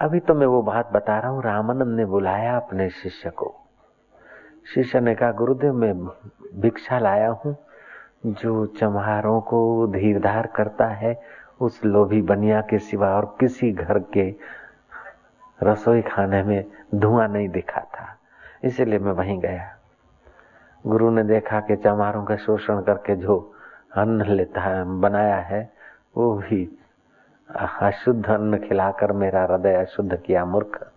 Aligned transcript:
अभी 0.00 0.20
तो 0.20 0.34
मैं 0.34 0.46
वो 0.46 0.62
बात 0.62 0.92
बता 0.92 1.18
रहा 1.18 1.30
हूँ, 1.30 1.42
रामानंद 1.42 1.96
ने 1.96 2.04
बुलाया 2.04 2.56
अपने 2.56 2.88
शिष्य 2.90 3.30
को। 3.30 3.54
शिष्य 4.74 5.00
ने 5.00 5.14
कहा, 5.14 5.32
गुरुदेव, 5.32 5.72
मैं 5.72 5.94
भिक्षा 6.60 6.98
लाया 6.98 7.28
हूँ, 7.28 7.56
जो 8.26 8.66
चमहारों 8.66 9.40
को 9.40 9.86
धीरधार 9.86 10.46
करता 10.46 10.86
है, 10.86 11.20
उस 11.60 11.84
लोभी 11.84 12.22
बनिया 12.22 12.60
के 12.60 12.78
सिवा 12.78 13.08
और 13.16 13.36
किसी 13.40 13.72
घर 13.72 13.98
के 13.98 14.34
रसोई 15.62 16.02
खाने 16.02 16.42
में 16.42 16.64
धुआँ 16.94 17.28
नहीं 17.28 17.48
दिखा 17.48 17.80
था 17.80 18.16
इसलिए 18.64 18.98
मैं 18.98 19.12
वहीं 19.12 19.38
गया। 19.40 19.68
गुरु 20.86 21.10
ने 21.10 21.24
देखा 21.24 21.60
कि 21.60 21.76
चमारों 21.76 22.24
का 22.24 22.36
शोषण 22.36 22.80
करके 22.82 23.16
जो 23.16 23.54
अन्न 23.96 24.24
लेता 24.24 24.60
है, 24.60 25.00
बनाया 25.00 25.36
है, 25.36 25.72
वो 26.16 26.34
भी 26.34 26.79
अशुद्ध 27.56 28.26
अन्न 28.26 28.58
खिलाकर 28.58 29.12
मेरा 29.12 29.42
हृदय 29.42 29.74
अशुद्ध 29.74 30.16
किया, 30.16 30.44
मूर्ख। 30.44 30.92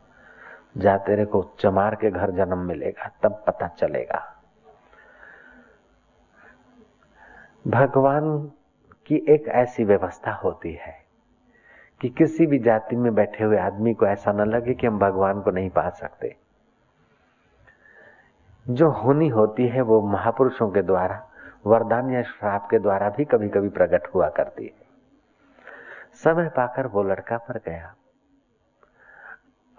जा 0.78 0.98
तेरे 0.98 1.25
को 1.25 1.52
चमार 1.60 1.96
के 1.96 2.11
घर 2.11 2.32
जन्म 2.32 2.57
मिलेगा, 2.57 3.11
तब 3.24 3.44
पता 3.48 3.68
चलेगा। 3.68 4.34
भगवान 7.68 8.52
की 9.06 9.25
एक 9.30 9.47
ऐसी 9.47 9.84
व्यवस्था 9.84 10.32
होती 10.32 10.74
है 10.74 11.04
कि 12.02 12.10
किसी 12.10 12.46
भी 12.46 12.60
जाति 12.60 12.96
में 12.96 13.16
बैठे 13.16 13.44
हुए 13.44 13.58
आदमी 13.58 13.94
को 13.94 14.06
ऐसा 14.06 14.32
न 14.32 14.42
लगे 14.42 14.74
कि 14.74 14.88
हम 14.88 15.00
भगवान 15.00 15.42
को 15.42 15.52
नहीं 15.52 15.70
पा 15.70 15.89
सकते। 15.89 16.36
जो 18.70 18.89
होनी 18.89 19.28
होती 19.28 19.68
है 19.68 19.82
वो 19.82 20.02
महापुरुषों 20.02 20.70
के 20.70 20.82
द्वारा, 20.82 21.28
वरदान 21.66 22.11
या 22.11 22.22
श्राप 22.22 22.68
के 22.72 22.80
द्वारा 22.80 23.10
भी 23.10 23.25
कभी 23.25 23.50
कभी 23.50 23.70
प्रकट 23.70 24.08
हुआ 24.16 24.30
करती 24.30 24.66
है। 24.66 24.82
समय 26.14 26.50
पाकर 26.50 26.88
वो 26.88 27.04
लड़का 27.04 27.36
मर 27.36 27.58
गया। 27.58 27.96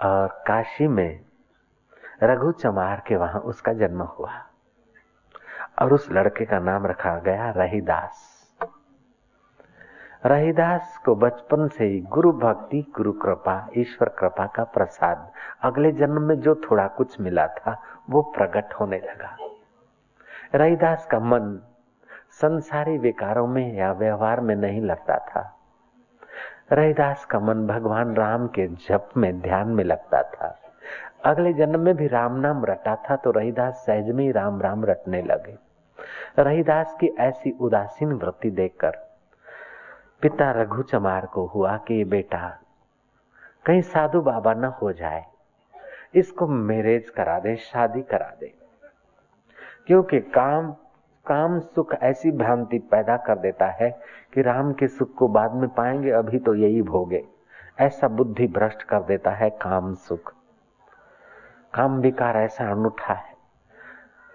और 0.02 0.44
काशी 0.46 0.88
में 0.88 1.20
रघु 2.22 2.52
चमार 2.52 3.02
के 3.06 3.16
वहाँ 3.16 3.40
उसका 3.40 3.72
जन्म 3.72 4.02
हुआ। 4.02 4.32
और 5.82 5.92
उस 5.92 6.08
लड़के 6.12 6.44
का 6.44 6.58
नाम 6.58 6.86
रखा 6.86 7.18
गया 7.18 7.50
रहीदास। 7.50 8.34
रहीदास 10.26 11.00
को 11.04 11.14
बचपन 11.14 11.68
से 11.68 11.84
ही 11.84 12.00
गुरु 12.00 12.32
भक्ति, 12.32 12.92
गुरु 12.96 13.12
कृपा, 13.12 13.68
ईश्वर 13.76 14.08
कृपा 14.08 14.46
का 14.46 14.64
प्रसाद, 14.64 15.32
अगले 15.62 15.92
जन्म 15.92 16.22
में 16.22 16.40
जो 16.40 16.54
थोड़ा 16.54 16.88
कुछ 16.88 17.20
मिला 17.20 17.46
था, 17.46 17.82
वो 18.10 18.22
प्रकट 18.22 18.74
होने 18.74 18.98
लगा। 18.98 19.36
रहीदास 20.54 21.06
का 21.06 21.18
मन 21.18 21.60
संसारी 22.30 22.98
विकारों 22.98 23.46
में 23.46 23.74
या 23.74 23.92
व्यवहार 23.92 24.40
में 24.40 24.56
नहीं 24.56 24.80
लगता 24.80 25.18
था। 25.18 25.53
रहीदास 26.70 27.24
का 27.24 27.38
मन 27.38 27.66
भगवान 27.66 28.14
राम 28.16 28.46
के 28.48 28.66
जप 28.66 29.08
में 29.16 29.40
ध्यान 29.40 29.68
में 29.68 29.82
लगता 29.84 30.22
था। 30.22 30.58
अगले 31.24 31.52
जन्म 31.52 31.80
में 31.80 31.94
भी 31.96 32.06
राम 32.06 32.36
नाम 32.36 32.64
रटा 32.64 32.94
था 33.04 33.16
तो 33.16 33.30
रहीदास 33.30 33.82
सहज 33.86 34.10
में 34.10 34.32
राम 34.32 34.60
राम 34.62 34.84
रटने 34.84 35.22
लगे। 35.22 35.56
रहीदास 36.38 36.96
की 37.00 37.06
ऐसी 37.20 37.50
उदासीन 37.60 38.12
वृत्ति 38.12 38.50
देखकर 38.50 38.96
पिता 40.22 40.50
रघु 40.52 40.82
चमार 40.82 41.26
को 41.26 41.44
हुआ 41.46 41.76
कि, 41.78 42.04
बेटा, 42.04 42.48
कहीं 43.66 43.80
साधु 43.82 44.20
बाबा 44.20 44.54
न 44.54 44.64
हो 44.64 44.92
जाए, 44.92 45.24
इसको 46.14 46.46
मैरिज 46.46 47.10
करा 47.10 47.38
दे, 47.38 47.56
शादी 47.56 48.02
करा 48.02 48.32
दे, 48.40 48.52
क्योंकि 49.86 50.20
काम 50.20 50.74
काम 51.25 51.59
सुख 51.59 51.93
ऐसी 52.03 52.31
भ्रांति 52.31 52.77
पैदा 52.91 53.15
कर 53.17 53.39
देता 53.39 53.65
है 53.73 53.89
कि 54.33 54.41
राम 54.41 54.71
के 54.73 54.87
सुख 54.87 55.13
को 55.15 55.27
बाद 55.27 55.53
में 55.53 55.67
पाएंगे 55.69 56.11
अभी 56.11 56.39
तो 56.39 56.53
यही 56.55 56.81
भोगे 56.83 57.23
ऐसा 57.79 58.07
बुद्धि 58.11 58.47
भ्रष्ट 58.47 58.83
कर 58.83 59.03
देता 59.03 59.31
है 59.33 59.49
काम 59.61 59.93
सुख 60.07 60.33
काम 61.73 61.99
विकार 62.01 62.37
ऐसा 62.37 62.69
अनूठा 62.71 63.13
है 63.15 63.37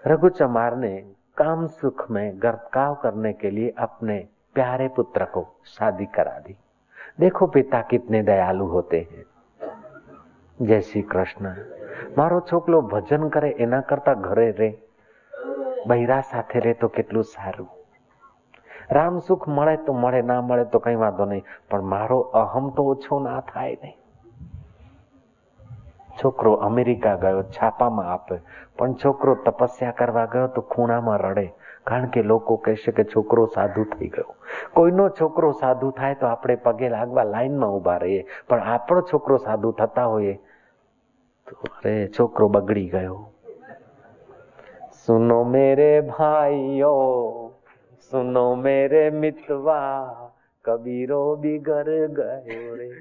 रघु 0.03 0.29
चमार 0.29 0.75
ने 0.77 0.95
काम 1.37 1.67
सुख 1.75 2.09
में 2.11 2.41
गर्भकाव 2.43 2.95
करने 2.95 3.33
के 3.33 3.51
लिए 3.51 3.73
अपने 3.79 4.17
प्यारे 4.55 4.87
पुत्र 4.95 5.25
को 5.25 5.47
शादी 5.67 6.05
करा 6.15 6.39
दी 6.39 6.57
देखो 7.19 7.47
पिता 7.49 7.81
कितने 7.89 8.23
दयालु 8.23 8.67
होते 8.67 9.07
हैं 9.11 9.25
जय 10.59 10.81
श्री 10.81 11.01
कृष्ण 11.03 11.55
મારો 12.17 12.39
છોકરો 12.41 12.81
ભજન 12.91 13.23
કરે 13.29 13.49
એના 13.59 13.79
કરતા 13.81 14.13
ઘરે 14.19 14.47
રે 14.59 14.69
બૈરા 15.86 16.22
સાથે 16.22 16.60
રહે 16.60 16.74
તો 16.74 16.88
કેટલું 16.88 17.24
સારું. 17.24 17.68
રામ 18.90 19.20
સુખ 19.20 19.48
મળે 19.48 19.76
તો 19.76 19.92
મળે, 19.92 20.22
ના 20.22 20.40
મળે 20.40 20.64
તો 20.64 20.78
કઈ 20.78 20.94
વાંધો 20.94 21.24
નહીં, 21.24 21.44
પણ 21.70 21.84
મારો 21.84 22.20
અહમ 22.20 22.70
તો 22.70 22.82
ઓછો 22.84 23.18
ના 23.18 23.40
થાય 23.40 23.76
નહીં 23.82 23.96
છોકરો 26.18 26.54
અમેરિકા 26.54 27.16
ગયો, 27.16 27.42
છાપામાં 27.42 28.12
આપે, 28.12 28.36
પણ 28.78 28.94
છોકરો 28.94 29.34
તપસ્યા 29.34 29.92
કરવા 29.92 30.26
ગયો 30.26 30.48
તો 30.48 30.62
ખૂણામાં 30.62 31.20
રડે, 31.20 31.54
કારણ 31.84 32.10
કે 32.10 32.22
લોકો 32.22 32.56
કહેશે 32.56 32.92
કે 32.92 33.04
છોકરો 33.04 33.46
સાધુ 33.46 33.84
થઈ 33.84 34.08
ગયો. 34.08 34.34
કોઈનો 34.74 35.08
છોકરો 35.10 35.52
સાધુ 35.52 35.90
થાય 35.90 36.14
તો 36.14 36.26
આપણે 36.26 36.56
પગે 36.56 36.88
લાગવા 36.88 37.24
લાઈનમાં 37.24 37.70
ઊભા 37.70 37.98
રહીએ, 37.98 38.26
પણ 38.48 38.60
આપણો 38.60 39.02
છોકરો 39.02 39.38
સાધુ 39.38 39.72
થતા 39.72 40.04
હોઈએ, 40.04 40.40
તો 41.48 41.56
અરે 41.84 42.08
છોકરો 42.08 42.48
બગડી 42.48 42.88
ગયો. 42.88 43.32
सुनो 45.10 45.44
मेरे 45.44 46.00
भाइयों, 46.00 47.48
सुनो 47.98 48.56
मेरे 48.56 49.10
मितवा, 49.10 50.02
कबीरो 50.64 51.36
बिगड़ 51.36 51.84
गयो 51.88 52.74
रे। 52.74 52.92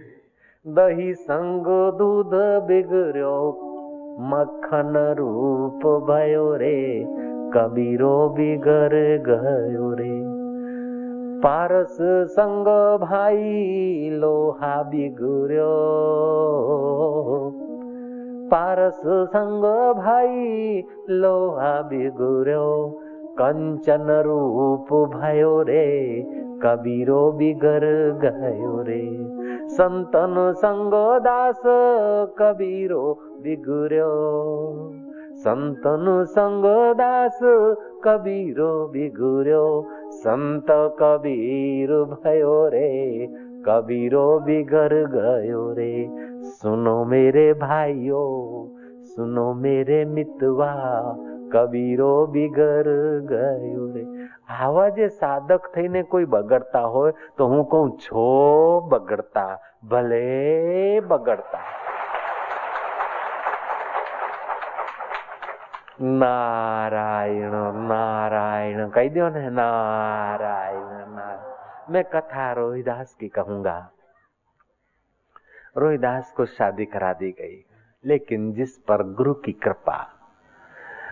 दही 0.67 1.13
संग 1.13 1.65
दूध 1.97 2.29
बिगड़ो, 2.67 3.49
मक्खन 4.19 5.15
रूप 5.19 5.85
भयो 5.85 6.55
रे, 6.55 7.05
कबीरो 7.53 8.29
बिगड़ 8.29 9.23
गयो 9.29 9.93
रे। 9.93 10.21
पारस 11.39 11.97
संग 12.25 12.65
भाई, 12.99 14.09
लोहा 14.13 14.83
बिगड़ो 14.83 15.89
पारस 18.51 19.01
पारससँग 19.05 19.63
भाइ 19.97 20.83
लोहा 21.09 21.81
बिगुर्यो 21.81 22.67
कञ्चन 23.41 24.07
रूप 24.25 24.93
भयो 25.15 25.61
रे 25.61 25.85
कबिरो 26.63 27.31
बिगर 27.31 27.85
गयो 28.23 28.81
रे। 28.81 29.01
सन्तनसँग 29.67 30.93
दास 31.23 31.61
कबिरो 32.39 33.03
बिगुर्यो 33.43 34.11
सन्तनसँग 35.43 36.65
दास 36.97 37.39
कबिरो 38.03 38.71
बिगुर्यो 38.87 39.65
सन्त 40.11 40.71
कबीर 40.99 41.91
भयो 41.91 42.67
रे 42.67 42.89
કબીર 43.64 44.14
ભયો 44.14 44.38
રે 44.38 44.40
કબીરો 44.40 44.40
બિગર 44.40 44.92
ગયો 45.08 45.74
રે 45.74 46.10
સુનો 46.60 47.04
મેરે 47.04 47.54
ભાઈઓ 47.54 48.24
સુનો 49.04 49.54
મેરે 49.54 50.04
મિતવા 50.04 51.14
કબીરો 51.52 52.26
બિગર 52.26 52.88
ગયો 53.26 53.86
રે 53.94 54.04
આવા 54.48 54.88
જે 54.88 55.08
સાધક 55.08 55.70
થઈને 55.74 56.02
કોઈ 56.02 56.24
બગડતા 56.24 56.82
હોય 56.82 57.12
તો 57.36 57.46
હું 57.46 57.64
કહું 57.64 57.96
છો 57.98 58.28
બગડતા 58.90 59.58
ભલે 59.88 61.00
બગડતા 61.00 61.84
नारायण 66.00 67.52
नारायण 67.88 68.88
कह 68.88 69.08
दियो 69.08 69.28
ना 69.28 69.40
नारायण 69.40 69.54
नारायण 69.54 70.97
मैं 71.89 72.03
कथा 72.03 72.51
रोहिदास 72.51 73.15
की 73.19 73.27
कहूँगा। 73.27 73.91
रोहिदास 75.77 76.33
को 76.37 76.45
शादी 76.45 76.85
करा 76.85 77.13
दी 77.13 77.31
गई, 77.31 77.65
लेकिन 78.05 78.53
जिस 78.53 78.77
पर 78.77 79.03
गुरु 79.03 79.33
की 79.33 79.51
कृपा, 79.51 79.97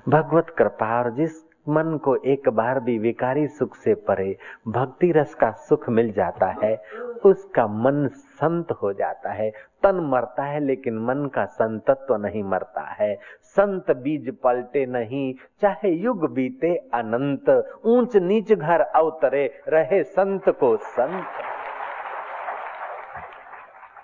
भगवत 0.10 0.56
कृपा 0.58 0.98
और 0.98 1.12
जिस 1.12 1.47
मन 1.70 1.98
को 1.98 2.16
एक 2.16 2.50
बार 2.50 2.80
भी 2.80 2.98
विकारी 3.00 3.48
सुख 3.48 3.76
से 3.76 3.94
परे, 3.94 4.38
भक्ति 4.68 5.12
रस 5.12 5.34
का 5.36 5.52
सुख 5.52 5.90
मिल 5.90 6.12
जाता 6.12 6.48
है, 6.64 6.82
उसका 7.26 7.68
मन 7.68 8.08
संत 8.14 8.72
हो 8.72 8.94
जाता 8.94 9.30
है। 9.30 9.52
तन 9.84 9.96
मरता 9.96 10.44
है, 10.44 10.60
लेकिन 10.60 10.98
मन 10.98 11.30
का 11.34 11.46
संतत्व 11.46 12.16
नहीं 12.16 12.44
मरता 12.44 12.82
है। 12.82 13.18
संत 13.44 13.92
बीज 13.92 14.36
पलटे 14.44 14.86
नहीं, 14.86 15.34
चाहे 15.62 15.90
युग 15.90 16.34
बीते 16.34 16.76
अनंत। 16.76 17.50
ऊंच 17.86 18.18
नीच 18.18 18.54
घर 18.54 18.82
अवतरे, 18.82 19.54
रहे 19.68 20.04
संत 20.04 20.50
को 20.50 20.78
संत। 20.78 21.26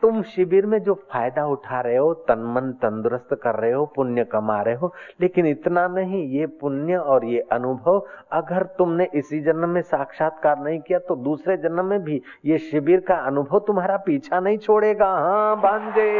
तुम 0.03 0.21
शिविर 0.25 0.65
में 0.65 0.77
जो 0.83 0.93
फ़ायदा 1.11 1.45
उठा 1.47 1.79
रहे 1.81 1.97
हो 1.97 2.13
तन 2.27 2.39
मन 2.55 2.71
तंदुरुस्त 2.81 3.33
कर 3.43 3.55
रहे 3.55 3.71
हो, 3.71 3.85
पुण्य 3.95 4.23
कमा 4.23 4.61
रहे 4.61 4.75
हो, 4.75 4.91
लेकिन 5.21 5.45
इतना 5.45 5.87
नहीं, 5.87 6.23
ये 6.29 6.45
पुण्य 6.61 6.95
और 6.95 7.25
ये 7.25 7.39
अनुभव, 7.51 8.01
अगर 8.31 8.63
तुमने 8.77 9.07
इसी 9.15 9.39
जन्म 9.41 9.69
में 9.69 9.81
साक्षात्कार 9.83 10.59
नहीं 10.59 10.79
किया 10.79 10.99
तो 10.99 11.15
दूसरे 11.23 11.57
जन्म 11.59 11.85
में 11.85 12.03
भी 12.03 12.21
ये 12.45 12.57
शिविर 12.61 12.99
का 12.99 13.15
अनुभव 13.27 13.59
तुम्हारा 13.67 13.97
पीछा 14.05 14.39
नहीं 14.39 14.57
छोड़ेगा। 14.57 15.07
हाँ 15.07 15.59
बांधे 15.61 16.11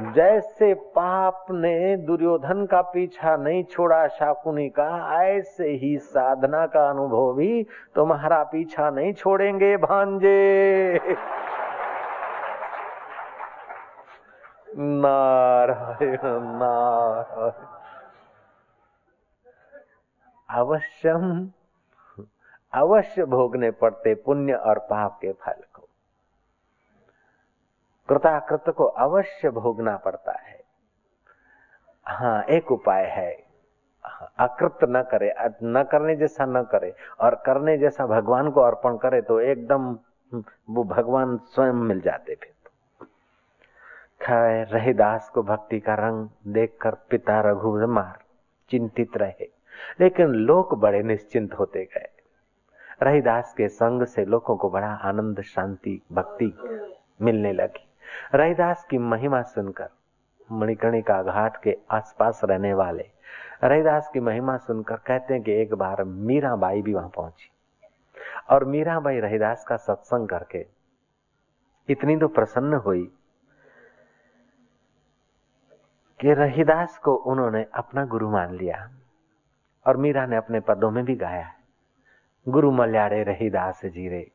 जैसे 0.00 0.74
पाप 0.74 1.46
ने 1.50 1.96
दुर्योधन 1.96 2.66
का 2.66 2.82
पीछा 2.82 3.36
नहीं 3.36 3.64
छोड़ा, 3.64 4.06
शाकुनी 4.08 4.68
का, 4.68 5.22
ऐसे 5.22 5.68
ही 5.68 5.98
साधना 5.98 6.66
का 6.66 6.90
अनुभव 6.90 7.34
भी 7.34 7.66
तुम्हारा 7.94 8.42
पीछा 8.44 8.90
नहीं 8.90 9.12
छोड़ेंगे 9.12 9.76
भांजे। 9.76 11.00
नारायण 14.76 16.20
नारायण। 16.24 17.66
अवश्यम, 20.50 21.48
अवश्य 22.74 23.24
भोगने 23.24 23.70
पड़ते 23.70 24.14
पुण्य 24.14 24.52
और 24.52 24.78
पाप 24.78 25.18
के 25.22 25.32
फल। 25.32 25.62
कृताकृत 28.12 28.74
को 28.76 28.84
अवश्य 28.84 29.50
भोगना 29.50 29.96
पड़ता 29.96 30.32
है। 30.38 30.60
हाँ 32.06 32.42
एक 32.50 32.70
उपाय 32.72 33.04
है। 33.06 33.30
अकृत 34.38 34.78
न 34.84 35.02
करे 35.02 35.32
न 35.64 35.82
करने 35.82 36.14
जैसा 36.16 36.44
न 36.44 36.62
करे 36.62 36.92
और 37.20 37.34
करने 37.46 37.76
जैसा 37.78 38.06
भगवान 38.06 38.50
को 38.50 38.60
अर्पण 38.60 38.96
करे 38.96 39.20
तो 39.22 39.38
एकदम 39.40 39.96
वो 40.70 40.84
भगवान 40.84 41.36
स्वयं 41.44 41.72
मिल 41.72 42.00
जाते 42.00 42.34
फिर। 42.34 43.06
खैर 44.20 44.66
रहीदास 44.68 45.28
को 45.28 45.42
भक्ति 45.42 45.80
का 45.80 45.94
रंग 45.94 46.28
देखकर 46.54 46.94
पिता 47.10 47.40
रघुमार 47.40 48.18
चिंतित 48.70 49.16
रहे, 49.16 49.48
लेकिन 50.00 50.34
लोग 50.42 50.78
बड़े 50.80 51.02
निश्चिंत 51.02 51.54
होते 51.54 51.84
गए। 51.94 52.08
रहीदास 53.02 53.54
के 53.56 53.68
संग 53.68 54.04
से 54.06 54.24
लोगों 54.24 54.56
को 54.56 54.70
बड़ा 54.70 54.92
आनंद, 55.04 55.40
शांति, 55.42 56.00
भक्ति 56.12 56.52
मिलने 57.22 57.52
लगी। 57.52 57.86
रहीदास 58.34 58.86
की 58.90 58.98
महिमा 58.98 59.42
सुनकर 59.42 59.88
मणिकर्णिका 60.52 61.22
घाट 61.22 61.62
के 61.62 61.76
आसपास 61.90 62.40
रहने 62.44 62.74
वाले 62.74 63.10
रहीदास 63.64 64.10
की 64.12 64.20
महिमा 64.20 64.56
सुनकर 64.56 64.96
कहते 64.96 65.34
हैं 65.34 65.42
कि 65.42 65.52
एक 65.52 65.74
बार 65.74 66.04
मीराबाई 66.04 66.82
भी 66.82 66.94
वहाँ 66.94 67.08
पहुँची। 67.08 67.50
और 68.50 68.64
मीराबाई 68.64 69.20
रहीदास 69.20 69.64
का 69.64 69.76
सत्संग 69.76 70.28
करके 70.28 70.66
इतनी 71.88 72.16
तो 72.16 72.28
प्रसन्न 72.28 72.74
हुई 72.74 73.12
कि 76.20 76.34
रहीदास 76.34 76.98
को 76.98 77.14
उन्होंने 77.14 77.66
अपना 77.74 78.04
गुरु 78.04 78.30
मान 78.30 78.54
लिया 78.54 78.90
और 79.86 79.96
मीरा 79.96 80.26
ने 80.26 80.36
अपने 80.36 80.60
पदों 80.60 80.90
में 80.90 81.04
भी 81.04 81.16
गाया। 81.16 81.46
है 81.46 81.54
गुरु 82.48 82.70
मल्याड़े 82.70 83.22
रहीदास 83.22 83.84
जीरे। 83.84 84.30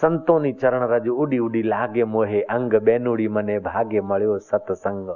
સંતોની 0.00 0.52
ચરણ 0.52 0.84
રજ 0.88 1.06
ઉડી 1.14 1.38
ઉડી 1.38 1.62
લાગે 1.64 2.04
મોહે 2.06 2.40
અંગ 2.48 2.72
બેનુડી 2.80 3.28
મને 3.28 3.56
ભાગ્ય 3.60 4.02
મળ્યો 4.02 4.38
સત્સંગ 4.40 5.08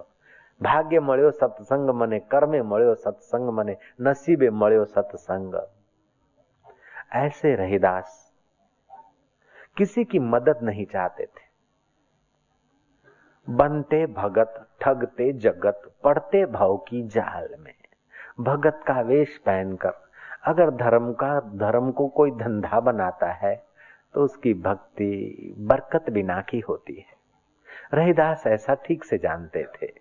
ભાગ્ય 0.61 1.00
મળ્યો 1.00 1.32
સત્સંગ 1.32 1.90
મને 1.93 2.19
કર્મે 2.20 2.62
મળ્યો 2.62 2.94
સત્સંગ 2.94 3.46
મને 3.50 3.75
નસીબે 4.00 4.49
મળ્યો 4.50 4.87
सत्संग 4.87 5.55
ऐसे 7.12 7.55
रहीदास 7.55 8.19
किसी 9.76 10.05
की 10.05 10.19
मदद 10.19 10.58
नहीं 10.62 10.84
चाहते 10.87 11.25
थे 11.26 11.49
बनते 13.49 14.06
भगत 14.12 14.55
ठगते 14.81 15.32
जगत 15.38 15.82
पड़ते 16.05 16.44
भाव 16.46 16.76
की 16.88 17.02
जाल 17.08 17.49
में 17.58 17.75
भगत 18.40 18.82
का 18.87 19.00
वेश 19.00 19.37
पहनकर 19.38 19.94
अगर 20.46 20.70
धर्म 20.76 21.12
का 21.12 21.38
धर्म 21.56 21.90
को 21.90 22.06
कोई 22.08 22.31
धंधा 22.31 22.81
बनाता 22.81 23.32
है 23.32 23.55
तो 24.15 24.23
उसकी 24.23 24.53
भक्ति 24.53 25.56
बरकत 25.57 26.09
बिना 26.09 26.41
की 26.41 26.59
होती 26.59 26.94
है। 26.94 27.15
रहीदास 27.94 28.44
ऐसा 28.47 28.73
ठीक 28.73 29.03
से 29.03 29.17
जानते 29.17 29.67
थे। 29.81 29.94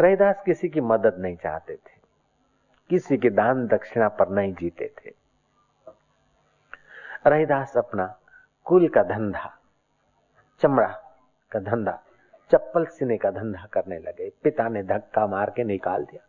रहीदास 0.00 0.42
किसी 0.46 0.68
की 0.68 0.80
मदद 0.80 1.16
नहीं 1.18 1.36
चाहते 1.36 1.74
थे। 1.74 2.00
किसी 2.90 3.16
के 3.16 3.30
दान 3.30 3.66
दक्षिणा 3.66 4.08
पर 4.08 4.28
नहीं 4.28 4.54
जीते 4.54 4.94
थे। 4.98 5.12
रहीदास 7.26 7.76
अपना 7.76 8.18
कुल 8.64 8.88
का 8.88 9.02
धंधा, 9.02 9.58
चमड़ा 10.60 11.18
का 11.52 11.60
धंधा, 11.60 12.02
चप्पल 12.50 12.84
सीने 12.84 13.16
का 13.16 13.30
धंधा 13.30 13.66
करने 13.66 13.98
लगे। 13.98 14.32
पिता 14.42 14.68
ने 14.68 14.82
धक्का 14.82 15.26
मार 15.26 15.50
के 15.50 15.64
निकाल 15.64 16.04
दिया। 16.04 16.26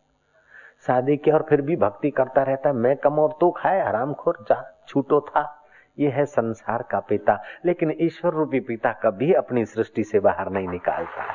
शादी 0.86 1.16
की 1.16 1.30
और 1.30 1.46
फिर 1.48 1.62
भी 1.62 1.76
भक्ति 1.76 2.10
करता 2.10 2.42
रहता, 2.42 2.72
मैं 2.72 2.96
कम 2.96 3.18
और 3.18 3.38
तू 3.40 3.50
खाए 3.50 3.80
आराम 3.80 4.14
खोर 4.14 4.38
जा, 4.42 4.84
छूटो 4.88 5.20
था। 5.20 5.54
ये 5.97 6.09
है 6.09 6.25
संसार 6.27 6.83
का 6.91 6.99
पिता 7.09 7.39
लेकिन 7.65 7.95
ईश्वर 8.01 8.33
रूपी 8.33 8.59
पिता 8.67 8.91
कभी 9.03 9.33
अपनी 9.35 9.65
सृष्टि 9.67 10.03
से 10.05 10.19
बाहर 10.21 10.49
नहीं 10.51 10.69
निकालता 10.69 11.27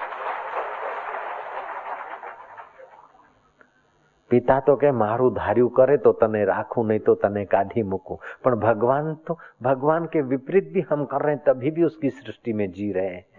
પિતા 4.31 4.56
તો 4.61 4.76
કે 4.76 4.88
મારું 4.94 5.29
ધાર્યું 5.35 5.69
કરે 5.70 5.97
તો 5.99 6.12
તને 6.15 6.41
રાખું 6.47 6.88
નહીં 6.88 7.05
તો 7.05 7.15
તને 7.17 7.44
કાઢી 7.47 7.85
મૂકું 7.85 8.19
પણ 8.43 8.61
ભગવાન 8.65 9.06
તો 9.26 9.38
ભગવાન 9.62 10.09
के 10.09 10.20
विपरीत 10.25 10.67
भी 10.75 10.85
हम 10.91 11.05
कर 11.06 11.23
रहे 11.23 11.35
हैं 11.35 11.44
तभी 11.44 11.70
भी 11.70 11.85
उसकी 11.85 12.11
सृष्टि 12.12 12.53
में 12.53 12.67
जी 12.73 12.88
रहे 12.93 13.15
हैं 13.15 13.31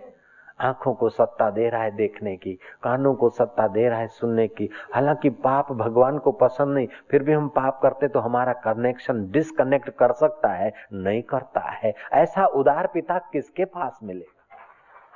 आँखों 0.59 0.93
को 0.95 1.09
सत्ता 1.09 1.49
दे 1.51 1.69
रहा 1.71 1.83
है 1.83 1.91
देखने 1.91 2.37
की, 2.37 2.53
कानों 2.83 3.15
को 3.15 3.29
सत्ता 3.31 3.67
दे 3.69 3.89
रहा 3.89 3.99
है 3.99 4.09
सुनने 4.09 4.47
की। 4.49 4.69
हालाँकि 4.95 5.31
पाप 5.31 5.73
भगवान 5.73 6.19
को 6.19 6.33
पसंद 6.35 6.75
नहीं, 6.75 6.89
फिर 7.11 7.23
भी 7.23 7.33
हम 7.33 7.49
पाप 7.49 7.81
करते 7.83 8.09
तो 8.09 8.21
हमारा 8.21 8.53
कनेक्शन 8.65 9.25
डिसकनेक्ट 9.31 9.91
कर 9.91 10.13
सकता 10.15 10.49
है, 10.49 10.73
नहीं 10.93 11.23
करता 11.25 11.61
है। 11.73 11.95
ऐसा 12.15 12.47
उदार 12.47 12.87
पिता 12.87 13.19
किसके 13.33 13.65
पास 13.67 13.99
मिलेगा 14.03 14.57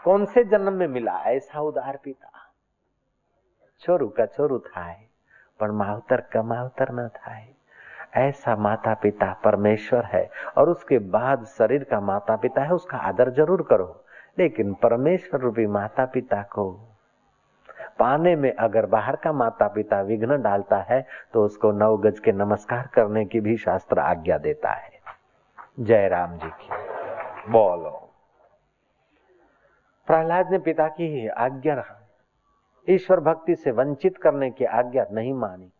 कौन 0.05 0.25
से 0.25 0.45
जन्म 0.45 0.73
में 0.73 0.87
मिला 0.89 1.19
ऐसा 1.27 1.61
उदार 1.61 1.99
पिता? 2.05 2.31
छोरू 3.83 4.09
का 4.09 4.27
छोरू 4.27 4.59
था 4.59 4.83
है 4.83 5.07
पर 5.61 5.71
मावतर 5.71 6.21
का 6.33 6.43
मावतर 6.45 6.93
न 6.93 7.09
था 7.09 7.31
है 7.31 7.57
ऐसा 8.19 8.55
माता 8.57 8.93
पिता 8.95 9.33
परमेश्वर 9.45 10.05
है, 10.05 10.31
और 10.59 10.69
उसके 10.71 10.99
बाद 10.99 11.45
शरीर 11.49 11.85
का 11.85 12.01
माता 12.01 12.37
पिता 12.37 12.63
है, 12.63 12.73
उसका 12.73 12.99
आदर 12.99 13.31
ज़रूर 13.31 13.63
करो। 13.63 13.87
लेकिन 14.39 14.75
परमेश्वर 14.75 15.41
रूपी 15.41 15.67
माता 15.67 16.07
पिता 16.07 16.43
को 16.43 16.73
पाने 17.99 18.37
में 18.37 18.55
अगर 18.55 18.87
बाहर 18.87 19.17
का 19.17 19.33
माता 19.33 19.69
पिता 19.69 20.01
विघ्न 20.01 20.43
डालता 20.43 20.77
है 20.77 21.07
तो 21.33 21.45
उसको 21.45 21.73
नव 21.73 21.99
गज 21.99 22.19
के 22.19 22.33
नमस्कार 22.33 22.87
करने 22.95 23.25
की 23.25 23.41
भी 23.41 23.57
शास्त्र 23.57 23.99
आज्ञा 23.99 24.39
देता 24.39 24.71
है। 24.71 24.91
जय 25.81 26.09
राम 26.09 26.39
जी 26.39 26.49
की। 26.49 26.69
बोलो। 27.51 28.11
प्रहलाद 30.07 30.51
ने 30.51 30.59
पिता 30.59 30.89
की 30.89 31.29
आज्ञा 31.29 31.85
ईश्वर 32.89 33.21
भक्ति 33.21 33.57
से 33.57 33.71
वंचित 33.71 34.17
करने 34.17 34.51
की 34.51 34.65
आज्ञा 34.65 35.07
नहीं 35.13 35.35
मानी। 35.35 35.73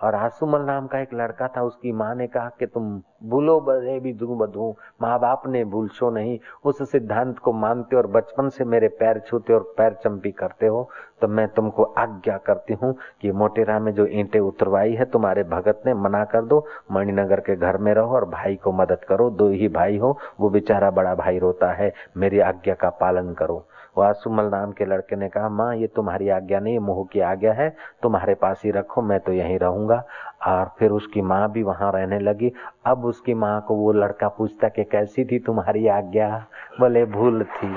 और 0.00 0.14
आसुमल 0.14 0.60
नाम 0.60 0.86
का 0.86 0.98
एक 0.98 1.14
लड़का 1.14 1.48
था, 1.48 1.62
उसकी 1.62 1.92
माँ 1.92 2.14
ने 2.14 2.26
कहा 2.26 2.50
कि 2.58 2.66
तुम 2.66 3.00
भूलो, 3.24 3.60
बधे 3.60 3.98
भी 4.00 4.12
दू, 4.12 4.34
बधू। 4.36 4.74
माँ 5.02 5.18
बाप 5.20 5.42
ने 5.46 5.64
भूलशो 5.64 6.10
नहीं। 6.10 6.38
उस 6.64 6.90
सिद्धांत 6.90 7.38
को 7.38 7.52
मानते 7.52 7.96
और 7.96 8.06
बचपन 8.06 8.48
से 8.48 8.64
मेरे 8.64 8.88
पैर 8.88 9.18
छूते 9.18 9.52
और 9.52 9.74
पैर 9.78 9.92
चंपी 9.94 10.30
करते 10.32 10.66
हो 10.66 10.88
तो 11.22 11.28
मैं 11.28 11.46
तुमको 11.48 11.82
आज्ञा 11.98 12.36
करती 12.38 12.74
हूँ 12.74 12.94
कि 13.22 13.30
मोटेरा 13.32 13.78
में 13.78 13.92
जो 13.94 14.06
ईंटे 14.06 14.38
उतरवाई 14.38 14.92
है, 14.92 15.04
तुम्हारे 15.04 15.42
भगत 15.44 15.82
ने 15.86 15.94
मना 15.94 16.24
कर 16.24 16.42
दो। 16.42 16.64
मणिनगर 16.92 17.40
के 17.40 17.56
घर 17.56 17.76
में 17.76 17.92
रहो 17.94 18.14
और 18.14 18.24
भाई 18.24 18.56
को 18.56 18.72
मदद 18.72 19.04
करो। 19.04 19.30
दो 19.30 19.48
ही 19.48 19.68
भाई 19.68 19.96
हो, 19.96 20.16
वो 20.40 20.50
बेचारा 20.50 20.90
बड़ा 20.90 21.14
भाई 21.14 21.38
रोता 21.38 21.72
है। 21.72 21.92
मेरी 22.16 22.40
आज्ञा 22.40 22.74
का 22.74 22.90
पालन 22.90 23.32
करो। 23.34 23.64
वासुमल 23.98 24.44
नाम 24.44 24.72
के 24.72 24.84
लड़के 24.84 25.16
ने 25.16 25.28
कहा, 25.28 25.48
माँ, 25.48 25.76
ये 25.76 25.86
तुम्हारी 25.86 26.28
आज्ञा 26.28 26.60
नहीं, 26.60 26.78
मोह 26.78 27.08
की 27.12 27.20
आज्ञा 27.20 27.52
है, 27.52 27.76
तुम्हारे 28.02 28.34
पास 28.34 28.62
ही 28.64 28.70
रखो, 28.70 29.02
मैं 29.02 29.20
तो 29.20 29.32
यहीं 29.32 29.58
रहूँगा। 29.58 30.04
और 30.46 30.70
फिर 30.78 30.90
उसकी 30.90 31.22
माँ 31.22 31.50
भी 31.50 31.62
वहाँ 31.62 31.92
रहने 31.92 32.18
लगी। 32.18 32.52
अब 32.86 33.04
उसकी 33.04 33.34
माँ 33.34 33.60
को 33.60 33.74
वो 33.74 33.92
लड़का 33.92 34.28
पूछता 34.28 34.68
कि, 34.68 34.84
कैसी 34.84 35.24
थी 35.24 35.38
तुम्हारी 35.38 35.88
आज्ञा? 35.88 36.46
बोले 36.80 37.04
भूल 37.04 37.44
थी 37.44 37.76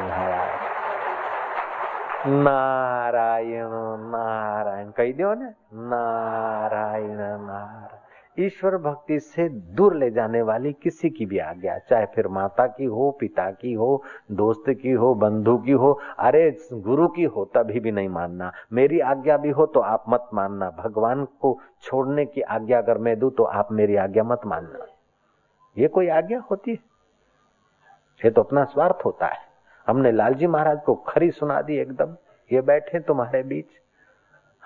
नारायण 2.28 3.68
नारायण, 4.12 4.90
कही 4.90 5.14
दो 5.14 5.34
ने, 5.34 5.50
नारायण 5.74 7.18
नारायण। 7.18 7.99
ईश्वर 8.40 8.78
भक्ति 8.78 9.20
से 9.20 9.50
दूर 9.50 9.96
ले 9.96 10.12
जाने 10.12 10.42
वाली 10.42 10.74
किसी 10.74 11.10
की 11.10 11.26
भी 11.26 11.38
आज्ञा, 11.38 11.78
चाहे 11.78 12.06
फिर 12.06 12.28
माता 12.28 12.68
की 12.68 12.86
हो, 12.86 13.18
पिता 13.20 13.52
की 13.52 13.74
हो, 13.74 14.04
दोस्त 14.32 14.64
की 14.70 14.92
हो, 14.92 15.16
बंधु 15.16 15.58
की 15.58 15.72
हो, 15.72 16.00
अरे, 16.20 16.58
गुरु 16.74 17.08
की 17.08 17.24
हो, 17.24 17.46
तभी 17.46 17.80
भी 17.80 17.92
नहीं 17.92 18.10
मानना। 18.10 18.52
मेरी 18.74 19.00
आज्ञा 19.00 19.38
भी 19.38 19.50
हो 19.50 19.66
तो 19.66 19.80
आप 19.80 20.04
मत 20.10 20.30
मानना। 20.34 20.70
भगवान 20.70 21.26
को 21.26 21.60
छोड़ने 21.82 22.26
की 22.26 22.42
आज्ञा 22.42 22.78
अगर 22.78 22.98
मैं 22.98 23.20
दू 23.20 23.30
तो 23.30 23.44
आप 23.44 23.72
मेरी 23.72 23.96
आज्ञा 23.96 24.24
मत 24.24 24.42
मानना। 24.46 24.86
ये 25.78 25.88
कोई 25.88 26.08
आज्ञा 26.08 26.40
होती 26.40 26.72
है? 26.72 26.78
ये 28.26 28.32
तो 28.32 28.42
अपना 28.42 28.64
स्वार्थ 28.64 29.06
होता 29.06 29.28
है। 29.28 29.38
हमने 29.88 30.12
लालजी 30.12 30.48
महाराज 30.48 30.82
को 30.82 30.96
खरी 30.96 31.32
सुना 31.32 31.62
दी 31.62 31.78
एकदम। 31.78 32.16
ये 32.54 32.62
बैठे 32.62 33.00
तुम्हारे 33.00 33.44
बीच। 33.44 33.66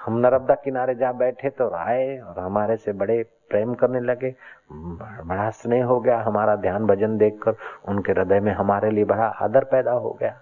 हम 0.04 0.18
नर्मदा 0.20 0.56
किनारे 0.64 0.96
जा 0.96 1.12
बैठे 1.14 1.50
तो 1.50 1.70
आए 1.76 2.18
और 2.20 2.40
हमारे 2.40 2.76
से 2.78 2.94
बड़े 2.94 3.22
प्रेम 3.50 3.74
करने 3.74 4.00
लगे। 4.02 4.34
बड़ा 4.72 5.50
स्नेह 5.52 5.86
हो 5.86 6.00
गया। 6.00 6.20
हमारा 6.22 6.56
ध्यान 6.56 6.86
भजन 6.88 7.18
देखकर 7.18 7.56
उनके 7.90 8.12
हृदय 8.12 8.40
में 8.40 8.52
हमारे 8.54 8.90
लिए 8.92 9.06
बड़ा 9.06 9.26
आदर 9.42 9.64
पैदा 9.66 9.92
हो 9.92 10.18
गया। 10.22 10.40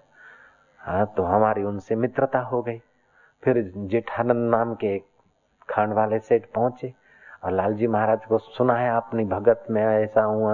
हाँ 0.80 1.06
तो 1.16 1.22
हमारी 1.22 1.62
उनसे 1.64 1.94
मित्रता 1.96 2.38
हो 2.40 2.62
गई। 2.62 2.80
फिर 3.42 3.62
जेठानंद 3.76 4.50
नाम 4.50 4.74
के 4.74 4.98
खांड 5.68 5.92
वाले 5.94 6.18
सेठ 6.20 6.46
पहुँचे 6.54 6.92
और 7.44 7.52
लालजी 7.52 7.86
महाराज 7.86 8.24
को 8.24 8.38
सुना 8.38 8.74
है 8.76 8.90
अपनी 8.96 9.24
भगत 9.24 9.64
में 9.70 9.82
ऐसा 9.82 10.22
हूँ 10.22 10.50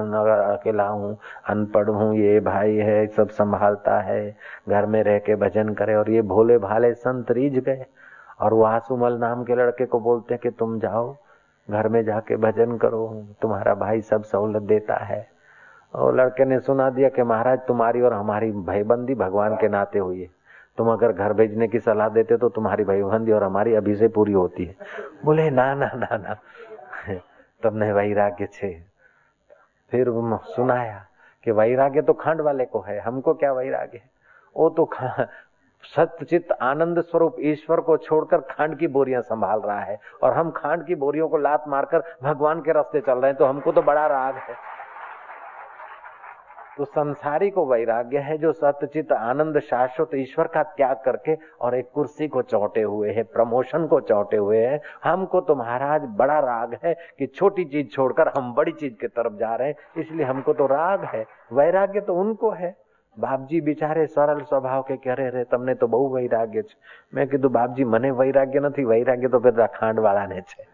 अकेला 0.54 0.86
हूँ, 0.88 1.16
अनपढ़ 1.48 1.88
हूँ, 1.88 2.14
ये 2.16 2.40
भाई 2.40 2.76
है, 2.76 3.06
सब 3.06 3.28
संभालता 3.30 4.00
है, 4.00 4.36
घर 4.68 4.86
में 4.86 5.02
रह 5.02 5.18
के 5.18 5.34
भजन 5.36 5.72
करे 5.74 5.94
और 5.94 6.10
ये 6.10 6.22
भोले 6.24 6.58
भाले 6.58 6.92
संत 6.94 7.30
रीझ 7.30 7.58
गए। 7.58 7.84
और 8.40 8.54
वो 8.54 8.62
आसुमल 8.62 9.12
नाम 9.12 9.44
के 9.44 9.54
लड़के 9.54 9.86
को 9.86 10.00
बोलते 10.00 10.34
हैं 10.34 10.40
कि 10.42 10.50
तुम 10.50 10.78
जाओ, 10.80 11.16
घर 11.70 11.88
में 11.88 12.04
जाके 12.04 12.36
भजन 12.36 12.76
करो, 12.76 13.26
तुम्हारा 13.42 13.74
भाई 13.74 14.00
सब 14.00 14.22
सहूलत 14.22 14.62
देता 14.62 14.96
है। 14.96 15.26
और 15.94 16.16
लड़के 16.16 16.44
ने 16.44 16.58
सुना 16.60 16.90
दिया 16.90 17.08
कि 17.08 17.22
महाराज, 17.22 17.58
तुम्हारी 17.58 18.00
और 18.00 18.12
हमारी 18.12 18.50
भाईबंदी 18.52 19.14
भगवान 19.14 19.56
के 19.56 19.68
नाते 19.68 19.98
हुई 19.98 20.20
है। 20.20 20.28
तुम 20.78 20.92
अगर 20.92 21.12
घर 21.12 21.32
भेजने 21.32 21.68
की 21.68 21.78
सलाह 21.78 22.08
देते 22.08 22.36
तो 22.36 22.48
तुम्हारी 22.48 22.84
भाईबंदी 22.84 23.32
और 23.32 23.44
हमारी 23.44 23.74
अभी 23.74 23.94
से 23.96 24.08
पूरी 24.08 24.32
होती 24.32 24.64
है। 24.64 24.76
बोले, 25.24 25.50
ना 25.50 25.74
ना 25.74 25.90
ना 25.94 26.16
ना। 26.16 26.36
तुमने 27.62 27.92
वैराग्य 27.92 28.48
छे। 28.52 28.72
फिर 29.90 30.06
सुनाया 30.46 31.04
कि 31.44 31.50
वैराग्य 31.50 32.02
तो 32.02 32.12
खंड 32.12 32.40
वाले 32.40 32.64
को 32.64 32.80
है, 32.80 32.98
हमको 33.00 33.34
क्या 33.34 33.52
वैराग्य 33.52 34.00
वो 34.56 34.68
तो 34.70 34.84
सत्यचित 35.84 36.52
आनंद 36.62 37.00
स्वरूप 37.00 37.36
ईश्वर 37.40 37.80
को 37.80 37.96
छोड़कर 37.96 38.40
खांड 38.50 38.78
की 38.78 38.86
बोरियाँ 38.88 39.20
संभाल 39.22 39.60
रहा 39.60 39.80
है 39.80 39.98
और 40.22 40.32
हम 40.32 40.50
खांड 40.50 40.86
की 40.86 40.94
बोरियों 40.94 41.28
को 41.28 41.38
लात 41.38 41.64
मारकर 41.68 42.02
भगवान 42.22 42.60
के 42.60 42.72
रास्ते 42.72 43.00
चल 43.00 43.18
रहे 43.18 43.30
हैं 43.30 43.36
तो 43.38 43.44
हमको 43.44 43.72
तो 43.72 43.82
बड़ा 43.82 44.06
राग 44.06 44.34
है। 44.38 44.54
तो 46.78 46.84
संसारी 46.84 47.48
को 47.50 47.64
वैराग्य 47.66 48.18
है 48.18 48.36
जो 48.38 48.52
सत्यचित 48.52 49.12
आनंद 49.12 49.58
शाश्वत 49.60 50.10
ईश्वर 50.14 50.46
का 50.46 50.62
त्याग 50.62 51.00
करके 51.04 51.36
और 51.60 51.74
एक 51.74 51.88
कुर्सी 51.94 52.28
को 52.28 52.42
चौटे 52.42 52.82
हुए 52.82 53.12
है, 53.12 53.22
प्रमोशन 53.24 53.86
को 53.86 54.00
चौटे 54.00 54.36
हुए 54.36 54.58
है। 54.58 54.80
हमको 55.04 55.40
तो 55.40 55.54
महाराज 55.56 56.02
बड़ा 56.18 56.38
राग 56.40 56.76
है 56.84 56.94
कि 57.18 57.26
छोटी 57.28 57.64
चीज़ 57.64 57.88
छोड़कर 57.88 58.28
हम 58.36 58.52
बड़ी 58.54 58.72
चीज़ 58.72 58.94
की 58.94 59.08
तरफ़ 59.08 59.38
जा 59.38 59.54
रहे 59.54 59.68
हैं, 59.68 59.74
इसलिए 59.98 60.26
हमको 60.26 60.52
तो 60.52 60.66
राग 60.66 61.04
है, 61.04 61.24
वैराग्य 61.52 62.00
तो 62.00 62.14
उनको 62.16 62.50
है। 62.50 62.76
બાપજી 63.18 63.60
બિચારે 63.60 64.06
સરળ 64.06 64.42
સ્વભાવ 64.42 64.82
કે 64.82 64.96
કરે 64.96 65.30
રે 65.30 65.44
તમને 65.44 65.74
તો 65.74 65.86
બહુ 65.86 66.12
વૈરાગ્ય 66.12 66.62
છે. 66.62 66.78
મેં 67.12 67.30
કીધું, 67.30 67.52
બાપજી, 67.52 67.84
મને 67.84 68.10
વૈરાગ્ય 68.10 68.60
નથી, 68.60 68.84
વૈરાગ્ય 68.84 69.28
તો 69.28 69.38
પેલા 69.38 69.66
ખાંડ 69.66 70.00
વાળાને 70.00 70.40
છે. 70.40 70.68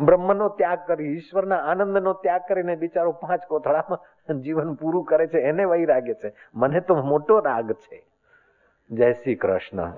બ્રહ્મનો 0.00 0.48
ત્યાગ 0.48 0.78
કરી, 0.86 1.04
ઈશ્વરના 1.04 1.56
આનંદનો 1.56 2.12
ત્યાગ 2.12 2.40
કરીને 2.48 2.76
બિચારો 2.76 3.12
પાંચ 3.12 3.46
કોથળામાં 3.46 4.34
જીવન 4.40 4.74
પૂરું 4.74 5.04
કરે 5.04 5.26
છે, 5.26 5.38
એને 5.38 5.64
વૈરાગ્ય 5.64 6.14
છે. 6.14 6.32
મને 6.54 6.80
તો 6.80 6.94
મોટો 6.94 7.38
રાગ 7.38 7.72
છે. 7.72 8.06
જય 8.90 9.12
શ્રી 9.12 9.34
કૃષ્ણ. 9.34 9.90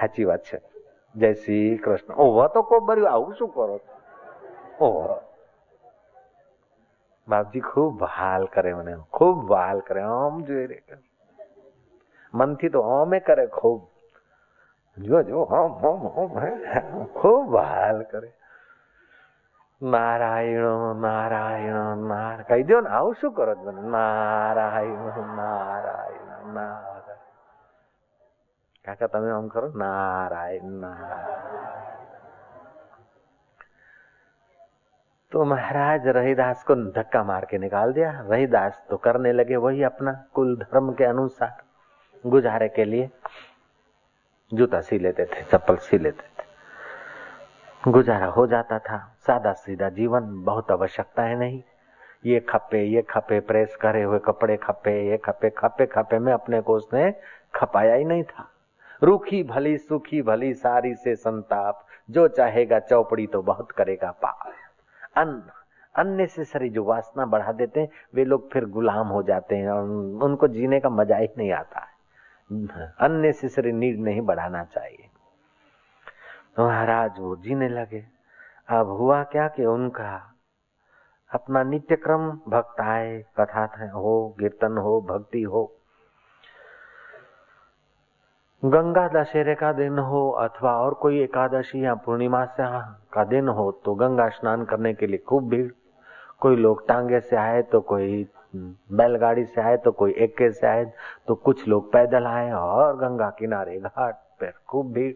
સાચી 0.00 0.24
વાત 0.24 0.40
છે. 0.42 0.60
જય 1.16 1.34
શ્રી 1.34 1.76
કૃષ્ણ. 1.76 2.14
ઓહો, 2.14 2.48
તો 2.48 2.62
કોબર્યું 2.62 3.10
આવું 3.10 3.34
શું 3.34 3.48
કરો 3.48 3.80
ઓહો. 4.80 5.35
બાપજી, 7.28 7.60
ખૂબ 7.60 8.04
હાલ 8.04 8.46
કરે 8.46 8.74
મને. 8.74 8.96
ખૂબ 9.12 9.50
વાલ 9.50 9.80
કરે. 9.80 10.02
આમ 10.02 10.44
જોઈ 10.44 10.66
રે 10.66 10.82
મનથી 12.34 12.68
તો 12.68 12.80
ઓમે 12.80 13.20
કરે 13.20 13.46
ખૂબ. 13.46 13.88
જો 14.98 15.22
જો 15.22 15.42
હમ 15.42 15.72
હમ 15.82 16.38
હમ 16.38 17.04
ખૂબ 17.04 17.56
હાલ 17.56 18.02
કરે. 18.02 18.32
નારાયણ 19.82 20.96
નારાયણ, 20.96 21.96
નાર. 22.08 22.42
કહી 22.42 22.62
દો 22.62 22.80
ને, 22.80 22.88
આવું 22.88 23.14
શું 23.20 23.32
કરો 23.32 23.54
છો 23.54 23.70
નારાયણ 23.70 25.36
નારાયણ 25.36 26.54
નારાયણ 26.54 27.20
કાકા, 28.84 29.06
તમે 29.06 29.30
આમ 29.30 29.48
કરો? 29.48 29.68
નારાયણ 29.76 30.62
નારાયણ 30.62 31.75
तो 35.32 35.44
महाराज, 35.44 36.06
रहीदास 36.06 36.62
को 36.64 36.74
धक्का 36.92 37.22
मार 37.24 37.44
के 37.44 37.58
निकाल 37.58 37.92
दिया। 37.92 38.10
रहीदास 38.30 38.82
तो 38.90 38.96
करने 38.96 39.32
लगे 39.32 39.56
वही 39.56 39.82
अपना 39.82 40.12
कुल 40.34 40.54
धर्म 40.56 40.92
के 40.92 41.04
अनुसार। 41.04 41.56
गुजारे 42.24 42.68
के 42.68 42.84
लिए 42.84 43.08
जूता 44.52 44.80
सी 44.80 44.98
लेते 44.98 45.24
थे, 45.24 45.42
चप्पल 45.42 45.76
सी 45.76 45.98
लेते 45.98 46.22
थे। 46.22 47.90
गुजारा 47.90 48.26
हो 48.26 48.46
जाता 48.46 48.78
था 48.78 48.98
सादा 49.26 49.52
सीधा 49.52 49.88
जीवन, 49.88 50.44
बहुत 50.44 50.70
आवश्यकता 50.70 51.22
है 51.22 51.38
नहीं। 51.38 51.62
ये 52.26 52.40
खपे 52.40 52.82
ये 52.84 53.02
खपे 53.02 53.40
प्रेस 53.40 53.76
करे 53.76 54.02
हुए 54.02 54.18
कपड़े 54.18 54.56
खपे 54.56 54.92
ये 55.10 55.16
खपे 55.16 55.50
खपे 55.50 55.86
खपे 55.86 56.18
में 56.18 56.32
अपने 56.32 56.60
को 56.60 56.76
उसने 56.76 57.10
खपाया 57.54 57.94
ही 57.94 58.04
नहीं 58.04 58.22
था। 58.24 58.48
रूखी 59.02 59.42
भली, 59.42 59.76
सुखी 59.78 60.22
भली, 60.22 60.52
सारी 60.54 60.94
से 60.94 61.14
संताप, 61.16 61.84
जो 62.10 62.28
चाहेगा 62.28 62.78
चौपड़ी 62.78 63.26
तो 63.26 63.42
बहुत 63.42 63.72
करेगा 63.72 64.10
पाप। 64.22 64.52
अन्न 65.16 65.42
अननेसेसरी 65.96 66.68
जो 66.68 66.84
वासना 66.84 67.26
बढ़ा 67.26 67.52
देते 67.52 67.80
हैं, 67.80 67.88
वे 68.14 68.24
लोग 68.24 68.50
फिर 68.52 68.64
गुलाम 68.64 69.06
हो 69.06 69.22
जाते 69.22 69.56
हैं 69.56 69.70
और 69.70 69.88
उनको 70.24 70.48
जीने 70.48 70.80
का 70.80 70.88
मज़ा 70.88 71.16
ही 71.16 71.28
नहीं 71.38 71.52
आता 71.52 71.80
है। 71.80 71.96
अननेसेसरी 73.00 73.72
नीड 73.72 74.00
नहीं 74.00 74.20
बढ़ाना 74.20 74.64
चाहिए। 74.64 75.10
तो 76.56 76.66
महाराज 76.66 77.18
वो 77.18 77.36
जीने 77.36 77.68
लगे। 77.68 78.04
अब 78.68 78.86
हुआ 78.86 79.22
क्या 79.24 79.48
कि 79.48 79.64
उनका 79.64 80.32
अपना 81.30 81.62
नित्य 81.62 81.96
क्रम 81.96 82.30
भक्त 82.48 82.80
आए 82.80 83.24
कथा 83.40 83.90
हो, 83.92 84.36
कीर्तन 84.40 84.78
हो, 84.78 85.00
भक्ति 85.00 85.42
हो 85.42 85.75
गंगा 88.66 89.06
दशहरे 89.08 89.54
का 89.54 89.70
दिन 89.72 89.98
हो 89.98 90.28
अथवा 90.40 90.70
और 90.76 90.94
कोई 90.94 91.18
एकादशी 91.22 91.84
या 91.84 91.94
पूर्णिमा 92.04 92.44
से 92.46 92.64
का 93.12 93.24
दिन 93.24 93.48
हो 93.48 93.70
तो 93.84 93.94
गंगा 93.94 94.28
स्नान 94.28 94.64
करने 94.64 94.92
के 94.94 95.06
लिए 95.06 95.18
खूब 95.28 95.48
भीड़। 95.50 95.68
कोई 96.40 96.56
लोग 96.56 96.86
टांगे 96.88 97.20
से 97.20 97.36
आए 97.36 97.60
तो 97.62 97.80
कोई 97.90 98.26
बैलगाड़ी 98.56 99.44
से 99.44 99.60
आए 99.60 99.76
तो 99.76 99.92
कोई 99.92 100.14
एक्के 100.18 100.50
से 100.50 100.66
आए 100.66 100.84
तो 101.28 101.34
कुछ 101.36 101.66
लोग 101.68 101.92
पैदल 101.92 102.26
आए 102.26 102.50
और 102.52 102.96
गंगा 102.96 103.28
किनारे 103.38 103.78
घाट 103.78 104.14
पर 104.40 104.52
खूब 104.68 104.92
भीड़। 104.92 105.12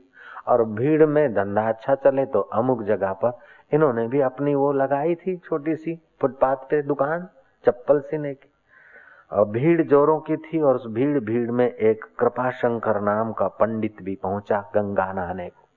और 0.49 0.65
भीड़ 0.71 1.07
में 1.07 1.33
धंधा 1.35 1.69
अच्छा 1.69 1.95
चले 2.05 2.27
तो 2.27 2.41
अमुक 2.55 2.83
जगह 2.85 3.13
पर 3.25 3.39
इन्होंने 3.73 4.07
भी 4.09 4.21
अपनी 4.21 4.55
वो 4.55 4.73
लगाई 4.73 5.15
थी 5.17 5.37
छोटी 5.39 5.75
सी 5.77 5.99
फुटपाथ 6.21 6.57
पे 6.71 6.83
दुकान, 6.83 7.29
चप्पल 7.65 8.01
सीने 8.01 8.35
की। 8.35 8.50
भीड़ 9.33 9.83
जोरों 9.83 10.19
की 10.21 10.37
थी 10.37 10.61
और 10.61 10.77
उस 10.77 10.87
भीड़ 10.87 11.19
भीड़ 11.21 11.51
में 11.51 11.67
एक 11.67 12.05
कृपा 12.19 12.51
शंकर 12.51 13.01
नाम 13.01 13.33
का 13.33 13.47
पंडित 13.49 14.03
भी 14.03 14.15
पहुँचा 14.15 14.61
गंगा 14.75 15.13
नहाने 15.13 15.49
को। 15.49 15.69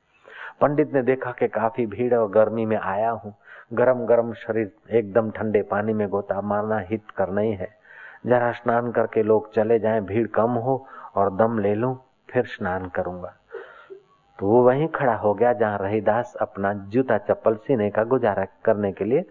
पंडित 0.62 0.94
ने 0.94 1.02
देखा 1.02 1.32
कि 1.32 1.48
काफ़ी 1.48 1.86
भीड़ 1.86 2.14
और 2.16 2.30
गर्मी 2.30 2.66
में 2.66 2.78
आया 2.78 3.12
हूँ। 3.12 3.34
गरम 3.74 4.06
गरम 4.06 4.34
शरीर 4.34 4.72
एकदम 4.92 5.30
ठंडे 5.32 5.62
पानी 5.62 5.94
में 5.94 6.08
गोता 6.10 6.42
मारना 6.42 6.80
हित 6.80 7.12
कर 7.18 7.30
नहीं 7.30 7.54
है। 7.54 7.70
जरा 8.26 8.52
स्नान 8.52 8.92
करके 8.92 9.24
लोग 9.24 9.54
चले 9.54 9.80
जाएँ, 9.80 10.02
भीड़ 10.02 10.28
कम 10.28 10.52
हो 10.52 10.86
और 11.16 11.36
दम 11.36 11.60
ले 11.60 11.76
लूँ, 11.76 11.96
फिर 12.30 12.46
स्नान 12.46 12.90
करूँगा। 12.90 13.34
तो 14.40 14.48
वो 14.48 14.64
वहीं 14.64 14.88
खड़ा 14.88 15.16
हो 15.16 15.34
गया 15.34 15.54
जहाँ 15.54 15.78
रहीदास 15.78 16.36
अपना 16.42 16.74
जूता 16.74 17.18
चप्पल 17.18 17.56
सीने 17.56 17.90
का 17.90 18.04
गुजारा 18.04 18.46
करने 18.66 18.92
के 18.92 19.06
लिए 19.06 19.26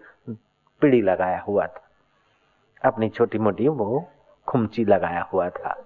पीढ़ी 0.81 1.01
लगाया 1.01 1.39
हुआ 1.39 1.65
था। 1.67 1.82
अपनी 2.85 3.09
छोटी 3.09 3.37
मोटी 3.37 3.67
वो 3.67 4.09
खुमची 4.47 4.85
लगाया 4.85 5.21
हुआ 5.21 5.49
था। 5.49 5.85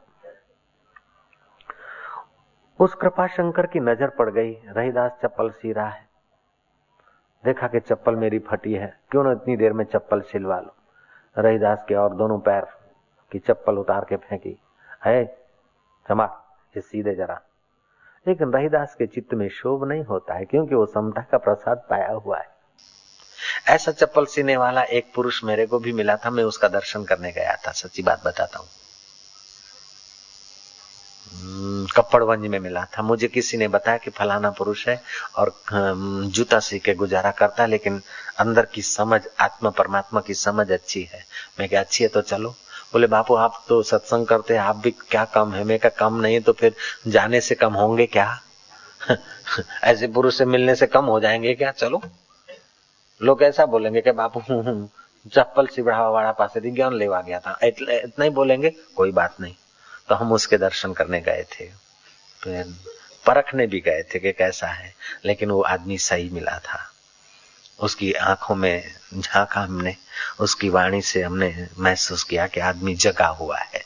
उस 2.80 2.96
कृपा 2.96 3.27
शंकर 3.27 3.66
की 3.66 3.80
नज़र 3.80 4.10
पड़ 4.10 4.30
गई। 4.30 4.54
रहीदास 4.68 5.20
चप्पल 5.24 5.50
सी 5.50 5.74
रहा 5.74 5.89
है। 5.89 6.08
देखा 7.46 7.68
कि 7.68 7.80
चप्पल 7.80 8.16
मेरी 8.16 8.39
फटी 8.39 8.74
है। 8.74 9.00
क्यों 9.12 9.24
ना 9.24 9.32
इतनी 9.32 9.58
देर 9.58 9.74
में 9.74 9.86
चप्पल 9.86 10.22
सिलवा 10.22 10.60
लो? 10.60 10.75
रहीदास 11.38 11.86
के 11.88 11.96
और 11.96 12.16
दोनों 12.16 12.39
पैर 12.39 12.66
की 13.32 13.39
चप्पल 13.39 13.77
उतार 13.77 14.06
के 14.10 14.16
फेंकी। 14.16 14.60
है 15.06 15.25
क्षमा 15.25 16.25
ये 16.77 16.82
सीधे 16.82 17.16
जरा। 17.16 17.42
लेकिन 18.27 18.54
रहीदास 18.54 18.96
के 18.96 19.08
चित्त 19.08 19.34
में 19.34 19.50
शोभ 19.50 19.84
नहीं 19.84 20.04
होता 20.04 20.34
है, 20.34 20.46
क्योंकि 20.46 20.75
वो 20.75 20.86
समता 20.86 21.22
का 21.22 21.38
प्रसाद 21.38 21.88
पाया 21.89 22.12
हुआ 22.12 22.38
है। 22.38 22.56
ऐसा 23.67 23.91
चप्पल 23.91 24.25
सीने 24.25 24.58
वाला 24.58 24.82
एक 24.82 25.12
पुरुष 25.15 25.44
मेरे 25.44 25.65
को 25.65 25.79
भी 25.79 25.94
मिला 25.94 26.15
था 26.15 26.29
मैं 26.29 26.44
उसका 26.44 26.67
दर्शन 26.67 27.03
करने 27.03 27.32
गया 27.32 27.56
था 27.67 27.72
सच्ची 27.72 28.03
बात 28.03 28.24
बताता 28.25 28.60
हूँ। 28.60 28.67
हम्म, 31.34 31.88
कप्पड़वंज 31.96 32.39
में 32.39 32.60
मिला 32.60 32.86
था। 32.86 33.01
मुझे 33.01 33.27
किसी 33.27 33.58
ने 33.58 33.67
बताया 33.67 33.98
कि 33.98 34.10
फलाना 34.10 34.50
पुरुष 34.51 34.88
है 34.88 35.03
और 35.36 35.62
हम्म, 35.70 36.29
जूता 36.29 36.60
सी 36.60 36.79
के 36.79 36.94
गुजारा 36.94 37.32
करता 37.32 37.63
है 37.63 37.70
लेकिन 37.70 38.01
अंदर 38.39 38.65
की 38.65 38.82
समझ 38.82 39.22
आत्मा 39.39 39.70
परमात्मा 39.70 40.22
की 40.22 40.34
समझ 40.34 40.72
अच्छी 40.72 41.03
है। 41.03 41.25
मैं 41.60 41.70
क्या 41.70 41.79
अच्छी 41.79 42.03
है 42.03 42.08
तो 42.10 42.22
चलो। 42.22 42.50
बोले 42.94 43.08
बापू 43.08 43.36
आप 43.36 43.65
तो 43.70 43.84
सत्संग 43.84 44.27
करते 44.27 44.53
हैं 44.53 44.62
आप 44.62 44.75
भी 44.75 44.91
क्या 44.91 45.25
कम 45.25 45.53
है? 45.53 45.63
मैं 45.63 45.79
क्या 45.79 45.91
कम 46.00 46.22
नहीं 46.22 46.39
तो 46.41 46.53
फिर 46.53 46.75
जाने 47.08 47.41
से 47.41 47.56
कम 47.56 47.74
होंगे 47.74 48.06
क्या? 48.06 48.41
ऐसे 49.84 50.08
पुरुष 50.08 50.38
से 50.38 50.46
मिलने 50.46 50.75
से 50.75 50.88
कम 50.88 51.06
हो 51.06 51.20
जाएँगे 51.20 51.53
क्या? 51.53 51.72
चलो। 51.72 52.01
लोग 53.21 53.43
ऐसा 53.43 53.65
बोलेंगे 53.65 54.01
कि 54.01 54.12
बापू, 54.12 54.39
चप्पल 55.29 55.67
सिबड़ा 55.67 56.09
वाड़ा 56.09 56.31
पास 56.31 56.53
ज्ञान 56.57 56.93
लेवा 56.93 57.21
गया 57.21 57.39
था। 57.39 57.59
इतना 57.63 58.24
ही 58.24 58.29
बोलेंगे, 58.29 58.69
कोई 58.69 59.12
बात 59.12 59.41
नहीं। 59.41 59.55
तो 60.09 60.15
हम 60.15 60.31
उसके 60.31 60.57
दर्शन 60.57 60.93
करने 60.93 61.21
गए 61.21 61.43
थे। 61.43 61.69
फिर 62.43 62.75
परखने 63.25 63.67
भी 63.67 63.79
गए 63.79 64.03
थे 64.03 64.19
कि 64.19 64.31
कैसा 64.31 64.67
है। 64.67 64.95
लेकिन 65.25 65.51
वो 65.51 65.62
आदमी 65.62 65.97
सही 65.97 66.29
मिला 66.29 66.59
था। 66.59 66.91
उसकी 67.79 68.13
आँखों 68.13 68.55
में 68.55 68.93
झांका 69.19 69.62
हमने। 69.62 69.95
उसकी 70.39 70.69
वाणी 70.69 71.01
से 71.01 71.21
हमने 71.21 71.67
महसूस 71.79 72.24
किया 72.24 72.47
कि 72.47 72.59
आदमी 72.59 72.95
जगा 72.95 73.27
हुआ 73.27 73.57
है। 73.57 73.83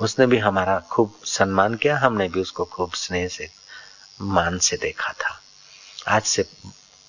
उसने 0.00 0.26
भी 0.26 0.38
हमारा 0.38 0.80
खूब 0.80 1.14
सम्मान 1.24 1.74
किया। 1.74 1.98
हमने 1.98 2.28
भी 2.28 2.40
उसको 2.40 2.64
खूब 2.64 2.92
स्नेह 2.92 3.28
से, 3.28 3.50
मान 4.20 4.58
से 4.58 4.76
देखा 4.76 5.12
था। 5.12 5.40
आज 6.08 6.22
से 6.22 6.44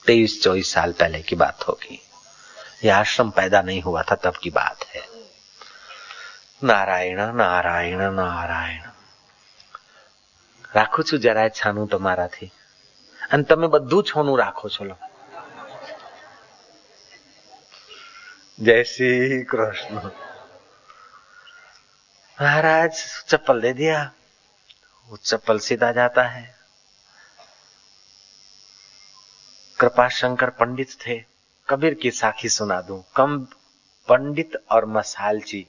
तेईस 0.04 0.40
चौबीस 0.42 0.72
साल 0.72 0.92
पहले 0.92 1.22
की 1.22 1.36
बात 1.36 1.68
होगी 1.68 2.00
यह 2.84 2.96
आश्रम 2.96 3.30
पैदा 3.32 3.62
नहीं 3.62 3.82
हुआ 3.82 4.02
था 4.02 4.14
तब 4.24 4.42
की 4.42 4.50
बात 4.52 4.84
है 4.94 5.04
નારાયણ 6.62 7.32
નારાયણ 7.34 8.14
નારાયણ 8.14 8.92
રાખું 10.74 11.04
છું 11.04 11.18
જરાય 11.18 11.50
છાનું 11.50 11.88
તમારાથી 11.88 12.48
અને 13.20 13.44
તમે 13.44 13.68
બધું 13.68 14.02
છોનું 14.04 14.38
રાખો 14.38 14.68
છો 14.68 14.84
લો 14.84 14.96
जय 18.58 18.82
श्री 18.84 19.42
कृष्ण 19.44 19.94
महाराज 22.38 22.92
चप्पल 23.28 23.60
दे 23.60 23.72
दिया 23.74 23.98
वो 25.10 25.16
चप्पल 25.24 25.58
सीधा 25.60 25.90
जाता 25.92 26.22
है 26.28 26.44
कृपा 29.81 30.07
शंकर 30.09 30.49
पंडित 30.49 30.91
थे, 31.01 31.15
कबीर 31.67 31.93
की 31.93 32.09
साखी 32.11 32.49
सुना 32.49 32.79
दूँ, 32.81 33.01
कम 33.15 33.37
पंडित 34.07 34.55
और 34.71 34.85
मसालची 34.87 35.65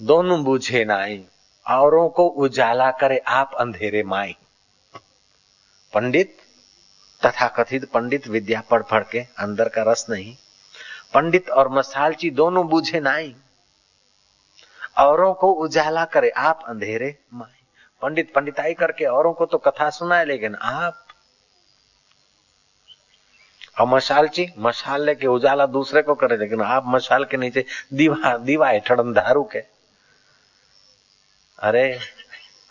दोनों 0.00 0.42
बूझे 0.44 0.84
नाई, 0.84 1.24
औरों 1.66 2.08
को 2.08 2.26
उजाला 2.38 2.90
करे 2.90 3.18
आप 3.28 3.50
अंधेरे 3.54 4.02
माई। 4.02 4.36
पंडित 5.92 6.36
तथा 7.22 7.48
कथित 7.48 7.84
पंडित 7.84 8.28
विद्या 8.28 8.60
पढ़ 8.60 8.82
पढ़ 8.82 9.04
के 9.12 9.20
अंदर 9.38 9.68
का 9.68 9.82
रस 9.82 10.06
नहीं, 10.10 10.34
पंडित 11.14 11.50
और 11.50 11.68
मसालची 11.68 12.30
दोनों 12.30 12.66
बूझे 12.68 13.00
नाई। 13.00 13.34
औरों 14.98 15.32
को 15.34 15.50
उजाला 15.64 16.04
करे 16.06 16.30
आप 16.30 16.64
अंधेरे 16.68 17.16
माई। 17.34 17.60
पंडित, 18.02 18.32
पंडिताई 18.34 18.74
करके 18.74 19.04
औरों 19.06 19.32
को 19.32 19.46
तो 19.46 19.58
कथा 19.58 19.90
सुनाए, 19.90 20.24
लेकिन 20.24 20.54
आप 20.54 21.04
और 23.80 23.86
मशाल 23.86 24.28
ची, 24.28 24.52
मशाल 24.58 25.02
लेके 25.02 25.26
उजाला 25.26 25.66
दूसरे 25.66 26.02
को 26.02 26.14
करे, 26.14 26.36
लेकिन 26.36 26.62
आप 26.62 26.84
मशाल 26.86 27.24
के 27.24 27.36
नीचे 27.36 27.64
दीवा 27.92 28.36
दीवा 28.36 28.68
हेठड़ 28.68 29.00
धारू 29.00 29.44
के। 29.44 29.58
अरे, 31.58 31.98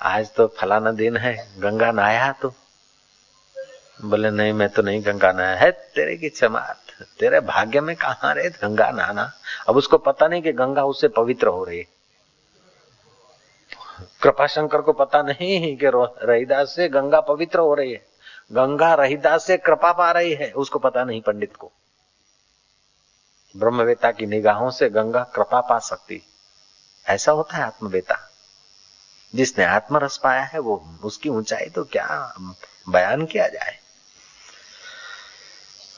आज 0.01 0.33
तो 0.33 0.47
फलाना 0.47 0.91
दिन 0.91 1.17
है, 1.17 1.61
गंगा 1.61 1.91
नहाया 1.91 2.31
तो। 2.31 2.53
बोले, 4.05 4.31
नहीं, 4.31 4.53
मैं 4.53 4.69
तो 4.69 4.81
नहीं 4.81 5.05
गंगा 5.05 5.31
नहाया। 5.31 5.55
है 5.55 5.71
तेरे 5.71 6.17
की 6.17 6.29
चमात, 6.29 6.77
तेरे 7.19 7.39
भाग्य 7.39 7.81
में 7.81 7.95
कहा 7.95 8.31
रहे 8.31 8.49
गंगा 8.49 8.91
नहाना? 8.91 9.31
अब 9.69 9.77
उसको 9.77 9.97
पता 9.97 10.27
नहीं 10.27 10.41
कि 10.41 10.51
गंगा 10.51 10.85
उससे 10.85 11.07
पवित्र 11.07 11.47
हो 11.47 11.63
रही 11.63 11.87
कृपा 14.21 14.47
शंकर 14.47 14.81
को 14.81 14.93
पता 14.93 15.21
नहीं 15.21 15.77
कि 15.77 15.91
रहीदास 16.25 16.75
से 16.75 16.89
गंगा 16.89 17.21
पवित्र 17.21 17.59
हो 17.59 17.73
रही 17.73 17.93
है। 17.93 18.16
गंगा 18.51 18.93
रहीदास 18.93 19.45
से 19.45 19.57
कृपा 19.57 19.91
पा 19.93 20.11
रही 20.11 20.33
है, 20.33 20.51
उसको 20.51 20.79
पता 20.79 21.03
नहीं 21.03 21.21
पंडित 21.21 21.55
को। 21.55 21.71
ब्रह्मवेता 23.55 24.11
की 24.11 24.25
निगाहों 24.25 24.69
से 24.71 24.89
गंगा 24.89 25.23
कृपा 25.35 25.59
पा 25.61 25.77
सकती 25.79 26.21
ऐसा 27.05 27.31
होता 27.31 27.57
है 27.57 27.63
आत्मवेता। 27.63 28.17
जिसने 29.33 29.65
आत्मरस 29.65 30.17
पाया 30.17 30.43
है, 30.43 30.59
वो 30.59 30.99
उसकी 31.03 31.29
ऊंचाई 31.29 31.69
तो 31.69 31.83
क्या 31.85 32.33
बयान 32.89 33.25
किया 33.25 33.47
जाए? 33.47 33.77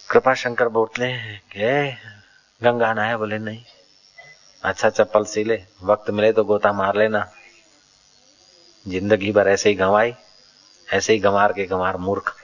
कृपा 0.09 0.33
शंकर 0.33 0.67
बोलते 0.69 1.05
हैं 1.05 1.97
गंगा 2.61 2.93
नहाया 2.93 3.17
बोले, 3.17 3.37
नहीं। 3.39 3.63
अच्छा 4.63 4.89
चप्पल 4.89 5.23
सी 5.25 5.43
ले, 5.43 5.63
वक्त 5.83 6.09
मिले 6.09 6.31
तो 6.33 6.43
गोता 6.43 6.71
मार 6.73 6.95
लेना। 6.95 7.29
ज़िंदगी 8.85 9.31
भर 9.31 9.47
ऐसे 9.47 9.69
ही 9.69 9.75
गंवाई, 9.75 10.13
ऐसे 10.87 11.13
ही 11.13 11.19
गंवार 11.19 11.53
के 11.53 11.65
गंवार 11.65 11.97
मूर्ख। 11.99 12.35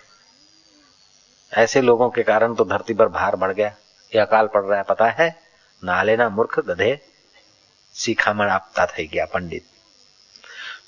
ऐसे 1.56 1.82
लोगों 1.82 2.10
के 2.10 2.24
कारण 2.24 2.56
तो 2.56 2.66
धरती 2.66 2.94
पर 2.94 3.08
भार 3.08 3.36
बढ़ 3.36 3.54
गया। 3.54 3.68
ये 4.16 4.20
अकाल 4.20 4.48
पड़ 4.48 4.64
रहा 4.64 4.78
है, 4.78 4.84
पता 4.84 5.06
है? 5.06 5.40
ना 5.84 6.04
लेना 6.04 6.30
मूर्ख, 6.30 6.60
गधे। 6.60 7.00
सीखामण 7.94 8.50
आपता 8.50 8.86
थी 8.86 9.08
गया 9.08 9.26
पंडित। 9.26 9.66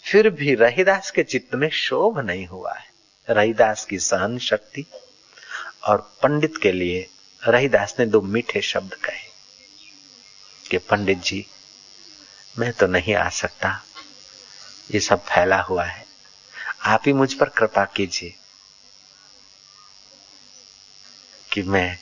फिर 0.05 0.29
भी 0.29 0.55
रहीदास 0.55 1.11
के 1.11 1.23
चित्त 1.23 1.55
में 1.55 1.69
शोभ 1.69 2.19
नहीं 2.19 2.47
हुआ 2.47 2.73
है। 2.73 2.85
रहीदास 3.29 3.85
की 3.85 3.99
सहन 3.99 4.39
शक्ति 4.39 4.85
और 5.83 6.13
पंडित 6.23 6.53
के 6.57 6.71
लिए 6.71 7.09
रहीदास 7.47 7.95
ने 7.99 8.05
दो 8.05 8.21
मीठे 8.21 8.61
शब्द 8.61 8.93
कहे 8.93 9.27
कि, 10.69 10.77
पंडित 10.77 11.17
जी, 11.17 11.47
मैं 12.59 12.73
तो 12.73 12.87
नहीं 12.87 13.15
आ 13.15 13.29
सकता। 13.29 13.83
ये 14.91 14.99
सब 14.99 15.23
फैला 15.23 15.61
हुआ 15.61 15.83
है। 15.83 16.05
आप 16.83 17.01
ही 17.05 17.13
मुझ 17.13 17.33
पर 17.33 17.49
कृपा 17.49 17.85
कीजिए। 17.85 18.35
कि 21.51 21.61
मैं 21.63 21.97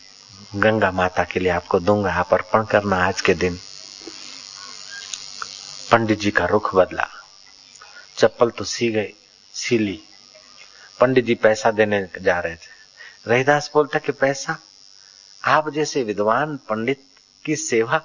गंगा 0.56 0.92
माता 0.92 1.24
के 1.24 1.40
लिए 1.40 1.52
आपको 1.52 1.80
दूँगा 1.80 2.14
आप 2.14 2.34
अर्पण 2.34 2.66
करना 2.66 2.98
आज 3.06 3.22
के 3.22 3.34
दिन। 3.34 3.60
पंडित 5.92 6.20
जी 6.20 6.32
का 6.32 6.46
रुख 6.46 6.76
बदला। 6.76 7.08
चप्पल 8.18 8.50
तो 8.50 8.64
सी 8.64 8.90
गई, 8.92 9.14
सी 9.54 9.78
ली। 9.78 10.00
पंडित 11.00 11.26
जी 11.26 11.36
पैसा 11.36 11.72
देने 11.72 12.08
जा 12.22 12.40
रहे 12.40 12.56
थे। 12.56 12.74
रहीदास 13.28 13.70
बोलता 13.74 14.00
कि 14.00 14.12
पैसा, 14.12 14.58
आप 15.44 15.70
जैसे 15.70 16.04
विद्वान 16.04 16.58
पंडित 16.70 17.04
की 17.46 17.56
सेवा 17.56 18.02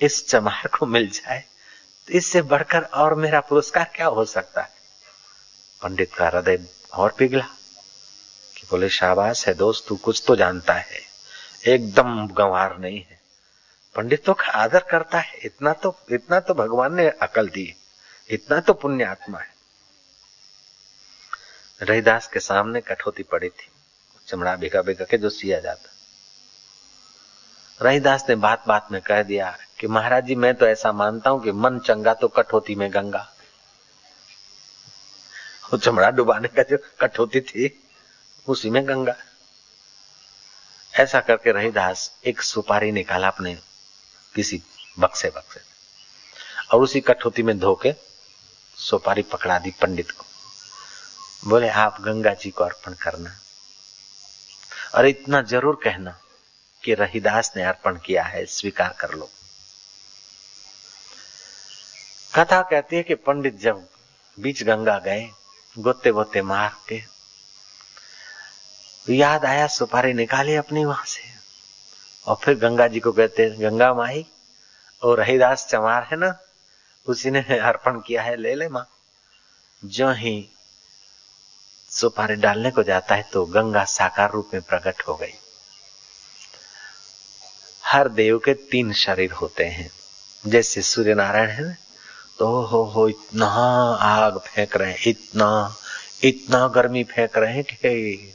इस 0.00 0.26
चमार 0.28 0.66
को 0.68 0.86
मिल 0.86 1.08
जाए 1.10 1.44
तो 2.08 2.14
इससे 2.14 2.42
बढ़कर 2.42 2.82
और 2.82 3.14
मेरा 3.14 3.40
पुरस्कार 3.40 3.90
क्या 3.94 4.06
हो 4.06 4.24
सकता 4.24 4.60
है? 4.60 4.70
पंडित 5.82 6.14
का 6.14 6.28
हृदय 6.28 6.58
और 6.92 7.14
पिघला। 7.18 7.46
बोले, 8.70 8.88
शाबाश 8.88 9.48
है 9.48 9.54
दोस्त, 9.54 9.84
तू 9.88 9.96
कुछ 9.96 10.22
तो 10.26 10.36
जानता 10.36 10.74
है। 10.74 11.00
एकदम 11.66 12.28
गंवार 12.28 12.78
नहीं 12.78 13.00
है। 13.00 13.20
पंडितों 13.94 14.34
का 14.34 14.44
आदर 14.44 14.78
करता 14.78 15.18
है। 15.18 15.38
इतना 15.38 15.72
तो 15.72 15.96
इतना 16.10 16.40
तो 16.40 16.54
भगवान 16.54 16.94
ने 16.94 17.08
अकल 17.08 17.48
दी। 17.48 17.74
इतना 18.30 18.60
तो 18.60 18.72
पुण्य 18.72 19.04
आत्मा 19.04 19.38
है। 19.38 19.54
रहीदास 21.82 22.28
के 22.28 22.40
सामने 22.40 22.80
कठौती 22.80 23.22
पड़ी 23.22 23.48
थी। 23.48 23.68
चमड़ा 24.26 24.56
भिगा 24.56 24.82
भिगा 24.82 25.04
के 25.04 25.18
जो 25.18 25.30
सिया 25.30 25.60
जाता। 25.60 25.90
रहीदास 27.82 28.24
ने 28.28 28.34
बात 28.34 28.64
बात 28.68 28.88
में 28.92 29.02
कह 29.02 29.22
दिया 29.22 29.58
कि, 29.78 29.86
महाराज 29.86 30.24
जी, 30.24 30.34
मैं 30.34 30.54
तो 30.54 30.66
ऐसा 30.66 30.92
मानता 30.92 31.30
हूँ 31.30 31.42
कि 31.42 31.52
मन 31.52 31.78
चंगा 31.78 32.14
तो 32.14 32.28
कठौती 32.28 32.74
में 32.74 32.94
गंगा। 32.94 33.32
वो 35.72 35.78
चमड़ा 35.78 36.10
डुबाने 36.10 36.48
का 36.48 36.62
जो 36.62 36.78
कठौती 37.00 37.40
थी 37.40 37.84
उसी 38.48 38.70
में 38.70 38.86
गंगा। 38.88 39.14
ऐसा 40.94 41.20
करके 41.20 41.52
रहीदास 41.52 42.10
एक 42.26 42.42
सुपारी 42.42 42.90
निकाला 42.92 43.28
अपने 43.28 43.54
किसी 44.34 44.62
बक्से 44.98 45.28
बक्से 45.30 45.60
और 46.72 46.82
उसी 46.82 47.00
कठौती 47.00 47.42
में 47.42 47.58
धोके 47.58 47.92
सुपारी 48.76 49.22
पकड़ा 49.24 49.58
दी 49.58 49.70
पंडित 49.80 50.10
को। 50.10 50.24
बोले, 51.44 51.68
आप 51.68 52.00
गंगा 52.00 52.32
जी 52.34 52.50
को 52.50 52.64
अर्पण 52.64 52.94
करना 52.94 53.36
और 54.94 55.06
इतना 55.06 55.42
ज़रूर 55.44 55.80
कहना 55.84 56.18
कि 56.82 56.94
रहीदास 56.94 57.52
ने 57.56 57.62
अर्पण 57.64 57.98
किया 57.98 58.22
है, 58.24 58.44
स्वीकार 58.46 58.96
कर 59.00 59.14
लो। 59.14 59.30
कथा 62.32 62.60
कहती 62.62 62.96
है 62.96 63.02
कि 63.02 63.14
पंडित 63.16 63.58
जब 63.60 63.88
बीच 64.38 64.62
गंगा 64.62 64.98
गए 64.98 65.28
गोते 65.76 66.10
गोते 66.10 66.42
मार 66.42 66.76
के 66.88 66.98
याद 69.12 69.44
आया, 69.44 69.66
सुपारी 69.66 70.12
निकाली 70.12 70.54
अपनी 70.54 70.84
वहाँ 70.84 71.04
से। 71.04 71.22
और 72.26 72.36
फिर 72.36 72.54
गंगा 72.54 72.88
जी 72.88 73.00
को 73.00 73.12
कहते 73.12 73.42
हैं, 73.42 73.62
गंगा 73.62 73.94
माई 73.94 74.26
और 75.02 75.18
रहीदास 75.18 75.66
चमार 75.66 76.02
है 76.02 76.16
ना? 76.16 76.38
उसी 77.06 77.30
ने 77.30 77.40
अर्पण 77.58 78.00
किया 78.00 78.22
है, 78.22 78.36
ले 78.36 78.54
ले 78.54 78.68
माँ। 78.68 78.88
जो 79.84 80.10
ही 80.10 80.48
सुपारी 81.90 82.34
डालने 82.34 82.70
को 82.70 82.82
जाता 82.82 83.14
है 83.14 83.22
तो 83.32 83.46
गंगा 83.46 83.84
साकार 83.84 84.30
रूप 84.32 84.50
में 84.54 84.62
प्रकट 84.62 85.02
हो 85.08 85.14
गई। 85.14 85.32
हर 87.84 88.08
देव 88.08 88.38
के 88.38 88.54
तीन 88.54 88.92
शरीर 88.92 89.32
होते 89.32 89.64
हैं। 89.64 89.90
जैसे 90.46 90.82
सूर्य 90.82 91.14
नारायण 91.14 91.48
है 91.48 91.64
ना 91.64 91.74
तो 92.38 92.62
हो 92.62 92.84
हो, 92.84 93.08
इतना 93.08 93.46
आग 94.00 94.38
फेंक 94.38 94.76
रहे 94.76 94.92
हैं, 94.92 94.98
इतना 95.06 95.76
इतना 96.22 96.68
गर्मी 96.68 97.04
फेंक 97.04 97.38
रहे 97.38 97.54
हैं 97.54 97.64
कि 97.64 98.34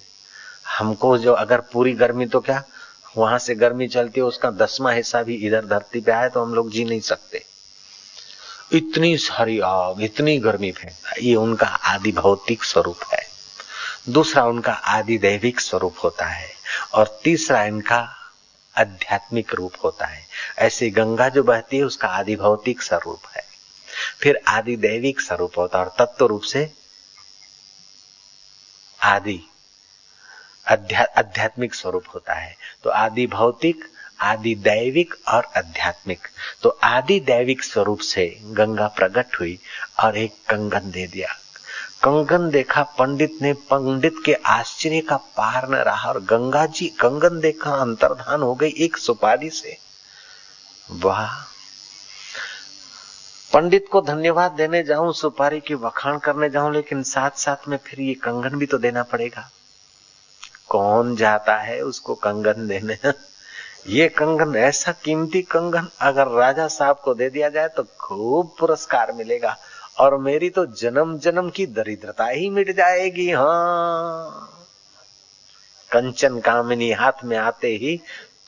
हमको 0.79 1.17
जो 1.17 1.33
अगर 1.33 1.61
पूरी 1.61 1.93
गर्मी 1.93 2.25
तो 2.25 2.39
क्या, 2.39 2.63
वहाँ 3.17 3.39
से 3.39 3.55
गर्मी 3.55 3.87
चलती 3.87 4.19
है, 4.19 4.25
उसका 4.25 4.49
दसवा 4.51 4.91
हिस्सा 4.91 5.23
भी 5.23 5.35
इधर 5.47 5.65
धरती 5.65 6.01
पे 6.01 6.11
आए 6.11 6.29
तो 6.29 6.43
हम 6.43 6.53
लोग 6.53 6.71
जी 6.71 6.85
नहीं 6.85 6.99
सकते। 6.99 7.45
इतनी 8.73 9.17
सारी 9.17 9.59
आग, 9.59 10.01
इतनी 10.01 10.37
गर्मी 10.39 10.71
फेंकता 10.71 11.13
ये 11.21 11.35
उनका 11.35 11.67
आदि 11.67 12.11
भौतिक 12.11 12.63
स्वरूप 12.63 12.99
है। 13.13 13.21
दूसरा 14.09 14.45
उनका 14.45 14.73
आदि 14.73 15.17
दैविक 15.17 15.59
स्वरूप 15.59 15.95
होता 16.03 16.25
है, 16.25 16.49
और 16.93 17.19
तीसरा 17.23 17.63
इनका 17.63 17.99
आध्यात्मिक 18.75 19.53
रूप 19.55 19.73
होता 19.83 20.05
है। 20.05 20.25
ऐसे 20.57 20.89
गंगा 20.89 21.29
जो 21.29 21.43
बहती 21.43 21.77
है, 21.77 21.83
उसका 21.83 22.07
आदि 22.07 22.35
भौतिक 22.35 22.81
स्वरूप 22.81 23.27
है। 23.35 23.43
फिर 24.19 24.41
आदि 24.47 24.75
दैविक 24.75 25.21
स्वरूप 25.21 25.57
होता 25.57 25.79
है, 25.79 25.85
और 25.85 25.95
तत्व 25.99 26.25
रूप 26.25 26.41
से 26.41 26.71
आदि 29.01 29.41
आध्यात्मिक 30.67 31.75
स्वरूप 31.75 32.03
होता 32.15 32.33
है। 32.33 32.55
तो 32.83 32.89
आदि 32.89 33.27
भौतिक, 33.27 33.85
आदि 34.19 34.55
दैविक 34.55 35.15
और 35.27 35.47
आध्यात्मिक। 35.57 36.19
तो 36.61 36.69
आदि 36.83 37.19
दैविक 37.19 37.63
स्वरूप 37.63 37.99
से 37.99 38.39
गंगा 38.43 38.87
प्रकट 38.87 39.25
हुई 39.39 39.59
और 40.03 40.17
एक 40.17 40.31
कंगन 40.49 40.91
दे 40.91 41.07
दिया। 41.07 41.29
कंगन 42.03 42.49
देखा 42.49 42.83
पंडित 42.83 43.37
ने, 43.41 43.53
पंडित 43.53 44.15
के 44.25 44.33
आश्चर्य 44.33 45.01
का 45.01 45.17
पार 45.17 45.69
न 45.69 45.75
रहा 45.75 46.09
और 46.09 46.19
गंगा 46.19 46.65
जी 46.65 46.87
कंगन 46.87 47.39
देखा 47.39 47.71
अंतर्धान 47.71 48.41
हो 48.41 48.55
गई 48.55 48.73
एक 48.77 48.97
सुपारी 48.97 49.49
से। 49.49 49.77
वाह! 50.91 51.53
पंडित 53.53 53.85
को 53.91 54.01
धन्यवाद 54.01 54.51
देने 54.51 54.83
जाऊँ, 54.83 55.13
सुपारी 55.13 55.59
की 55.59 55.73
वखाण 55.73 56.17
करने 56.17 56.49
जाऊँ, 56.49 56.73
लेकिन 56.73 57.03
साथ 57.03 57.31
साथ 57.31 57.67
में 57.67 57.77
फिर 57.77 58.01
ये 58.01 58.13
कंगन 58.13 58.49
भी 58.49 58.65
तो 58.65 58.77
देना 58.77 59.03
पड़ेगा। 59.03 59.49
कौन 60.73 61.15
जाता 61.15 61.57
है 61.57 61.81
उसको 61.81 62.15
कंगन 62.15 62.67
देने। 62.67 62.97
ये 63.87 64.07
कंगन, 64.09 64.55
ऐसा 64.55 64.91
कीमती 65.03 65.41
कंगन 65.41 65.87
अगर 66.01 66.27
राजा 66.27 66.67
साहब 66.67 67.01
को 67.03 67.13
दे 67.13 67.29
दिया 67.29 67.49
जाए 67.49 67.67
तो 67.67 67.83
खूब 67.99 68.55
पुरस्कार 68.59 69.11
मिलेगा। 69.11 69.57
और 69.99 70.17
मेरी 70.17 70.49
तो 70.49 70.65
जन्म 70.65 71.17
जन्म 71.19 71.49
की 71.49 71.65
दरिद्रता 71.65 72.27
ही 72.27 72.49
मिट 72.49 72.75
जाएगी 72.75 73.29
हाँ। 73.31 74.49
कंचन 75.91 76.39
कामिनी 76.39 76.91
हाथ 76.91 77.23
में 77.23 77.37
आते 77.37 77.67
ही 77.75 77.99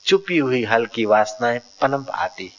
चुपी 0.04 0.38
हुई 0.38 0.64
हल्की 0.64 1.04
वासनाएँ 1.04 1.58
पनप 1.82 2.10
आती। 2.10 2.50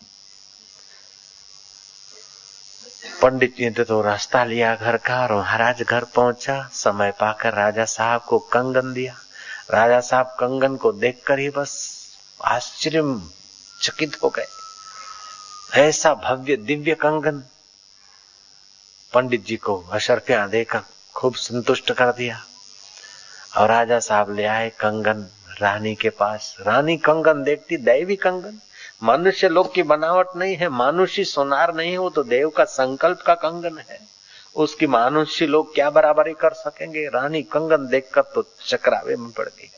पंडित 3.22 3.56
जी 3.58 3.70
ने 3.70 3.84
तो 3.84 4.02
रास्ता 4.02 4.44
लिया 4.44 4.76
घर 4.76 4.98
का 4.98 5.22
और 5.24 5.34
महाराज 5.34 5.82
घर 5.84 6.04
पहुँचा। 6.16 6.62
समय 6.74 7.12
पाकर 7.12 7.54
राजा 7.54 7.86
साहब 7.86 8.22
को 8.22 8.40
कंगन 8.40 8.94
दिया। 8.94 9.16
राजा 9.72 10.00
साहब 10.00 10.26
कंगन 10.26 10.76
को 10.76 10.92
देखकर 10.92 11.40
ही 11.40 11.50
बस 11.50 11.98
आश्चर्य 12.46 13.02
चकित 13.82 14.18
हो 14.24 14.30
गए। 14.30 14.46
ऐसा 15.74 16.14
भव्य 16.14 16.56
दिव्य 16.56 16.96
कंगन 16.96 17.44
पंडित 19.14 19.46
जी 19.46 19.56
को 19.56 19.84
अशरफिया 19.92 20.48
देकर 20.48 20.82
खूब 21.16 21.36
संतुष्ट 21.36 21.92
कर 21.92 22.12
दिया। 22.12 22.42
और 23.58 23.68
राजा 23.70 24.00
साहब 24.00 24.36
ले 24.36 24.46
आए 24.46 24.70
कंगन 24.70 25.28
रानी 25.62 25.96
के 25.96 26.10
पास। 26.10 26.56
रानी 26.62 26.98
कंगन 26.98 27.44
देखती, 27.44 27.78
दैवी 27.78 28.16
कंगन, 28.16 28.60
मनुष्य 29.04 29.50
लोग 29.50 29.74
की 29.74 29.84
बनावट 29.84 30.28
नहीं 30.36 30.56
है, 30.56 30.70
मानुषी 30.70 31.24
सोनार 31.24 31.74
नहीं 31.76 31.98
हो 31.98 32.10
तो 32.10 32.24
देव 32.24 32.50
का 32.50 32.64
संकल्प 32.64 33.22
का 33.22 33.36
कंगन 33.36 33.78
है। 33.78 34.17
उसकी 34.58 34.88
मानुष्य 34.88 35.46
लोग 35.46 35.76
क्या 35.76 35.90
बराबरी 35.90 36.34
कर 36.34 36.54
सकेंगे? 36.54 37.08
रानी 37.08 37.44
कंगन 37.44 37.88
देखकर 37.88 38.22
तो 38.22 38.56
चक्रावे 38.66 39.16
में 39.16 39.32
पड़ 39.32 39.48
गई। 39.48 39.70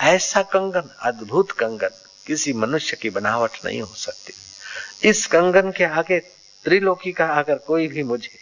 ऐसा 0.00 0.42
कंगन, 0.42 0.90
अद्भुत 1.02 1.50
कंगन, 1.50 1.90
किसी 2.26 2.52
मनुष्य 2.52 2.96
की 2.96 3.10
बनावट 3.10 3.50
नहीं 3.64 3.80
हो 3.80 3.94
सकती। 3.94 4.32
इस 5.08 5.26
कंगन 5.26 5.70
के 5.70 5.84
आगे 5.84 6.18
त्रिलोकी 6.64 7.12
का 7.12 7.26
अगर 7.26 7.54
कोई 7.54 7.88
भी 7.88 8.02
मुझे 8.02 8.38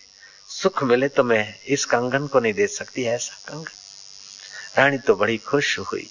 सुख 0.48 0.82
मिले 0.82 1.08
तो 1.08 1.24
मैं 1.24 1.54
इस 1.68 1.84
कंगन 1.84 2.26
को 2.26 2.40
नहीं 2.40 2.52
दे 2.52 2.66
सकती, 2.66 3.04
ऐसा 3.04 3.52
कंगन। 3.52 3.72
रानी 4.82 4.98
तो 4.98 5.14
बड़ी 5.14 5.38
खुश 5.38 5.78
हुई। 5.78 6.10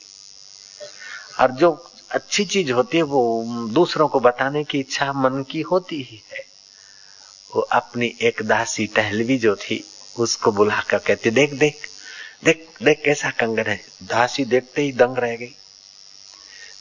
और 1.39 1.51
जो 1.51 1.91
अच्छी 2.11 2.45
चीज़ 2.45 2.71
होती 2.71 2.97
है, 2.97 3.03
वो 3.03 3.43
दूसरों 3.71 4.07
को 4.07 4.19
बताने 4.19 4.63
की 4.63 4.79
इच्छा 4.79 5.13
मन 5.13 5.43
की 5.43 5.61
होती 5.61 5.95
ही 5.95 6.23
है। 6.31 6.44
वो 7.55 7.61
अपनी 7.61 8.17
एक 8.21 8.41
दासी 8.43 8.87
टहलवी 8.87 9.37
जो 9.37 9.55
थी, 9.55 9.85
उसको 10.19 10.51
बुलाकर 10.51 10.97
कहती, 10.97 11.29
देख 11.29 11.53
देख 11.53 11.87
देख 12.45 12.69
देख 12.83 13.01
कैसा 13.05 13.29
कंगन 13.29 13.63
है। 13.63 13.85
दासी 14.03 14.45
देखते 14.45 14.81
ही 14.81 14.91
दंग 14.91 15.17
रह 15.17 15.35
गई। 15.35 15.55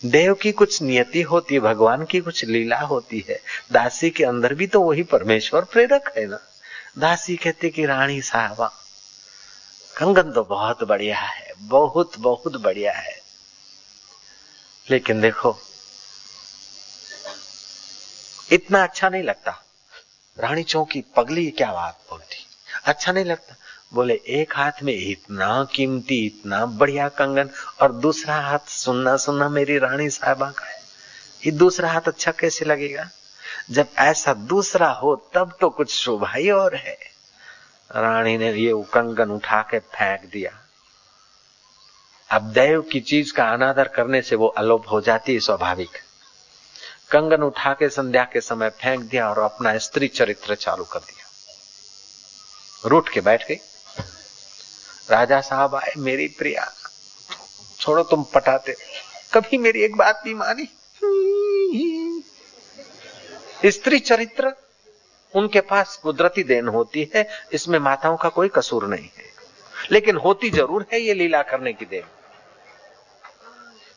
देव 0.04 0.34
की 0.34 0.52
कुछ 0.52 0.82
नियति 0.82 1.22
होती 1.22 1.54
है 1.54 1.60
भगवान 1.60 2.04
की 2.04 2.20
कुछ 2.20 2.44
लीला 2.44 2.80
होती 2.80 3.24
है, 3.28 3.40
दासी 3.72 4.10
के 4.10 4.24
अंदर 4.24 4.54
भी 4.54 4.66
तो 4.66 4.80
वही 4.80 5.02
परमेश्वर 5.02 5.64
प्रेरक 5.64 6.14
है 6.18 6.26
ना। 6.26 6.38
दासी 6.98 7.36
कहती 7.36 7.70
कि, 7.70 7.86
रानी 7.86 8.22
साहबा, 8.22 8.72
कंगन 9.96 10.32
तो 10.32 10.44
बहुत 10.44 10.84
बढ़िया 10.84 11.18
है, 11.18 11.52
बहुत 11.58 12.18
बहुत 12.18 12.56
बढ़िया 12.56 12.92
है। 12.92 13.20
लेकिन 14.90 15.20
देखो, 15.20 15.58
इतना 18.52 18.82
अच्छा 18.82 19.08
नहीं 19.08 19.22
लगता। 19.22 19.63
रानी 20.38 20.62
चौकी 20.62 21.04
पगली 21.16 21.50
क्या 21.50 21.72
बात 21.72 22.00
बोलती? 22.10 22.46
अच्छा 22.84 23.12
नहीं 23.12 23.24
लगता। 23.24 23.56
बोले, 23.94 24.14
एक 24.14 24.56
हाथ 24.56 24.72
में 24.82 25.10
इतना 25.10 25.64
कीमती, 25.64 26.26
इतना 26.26 26.66
बढ़िया 26.66 27.08
कंगन, 27.08 27.50
और 27.82 27.92
दूसरा 27.92 28.36
हाथ 28.36 28.58
सुनना 28.58 29.16
सुनना 29.16 29.48
मेरी 29.48 29.78
रानी 29.78 30.10
साहबा 30.10 30.50
का 30.50 30.66
है। 30.66 30.80
ये 31.46 31.50
दूसरा 31.50 31.90
हाथ 31.90 32.00
अच्छा 32.00 32.32
कैसे 32.32 32.64
लगेगा? 32.64 33.10
जब 33.70 33.86
ऐसा 33.98 34.34
दूसरा 34.34 34.90
हो, 34.90 35.30
तब 35.34 35.56
तो 35.60 35.70
कुछ 35.70 35.94
शोभा 35.94 36.32
ही 36.32 36.50
और 36.50 36.74
है। 36.74 36.98
रानी 37.96 38.38
ने 38.38 38.52
ये 38.52 38.72
कंगन 38.74 39.30
उठा 39.30 39.62
के 39.62 39.78
फेंक 39.78 40.30
दिया। 40.32 40.60
अब 42.30 42.42
देव 42.42 42.82
की 42.82 43.00
चीज़ 43.00 43.32
का 43.32 43.48
अनादर 43.48 43.88
करने 43.88 44.22
से 44.22 44.36
वो 44.36 44.46
अलोप 44.46 44.84
हो 44.90 45.00
जाती 45.00 45.34
है 45.34 45.40
स्वाभाविक। 45.40 45.90
कंगन 47.14 47.42
उठा 47.42 47.72
के 47.72 47.88
संध्या 47.88 48.24
के 48.24 48.40
समय 48.40 48.68
फेंक 48.70 49.00
दिया 49.00 49.30
और 49.30 49.38
अपना 49.38 49.78
स्त्री 49.78 50.08
चरित्र 50.08 50.54
चालू 50.54 50.84
कर 50.84 50.98
दिया। 50.98 51.26
रूठ 52.88 53.08
के 53.08 53.20
बैठ 53.20 53.48
गई। 53.48 53.54
राजा 55.10 55.40
साहब 55.40 55.74
आए, 55.74 55.92
मेरी 55.96 56.28
प्रिया, 56.28 56.72
छोड़ो 57.80 58.02
तुम 58.02 58.24
पटाते। 58.24 58.76
कभी 59.34 59.58
मेरी 59.58 59.82
एक 59.82 59.96
बात 59.96 60.22
नहीं 60.26 60.34
मानी। 60.34 60.68
स्त्री 63.70 63.98
चरित्र, 63.98 64.52
उनके 65.34 65.60
पास 65.60 65.96
कुदरती 65.96 66.42
देन 66.42 66.68
होती 66.68 67.12
है, 67.14 67.28
इसमें 67.52 67.78
माताओं 67.78 68.16
का 68.16 68.28
कोई 68.28 68.48
कसूर 68.48 68.86
नहीं 68.86 69.08
है। 69.16 69.32
लेकिन 69.92 70.16
होती 70.16 70.50
ज़रूर 70.50 70.86
है 70.92 71.00
ये 71.00 71.14
लीला 71.14 71.42
करने 71.42 71.72
की 71.72 71.84
देन। 71.84 72.04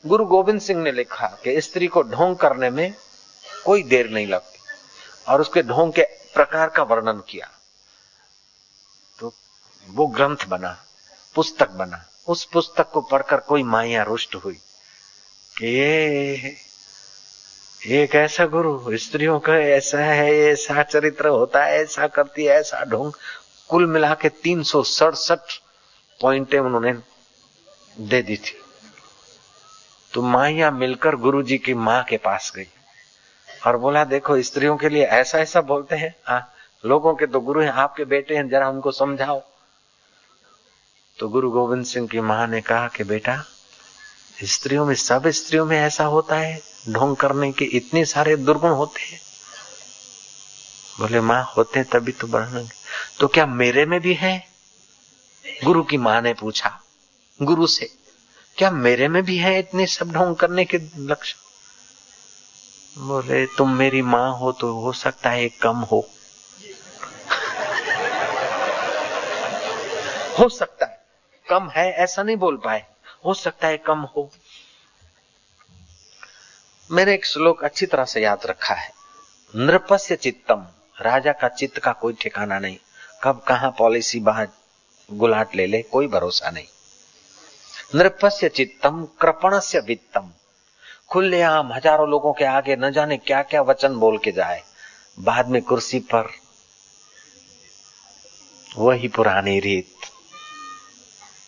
गुरु 0.06 0.25
गोविंद 0.25 0.62
सिंह 0.62 0.84
ने 0.84 0.91
लिखा 0.91 1.27
कि 1.43 1.62
स्त्री 1.62 1.88
को 1.88 2.03
ढोंग 2.03 2.36
करने 2.36 2.69
में 2.69 2.93
कोई 3.67 3.84
देर 3.84 4.10
नहीं 4.10 4.27
लगती। 4.27 4.60
और 5.27 5.41
उसके 5.41 5.63
ढोंग 5.63 5.93
के 5.93 6.01
प्रकार 6.06 6.69
का 6.69 6.84
वर्णन 6.84 7.23
किया। 7.30 7.49
तो 9.19 9.34
वो 9.88 10.08
ग्रंथ 10.08 10.45
बना, 10.47 10.86
पुस्तक 11.36 11.69
बना। 11.69 12.06
उस 12.27 12.45
पुस्तक 12.45 12.89
को 12.89 13.01
पढ़कर 13.01 13.38
कोई 13.38 13.63
माया 13.63 14.03
रुष्ट 14.03 14.36
हुई। 14.36 14.53
कि 15.58 15.67
ये 15.67 16.36
ये 17.88 18.08
कैसा 18.08 18.45
गुरु? 18.45 18.97
स्त्रियों 18.97 19.39
का 19.39 19.53
ऐसा 19.53 19.97
है, 19.97 20.34
ऐसा 20.34 20.84
चरित्र 20.84 21.27
होता 21.27 21.65
है, 21.65 21.73
ऐसा 21.77 22.08
करती 22.08 22.45
है, 22.45 22.56
ऐसा 22.56 22.84
ढोंग। 22.84 23.13
कुल 23.69 23.86
मिला 23.86 24.13
के 24.13 24.30
तीन 24.30 24.63
सौ 24.63 24.84
सड़सठ 24.84 25.39
पॉइंटे 26.21 26.58
उन्होंने 26.58 26.93
दे 27.99 28.21
दी 28.21 28.38
थी। 28.38 28.62
तो 30.13 30.21
माया 30.21 30.71
मिलकर 30.71 31.15
गुरु 31.15 31.43
जी 31.43 31.58
की 31.58 31.73
माँ 31.73 32.03
के 32.03 32.17
पास 32.17 32.51
गई। 32.56 32.67
और 33.65 33.78
बोला 33.78 34.04
देखो 34.04 34.41
स्त्रियों 34.41 34.78
के 34.78 34.89
लिए 34.89 35.04
ऐसा 35.04 35.39
ऐसा 35.39 35.62
बोलते 35.62 35.96
हैं। 35.96 36.13
आ, 36.28 36.32
हाँ, 36.32 36.54
लोगों 36.84 37.13
के 37.15 37.26
तो 37.26 37.39
गुरु 37.39 37.62
हैं 37.62 37.72
आपके 37.72 38.06
बेटे 38.06 38.36
हैं 38.36 38.48
जरा 38.50 38.70
उनको 38.70 38.91
समझाओ। 38.91 39.41
तो 41.20 41.30
गुरु 41.30 41.52
गोविंद 41.52 41.86
सिंह 41.86 42.08
की 42.08 42.20
माँ 42.22 42.48
ने 42.48 42.62
कहा 42.62 42.88
कि 42.88 43.04
बेटा 43.04 43.43
स्त्रियों 44.46 44.86
में 44.86 44.96
सब 44.96 45.28
स्त्रियों 45.28 45.65
में 45.65 45.78
ऐसा 45.78 46.04
होता 46.06 46.36
है 46.36 46.60
ढोंग 46.89 47.15
करने 47.15 47.52
के 47.52 47.65
इतने 47.65 48.06
सारे 48.06 48.36
दुर्गुण 48.38 48.72
होते 48.72 49.02
हैं। 49.02 49.20
बोले 51.00 51.22
माँ 51.22 51.43
होते 51.58 51.80
हैं 51.80 51.88
तभी 51.91 52.12
तो 52.12 52.28
बढ़ेंगे 52.28 52.70
तो 53.20 53.28
क्या 53.28 53.46
मेरे 53.46 53.86
में 53.86 54.00
भी 54.02 54.13
है? 54.13 54.38
गुरु 55.63 55.84
की 55.84 55.98
माँ 55.98 56.22
ने 56.22 56.34
पूछा 56.34 56.80
गुरु 57.39 57.67
से 57.67 57.89
क्या 58.58 58.72
मेरे 58.72 59.08
में 59.08 59.22
भी 59.24 59.38
है 59.38 59.58
इतने 59.60 59.86
सब 59.88 60.12
ढोंग 60.12 60.36
करने 60.36 60.65
के 60.65 60.78
लक्ष्य 60.98 61.36
बोले, 62.98 63.46
तुम 63.46 63.74
मेरी 63.74 64.02
माँ 64.02 64.38
हो 64.38 64.52
तो 64.52 64.80
हो 64.80 64.94
सकता 64.94 65.30
है 65.30 65.50
कम 65.50 65.78
हो। 65.78 66.00
हो 70.40 70.50
सकता 70.50 70.86
है। 70.86 71.06
कम 71.50 71.70
है, 71.70 71.92
ऐसा 71.92 72.24
नहीं 72.24 72.38
बोल 72.38 72.58
पाए। 72.58 72.86
हो 73.26 73.34
सकता 73.34 73.68
है 73.68 73.78
कम 73.78 74.00
हो। 74.00 74.32
मैंने 76.92 77.14
एक 77.14 77.26
श्लोक 77.26 77.64
अच्छी 77.64 77.86
तरह 77.86 78.06
से 78.06 78.22
याद 78.22 78.46
रखा 78.46 78.74
है। 78.74 78.92
नृपस्य 79.56 80.16
चित्तम। 80.16 80.68
राजा 81.02 81.32
का 81.32 81.48
चित्त 81.48 81.80
का 81.80 81.92
कोई 81.92 82.14
ठिकाना 82.14 82.60
नहीं। 82.60 82.78
कब 83.24 83.46
कहा 83.48 83.70
पॉलिसी 83.70 84.20
बाहर 84.20 84.48
गुलाट 85.12 85.56
ले 85.56 85.68
ले, 85.68 85.82
कोई 85.82 86.08
भरोसा 86.08 86.50
नहीं। 86.50 86.68
नृपस्य 87.96 88.50
चित्तम, 88.50 89.06
कृपणस्य 89.06 89.80
वित्तम। 89.80 90.32
खुलेआम 91.11 91.73
हजारों 91.73 92.09
लोगों 92.09 92.33
के 92.33 92.45
आगे 92.47 92.77
न 92.77 92.90
जाने 92.90 93.16
क्या 93.18 93.42
क्या 93.45 93.62
वचन 93.62 93.95
बोल 93.97 94.18
के 94.18 94.33
जाए 94.33 94.62
बाद 95.18 95.49
में 95.49 95.61
कुर्सी 95.62 95.99
पर 96.12 96.29
वही 98.79 99.09
पुरानी 99.09 99.59
रीत 99.61 100.11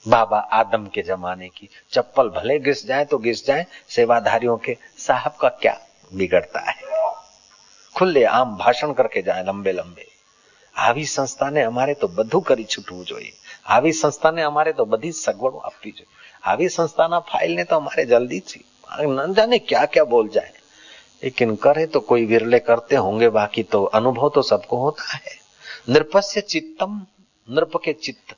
बाबा 0.06 0.38
आदम 0.52 0.86
के 0.86 1.02
जमाने 1.02 1.48
की 1.50 1.68
चप्पल 1.92 2.28
भले 2.30 2.58
घिस 2.60 2.86
जाए 2.86 3.04
तो 3.04 3.18
घिस 3.20 3.46
जाए 3.46 3.66
सेवाधारियों 3.90 4.56
के 4.58 4.76
साहब 5.00 5.36
का 5.40 5.48
क्या 5.60 5.78
बिगड़ता 6.12 6.60
है 6.62 6.92
खुले 7.94 8.24
आम 8.32 8.56
भाषण 8.56 8.92
करके 8.92 9.22
जाए 9.22 9.44
लंबे 9.44 9.72
लंबे 9.72 10.12
આવી 10.74 11.06
સંસ્થાને 11.06 11.62
અમારે 11.62 11.94
તો 11.94 12.06
બધું 12.08 12.42
કરી 12.42 12.66
છૂટવું 12.66 13.02
જોઈએ 13.04 13.32
આવી 13.68 13.92
સંસ્થાને 13.92 14.42
અમારે 14.42 14.72
તો 14.78 14.84
બધી 14.86 15.12
સગવડો 15.16 15.58
આપવી 15.60 15.92
જોઈએ 15.92 16.10
આવી 16.44 16.70
સંસ્થાના 16.76 17.20
ફાઇલને 17.30 17.64
તો 17.64 17.76
અમારે 17.76 18.04
જલ્દીથી 18.12 18.64
न 19.01 19.33
जाने 19.33 19.59
क्या 19.59 19.85
क्या 19.85 20.03
बोल 20.03 20.29
जाए। 20.29 20.51
लेकिन 21.23 21.55
करे 21.55 21.85
तो 21.85 21.99
कोई 21.99 22.25
विरले 22.25 22.59
करते 22.59 22.95
होंगे, 22.95 23.29
बाकी 23.29 23.63
तो 23.63 23.83
अनुभव 23.83 24.29
तो 24.29 24.41
सबको 24.41 24.77
होता 24.77 25.13
है। 25.13 25.39
नृपस्य 25.89 26.41
चित्तम, 26.41 27.05
नृप 27.49 27.71
के 27.77 27.93
चित्त। 27.93 28.35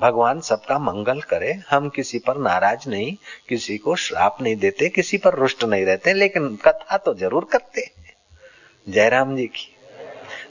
भगवान 0.00 0.40
सबका 0.40 0.78
मंगल 0.78 1.20
करे, 1.20 1.52
हम 1.70 1.88
किसी 1.88 2.18
पर 2.18 2.36
नाराज़ 2.36 2.90
नहीं, 2.90 3.16
किसी 3.48 3.78
को 3.78 3.96
श्राप 3.96 4.38
नहीं 4.42 4.56
देते, 4.56 4.88
किसी 4.88 5.18
पर 5.18 5.34
रुष्ट 5.34 5.64
नहीं 5.64 5.84
रहते, 5.84 6.12
लेकिन 6.12 6.56
कथा 6.56 6.96
तो 6.96 7.14
ज़रूर 7.14 7.44
करते 7.44 7.80
हैं। 7.80 8.12
जयराम 8.88 9.36
जी 9.36 9.46
की। 9.46 9.76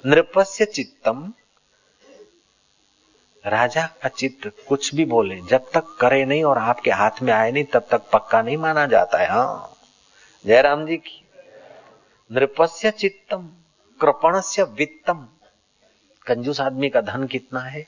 नृपस्य 0.06 0.66
चित्तम 0.66 1.34
राजा 3.46 3.86
का 3.86 4.10
चित्त 4.10 4.52
कुछ 4.68 4.96
भी 4.96 5.06
बोले, 5.06 5.42
जब 5.42 5.66
तक 5.74 5.98
करे 6.02 6.26
नहीं 6.26 6.44
और 6.44 6.58
आपके 6.58 6.92
हाथ 6.92 7.22
में 7.22 7.34
आए 7.34 7.52
नहीं, 7.52 7.64
तब 7.64 7.88
तक 7.92 8.02
पक्का 8.14 8.42
नहीं 8.42 8.58
माना 8.58 8.86
जाता 8.86 9.18
है। 9.18 9.28
हाँ। 9.28 9.74
जयराम 10.46 10.86
जी 10.86 10.98
की, 10.98 11.26
नृपस्य 12.32 12.92
चित्तम, 12.92 13.50
कृपणस्य 14.02 14.64
वित्तम। 14.64 15.28
कंजूस 16.28 16.62
आदमी 16.62 16.90
का 16.90 17.02
धन 17.02 17.28
कितना 17.28 17.60
है? 17.60 17.88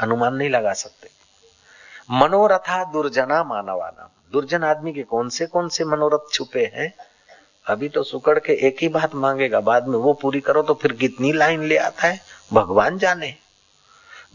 अनुमान 0.00 0.34
नहीं 0.34 0.50
लगा 0.50 0.72
सकते। 0.72 1.08
मनोरथा 2.10 2.84
दुर्जना 2.84 3.44
मानवाना 3.44 4.10
दुर्जन 4.32 4.64
आदमी 4.64 4.92
के 4.92 5.02
कौन 5.02 5.28
से 5.28 5.46
कौन 5.46 5.68
से 5.68 5.84
मनोरथ 5.84 6.32
छुपे 6.32 6.72
हैं? 6.74 6.94
अभी 7.66 7.88
तो 7.88 8.02
सुकड़ 8.02 8.38
के 8.38 8.52
एक 8.52 8.76
ही 8.80 8.88
बात 8.88 9.14
मांगेगा, 9.14 9.60
बाद 9.60 9.88
में 9.88 9.98
वो 9.98 10.12
पूरी 10.12 10.40
करो 10.40 10.62
तो 10.62 10.74
फिर 10.74 10.92
कितनी 10.92 11.32
लाइन 11.32 11.62
ले 11.62 11.76
आता 11.76 12.06
है? 12.06 12.20
भगवान 12.52 12.98
जाने। 12.98 13.47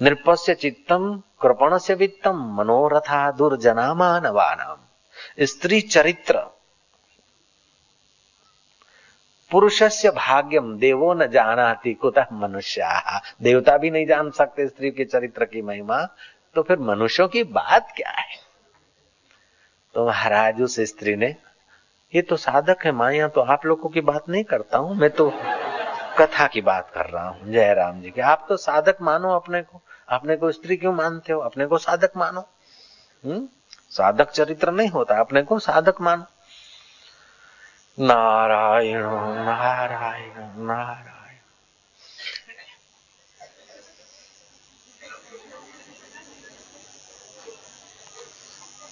नृपस्य 0.01 0.56
चित्तम 0.56 1.23
कृपण 1.41 1.77
से 1.77 1.93
वित्तम, 1.93 2.56
मनोरथा 2.56 3.32
दुर्जना 3.32 4.79
स्त्री 5.39 5.82
चरित्र। 5.82 6.39
पुरुषस्य 9.51 10.10
भाग्यम, 10.10 10.77
देवो 10.77 11.13
न 11.13 11.27
जानाति 11.27 11.93
कुतः 11.93 12.25
मनुष्य। 12.34 12.82
देवता 13.41 13.77
भी 13.77 13.91
नहीं 13.91 14.06
जान 14.06 14.32
सकते 14.32 14.67
स्त्री 14.67 14.91
के 14.91 15.06
चरित्र 15.06 15.45
की 15.45 15.62
महिमा। 15.62 16.08
तो 16.56 16.62
फिर 16.62 16.79
मनुष्यों 16.79 17.27
की 17.27 17.43
बात 17.43 17.93
क्या 17.95 18.10
है? 18.10 18.36
तो 19.93 20.08
महाराज, 20.08 20.62
उस 20.62 20.79
स्त्री 20.79 21.15
ने, 21.15 21.36
ये 22.15 22.21
तो 22.21 22.36
साधक 22.36 22.86
है, 22.86 22.91
माया 22.91 23.27
तो 23.27 23.41
आप 23.41 23.65
लोगों 23.65 23.89
की 23.89 24.01
बात 24.01 24.29
नहीं 24.29 24.43
करता 24.43 24.77
हूँ, 24.77 24.95
मैं 24.95 25.10
तो 25.10 25.29
कथा 26.19 26.47
की 26.47 26.62
बात 26.62 26.91
कर 26.93 27.06
रहा 27.06 27.28
हूँ 27.28 27.52
जय 27.52 27.73
राम 27.73 28.02
जी 28.02 28.10
की। 28.10 28.21
आप 28.21 28.45
तो 28.49 28.58
साधक 28.58 28.97
मानो 29.02 29.36
अपने 29.36 29.62
को। 29.62 29.82
अपने 30.10 30.36
को 30.36 30.52
स्त्री 30.52 30.78
क्यों 30.78 30.93
मानते 30.93 31.34
हो? 31.34 31.39
अपने 31.39 31.65
को 31.65 31.78
साधक 31.78 32.12
मानो। 32.17 32.41
हम्म? 33.26 33.47
साधक 33.91 34.30
चरित्र 34.30 34.71
नहीं 34.71 34.89
होता, 34.89 35.19
अपने 35.19 35.41
को 35.41 35.60
साधक 35.60 36.02
मानो। 36.02 36.23
नारायण 37.99 39.02
नारायण 39.45 40.65
नारायण। 40.65 41.13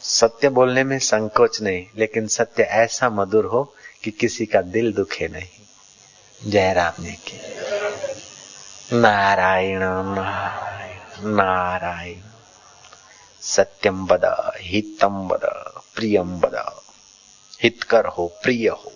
सत्य 0.02 0.50
बोलने 0.50 0.84
में 0.84 1.00
संकोच 1.00 1.62
नहीं, 1.62 1.88
लेकिन 1.96 2.28
सत्य 2.28 2.64
ऐसा 2.64 3.10
मधुर 3.10 3.46
हो 3.46 3.76
कि 4.04 4.12
किसी 4.12 4.46
का 4.46 4.62
दिल 4.62 4.94
दुखे 4.94 5.28
नहीं। 5.28 5.50
जय 6.48 6.74
राम 6.74 7.04
जी 7.04 7.12
की। 7.28 7.38
नारायण 8.98 9.80
नारायण 9.80 11.28
नारायण। 11.36 12.22
सत्यम 13.42 14.06
बद 14.08 14.26
हितम 14.62 15.28
बद 15.28 15.46
प्रियम 15.96 16.40
बद 16.40 16.56
हितकर 17.64 18.06
हो, 18.06 18.28
प्रिय 18.44 18.68
हो। 18.68 18.92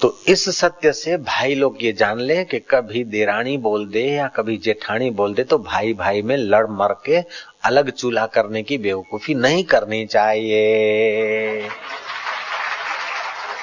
तो 0.00 0.18
इस 0.28 0.48
सत्य 0.58 0.92
से 0.92 1.16
भाई 1.16 1.54
लोग 1.54 1.84
ये 1.84 1.92
जान 1.92 2.20
ले 2.20 2.44
कि 2.44 2.58
कभी 2.60 3.04
देरानी 3.04 3.56
बोल 3.58 3.86
दे 3.86 4.02
या 4.02 4.26
कभी 4.28 4.56
जेठानी 4.56 5.10
बोल 5.10 5.34
दे 5.34 5.44
तो 5.44 5.58
भाई 5.58 5.94
भाई 5.94 6.22
में 6.22 6.36
लड़ 6.36 6.66
मर 6.66 6.92
के 7.06 7.24
अलग 7.64 7.90
चूल्हा 7.90 8.26
करने 8.26 8.62
की 8.62 8.78
बेवकूफ़ी 8.78 9.34
नहीं 9.34 9.64
करनी 9.64 10.06
चाहिए। 10.06 11.68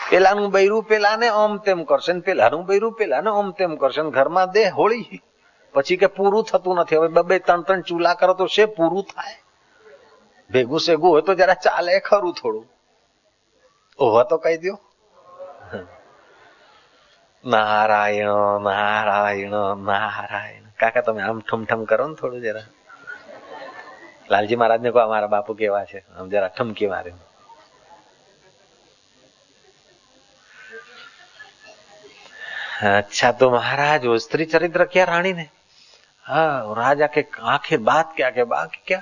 પેલાનું 0.10 0.50
બૈરું 0.56 0.84
પેલાને 0.90 1.28
ઓમ 1.44 1.54
તેમ 1.66 1.80
કરશે 1.90 2.14
ને 2.14 2.22
પેલાનું 2.28 2.64
બૈરું 2.70 2.94
પેલાને 3.00 3.30
ઓમ 3.40 3.48
તેમ 3.58 3.72
કરશે 3.82 4.02
ઘરમાં 4.18 4.52
દે 4.56 4.64
હોળી 4.78 5.22
પછી 5.74 6.00
કે 6.02 6.08
પૂરું 6.18 6.44
થતું 6.50 6.76
નથી. 6.82 6.98
હવે 7.00 7.10
બબે 7.16 7.36
ત્રણ 7.48 7.62
ત્રણ 7.68 7.82
ચૂલા 7.88 8.16
કરો 8.20 8.34
તો 8.40 8.46
છે 8.56 8.64
પૂરું 8.78 9.04
થાય. 9.12 9.38
ભેગું 10.50 10.80
સેગું 10.80 11.10
હોય 11.14 11.24
તો 11.28 11.34
જરા 11.40 11.60
ચાલે 11.66 11.94
ખરું 12.08 12.34
થોડું. 12.40 12.66
ઓવા 14.00 14.26
તો 14.30 14.38
કહી 14.44 14.58
દો 14.64 14.74
નારાયણ 17.44 18.64
નારાયણ 18.68 19.56
નારાયણ. 19.90 20.66
કાકા, 20.80 21.06
તમે 21.06 21.22
આમ 21.22 21.40
ઠમઠમ 21.48 21.82
કરો 21.90 22.06
ને 22.08 22.16
થોડું 22.20 22.42
જરા. 22.46 22.68
લાલજી 24.32 24.58
મહારાજ 24.60 24.82
ને 24.82 24.90
કહો, 24.94 25.00
અમારા 25.00 25.34
બાપુ 25.36 25.54
કેવા 25.54 25.86
છે? 25.86 26.00
આમ 26.18 26.26
જરા 26.34 26.50
ઠમકી 26.58 26.90
મારે. 26.94 27.12
अच्छा 32.84 33.32
तो 33.32 33.52
महाराज, 33.52 34.06
वो 34.06 34.18
स्त्री 34.18 34.46
चरित्र 34.46 34.86
क्या 34.86 35.04
रानी 35.04 35.34
ने? 35.34 35.50
हाँ 36.22 36.76
राजा 36.76 37.08
के 37.08 37.26
आखिर 37.42 37.80
बात 37.80 38.14
क्या 38.16 38.30
के 38.30 38.44
बाकी 38.44 38.84
क्या? 38.88 39.02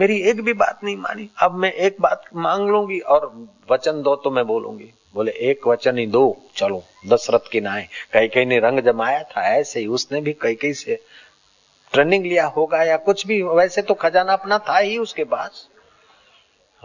मेरी 0.00 0.20
एक 0.22 0.40
भी 0.40 0.52
बात 0.52 0.80
नहीं 0.84 0.96
मानी। 0.96 1.30
अब 1.38 1.54
मैं 1.54 1.72
एक 1.72 1.96
बात 2.00 2.24
मांग 2.34 2.68
लूँगी 2.68 2.98
और 2.98 3.48
वचन 3.70 4.02
दो 4.02 4.16
तो 4.16 4.30
मैं 4.30 4.46
बोलूँगी। 4.46 4.92
बोले, 5.14 5.30
एक 5.30 5.66
वचन 5.66 5.98
ही 5.98 6.06
दो। 6.06 6.42
चलो, 6.56 6.84
दशरथ 7.06 7.50
की 7.52 7.60
नाए। 7.60 7.88
कई 8.12 8.28
कई 8.28 8.44
ने 8.44 8.58
रंग 8.58 8.80
जमाया 8.80 9.22
था, 9.22 9.42
ऐसे 9.42 9.80
ही 9.80 9.86
उसने 9.86 10.20
भी 10.20 10.32
कई 10.32 10.54
कई 10.54 10.72
से 10.72 11.02
ट्रेनिंग 11.92 12.26
लिया 12.26 12.46
होगा 12.46 12.82
या 12.82 12.96
कुछ 12.96 13.26
भी। 13.26 13.42
वैसे 13.42 13.82
तो 13.82 13.94
खजाना 13.94 14.32
अपना 14.32 14.58
था 14.58 14.78
ही 14.78 14.98
उसके 14.98 15.24
पास। 15.24 15.68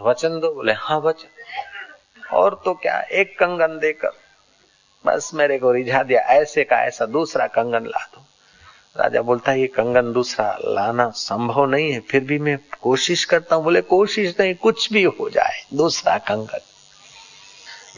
वचन 0.00 0.40
दो, 0.40 0.54
बोले 0.54 0.72
हाँ 0.72 1.00
वचन। 1.00 1.28
और 2.36 2.62
तो 2.64 2.74
क्या, 2.74 3.00
एक 3.00 3.38
कंगन 3.38 3.78
देकर 3.78 4.23
बस 5.06 5.30
मेरे 5.34 5.58
को 5.58 5.72
रिझा 5.72 6.02
दिया, 6.02 6.20
ऐसे 6.20 6.64
का 6.64 6.76
ऐसा 6.76 7.06
दूसरा 7.06 7.46
कंगन 7.46 7.86
ला 7.86 8.04
दो। 8.14 8.26
राजा 8.96 9.22
बोलता 9.22 9.52
है 9.52 9.60
ये 9.60 9.66
कंगन 9.66 10.12
दूसरा 10.12 10.58
लाना 10.64 11.08
संभव 11.10 11.66
नहीं 11.66 11.92
है, 11.92 12.00
फिर 12.00 12.24
भी 12.24 12.38
मैं 12.38 12.58
कोशिश 12.80 13.24
करता 13.24 13.56
हूँ। 13.56 13.64
बोले, 13.64 13.80
कोशिश 13.80 14.34
नहीं, 14.40 14.54
कुछ 14.54 14.92
भी 14.92 15.02
हो 15.02 15.30
जाए, 15.30 15.64
दूसरा 15.74 16.18
कंगन। 16.18 16.60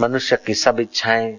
मनुष्य 0.01 0.39
की 0.47 0.55
सब 0.55 0.81
इच्छाएँ 0.81 1.39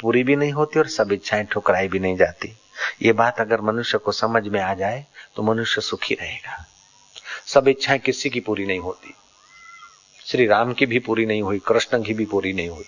पूरी 0.00 0.24
भी 0.24 0.36
नहीं 0.36 0.52
होती 0.52 0.78
और 0.78 0.86
सब 0.86 1.12
इच्छाएँ 1.12 1.44
ठुकराई 1.44 1.88
भी 1.88 1.98
नहीं 1.98 2.16
जाती। 2.16 2.56
ये 3.02 3.12
बात 3.12 3.40
अगर 3.40 3.60
मनुष्य 3.60 3.98
को 3.98 4.12
समझ 4.12 4.48
में 4.48 4.60
आ 4.60 4.74
जाए 4.74 5.04
तो 5.36 5.42
मनुष्य 5.42 5.80
सुखी 5.80 6.14
रहेगा। 6.14 6.64
सब 7.46 7.68
इच्छाएँ 7.68 7.98
किसी 7.98 8.30
की 8.30 8.40
पूरी 8.40 8.66
नहीं 8.66 8.78
होती। 8.78 9.14
श्री 10.26 10.46
राम 10.46 10.72
की 10.72 10.86
भी 10.86 10.98
पूरी 10.98 11.26
नहीं 11.26 11.42
हुई, 11.42 11.58
कृष्ण 11.58 12.02
की 12.02 12.14
भी 12.14 12.24
पूरी 12.24 12.52
नहीं 12.52 12.68
हुई। 12.68 12.84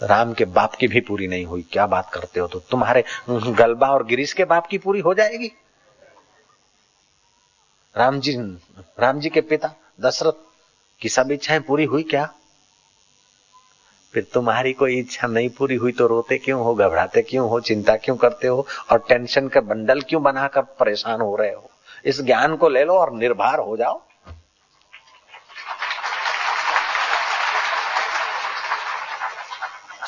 राम 0.00 0.32
के 0.34 0.44
बाप 0.46 0.74
की 0.74 0.88
भी 0.88 1.00
पूरी 1.00 1.26
नहीं 1.28 1.44
हुई। 1.44 1.62
क्या 1.72 1.86
बात 1.86 2.10
करते 2.14 2.40
हो 2.40 2.46
तो 2.46 2.58
तुम्हारे 2.60 3.04
गलबा 3.30 3.88
और 3.88 4.04
गिरीश 4.06 4.32
के 4.32 4.44
बाप 4.44 4.66
की 4.66 4.78
पूरी 4.78 5.00
हो 5.00 5.14
जाएगी। 5.14 5.52
राम 7.94 8.20
जी 8.20 8.36
राम 9.00 9.20
जी 9.20 9.28
के 9.30 9.40
पिता 9.42 9.74
दशरथ 10.00 10.44
की 11.02 11.08
सब 11.08 11.30
इच्छाएँ 11.30 11.60
पूरी 11.60 11.84
हुई 11.84 12.02
क्या? 12.02 12.28
फिर 14.14 14.26
तुम्हारी 14.34 14.72
कोई 14.72 14.98
इच्छा 14.98 15.26
नहीं 15.28 15.48
पूरी 15.50 15.74
हुई 15.74 15.92
तो 15.92 16.06
रोते 16.06 16.38
क्यों 16.38 16.62
हो, 16.64 16.74
घबराते 16.74 17.22
क्यों 17.22 17.48
हो, 17.50 17.60
चिंता 17.60 17.96
क्यों 17.96 18.16
करते 18.16 18.48
हो 18.48 18.66
और 18.90 18.98
टेंशन 19.08 19.48
का 19.48 19.60
बंडल 19.62 20.00
क्यों 20.00 20.22
बनाकर 20.22 20.62
परेशान 20.80 21.20
हो 21.20 21.34
रहे 21.36 21.52
हो? 21.52 21.70
इस 22.04 22.20
ज्ञान 22.22 22.56
को 22.56 22.68
ले 22.68 22.84
लो 22.84 22.94
और 22.94 23.12
निर्भर 23.12 23.58
हो 23.58 23.76
जाओ। 23.76 24.00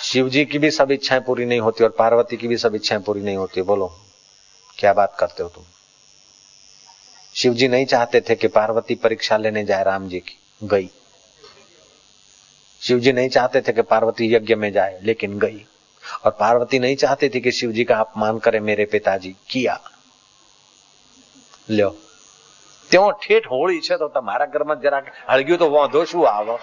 शिव 0.08 0.30
जी 0.30 0.43
की 0.45 0.60
भी 0.60 0.71
सब 0.71 0.91
इच्छाएं 0.91 1.21
पूरी 1.21 1.45
नहीं 1.45 1.60
होती 1.60 1.84
और 1.84 1.89
पार्वती 1.97 2.38
की 2.38 2.47
भी 2.47 2.58
सब 2.58 2.76
इच्छाएं 2.76 3.02
पूरी 3.02 3.21
नहीं 3.21 3.38
होती 3.38 3.62
बोलो 3.62 3.88
क्या 4.78 4.93
बात 4.93 5.15
करते 5.19 5.43
हो 5.43 5.49
तुम 5.49 5.63
शिव 7.36 7.54
जी 7.54 7.67
नहीं 7.67 7.86
चाहते 7.86 8.21
थे 8.21 8.36
कि 8.36 8.47
पार्वती 8.49 8.95
परीक्षा 9.04 9.38
लेने 9.38 9.63
जाए 9.65 9.84
राम 9.84 10.08
जी 10.10 10.19
की 10.21 10.38
गई 10.62 10.89
शिव 12.82 12.99
जी 12.99 13.12
नहीं 13.13 13.30
चाहते 13.30 13.62
थे 13.62 13.73
कि 13.73 13.82
पार्वती 13.88 14.34
यज्ञ 14.34 14.56
में 14.56 14.71
जाए 14.73 14.99
लेकिन 15.04 15.39
गई 15.39 15.65
और 16.26 16.32
पार्वती 16.39 16.80
नहीं 16.80 16.95
चाहती 16.95 17.30
थी 17.30 17.41
कि 17.41 17.52
शिव 17.52 17.71
जी 17.71 17.84
का 17.84 17.99
अपमान 17.99 18.39
करे 18.39 18.60
मेरे 18.62 18.86
पिताजी 18.88 19.36
किया 19.49 19.80
લ્યો 21.69 21.91
त्यो 22.91 23.04
ठेठ 23.21 23.45
होली 23.47 23.80
છે 23.82 23.97
તો 23.97 24.08
તમારા 24.10 24.45
ઘરમાં 24.45 24.80
જરાક 24.80 25.06
હળગ્યું 25.28 25.58
તો 25.58 25.69
વાંધો 25.69 26.06
શું 26.06 26.26
આવે 26.28 26.56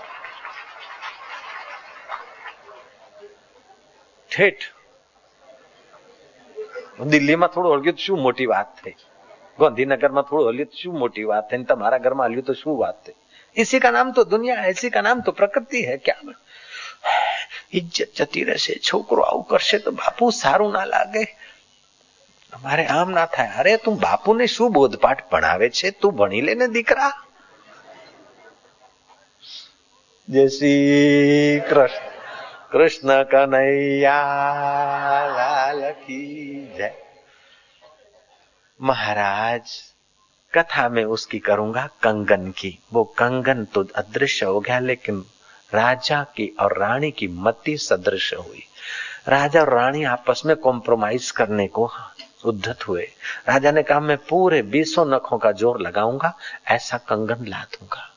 ઠેઠ 4.35 4.67
દિલ્હીમાં 7.07 7.51
થોડું 7.51 7.73
હળગ્યું 7.73 7.97
તો 7.97 8.03
શું 8.03 8.21
મોટી 8.21 8.49
વાત 8.49 8.71
થઈ 8.81 8.97
ગાંધીનગરમાં 9.59 10.25
થોડું 10.25 10.51
હલ્યું 10.51 10.71
તો 10.71 10.77
શું 10.77 10.95
મોટી 10.99 11.27
વાત 11.27 11.51
થઈ 11.51 11.65
તમારા 11.67 12.01
ઘરમાં 12.01 12.31
હલ્યું 12.31 12.47
તો 12.47 12.55
શું 12.55 12.79
વાત 12.79 12.99
થઈ 13.05 13.19
इसी 13.57 13.79
का 13.79 13.91
नाम 13.91 14.13
तो 14.13 14.25
दुनिया 14.27 14.57
है 14.57 14.71
इसी 14.71 14.91
का 14.91 15.01
नाम 15.01 15.21
तो 15.23 15.33
प्रकृति 15.33 15.83
है 15.83 15.97
क्या 16.01 16.19
ઇજ્જત 17.73 18.01
જતી 18.17 18.45
રહેશે 18.45 18.75
છોકરો 18.81 19.23
આવું 19.23 19.45
કરશે 19.47 19.79
તો 19.79 19.91
બાપુ 19.93 20.31
સારું 20.35 20.73
ના 20.73 20.87
લાગે 20.87 21.25
અમારે 22.53 22.85
આમ 22.89 23.13
ના 23.13 23.27
થાય 23.29 23.53
અરે 23.61 23.75
તું 23.79 23.99
બાપુને 23.99 24.47
શું 24.49 24.73
બોધપાઠ 24.73 25.25
ભણાવે 25.31 25.67
છે 25.73 25.93
તું 25.95 26.17
ભણી 26.17 26.43
લે 26.43 26.55
ને 26.55 26.67
દીકરા 26.69 27.13
જય 30.29 30.45
શ્રી 30.49 31.63
કૃષ્ણ 31.69 32.14
कृष्ण 32.76 33.24
कन्हैया, 33.24 34.22
लाल 35.26 35.92
की 35.92 36.56
जय। 36.78 36.94
महाराज, 38.82 39.62
कथा 40.54 40.90
में 40.90 41.04
उसकी 41.04 41.40
करूँगा 41.40 41.86
कंगन 42.04 42.52
की। 42.52 42.80
वो 42.94 43.04
कंगन 43.04 43.66
तो 43.66 43.86
अदृश्य 43.96 44.46
हो 44.46 44.60
गया, 44.60 44.80
लेकिन 44.80 45.26
राजा 45.74 46.24
की 46.24 46.56
और 46.60 46.78
रानी 46.78 47.12
की 47.12 47.28
मति 47.28 47.78
सदृश 47.78 48.34
हुई। 48.34 48.64
राजा 49.28 49.62
और 49.62 49.74
रानी 49.74 50.04
आपस 50.04 50.42
में 50.46 50.56
कॉम्प्रोमाइज 50.56 51.32
करने 51.32 51.68
को 51.68 51.90
उद्धत 52.46 52.88
हुए। 52.88 53.08
राजा 53.48 53.72
ने 53.72 53.84
कहा, 53.84 54.00
मैं 54.00 54.18
पूरे 54.18 54.62
बीसों 54.62 55.06
नखों 55.06 55.38
का 55.38 55.52
ज़ोर 55.52 55.82
लगाऊँगा, 55.82 56.38
ऐसा 56.68 56.98
कंगन 56.98 57.46
ला 57.48 57.64
दूँगा। 57.64 58.14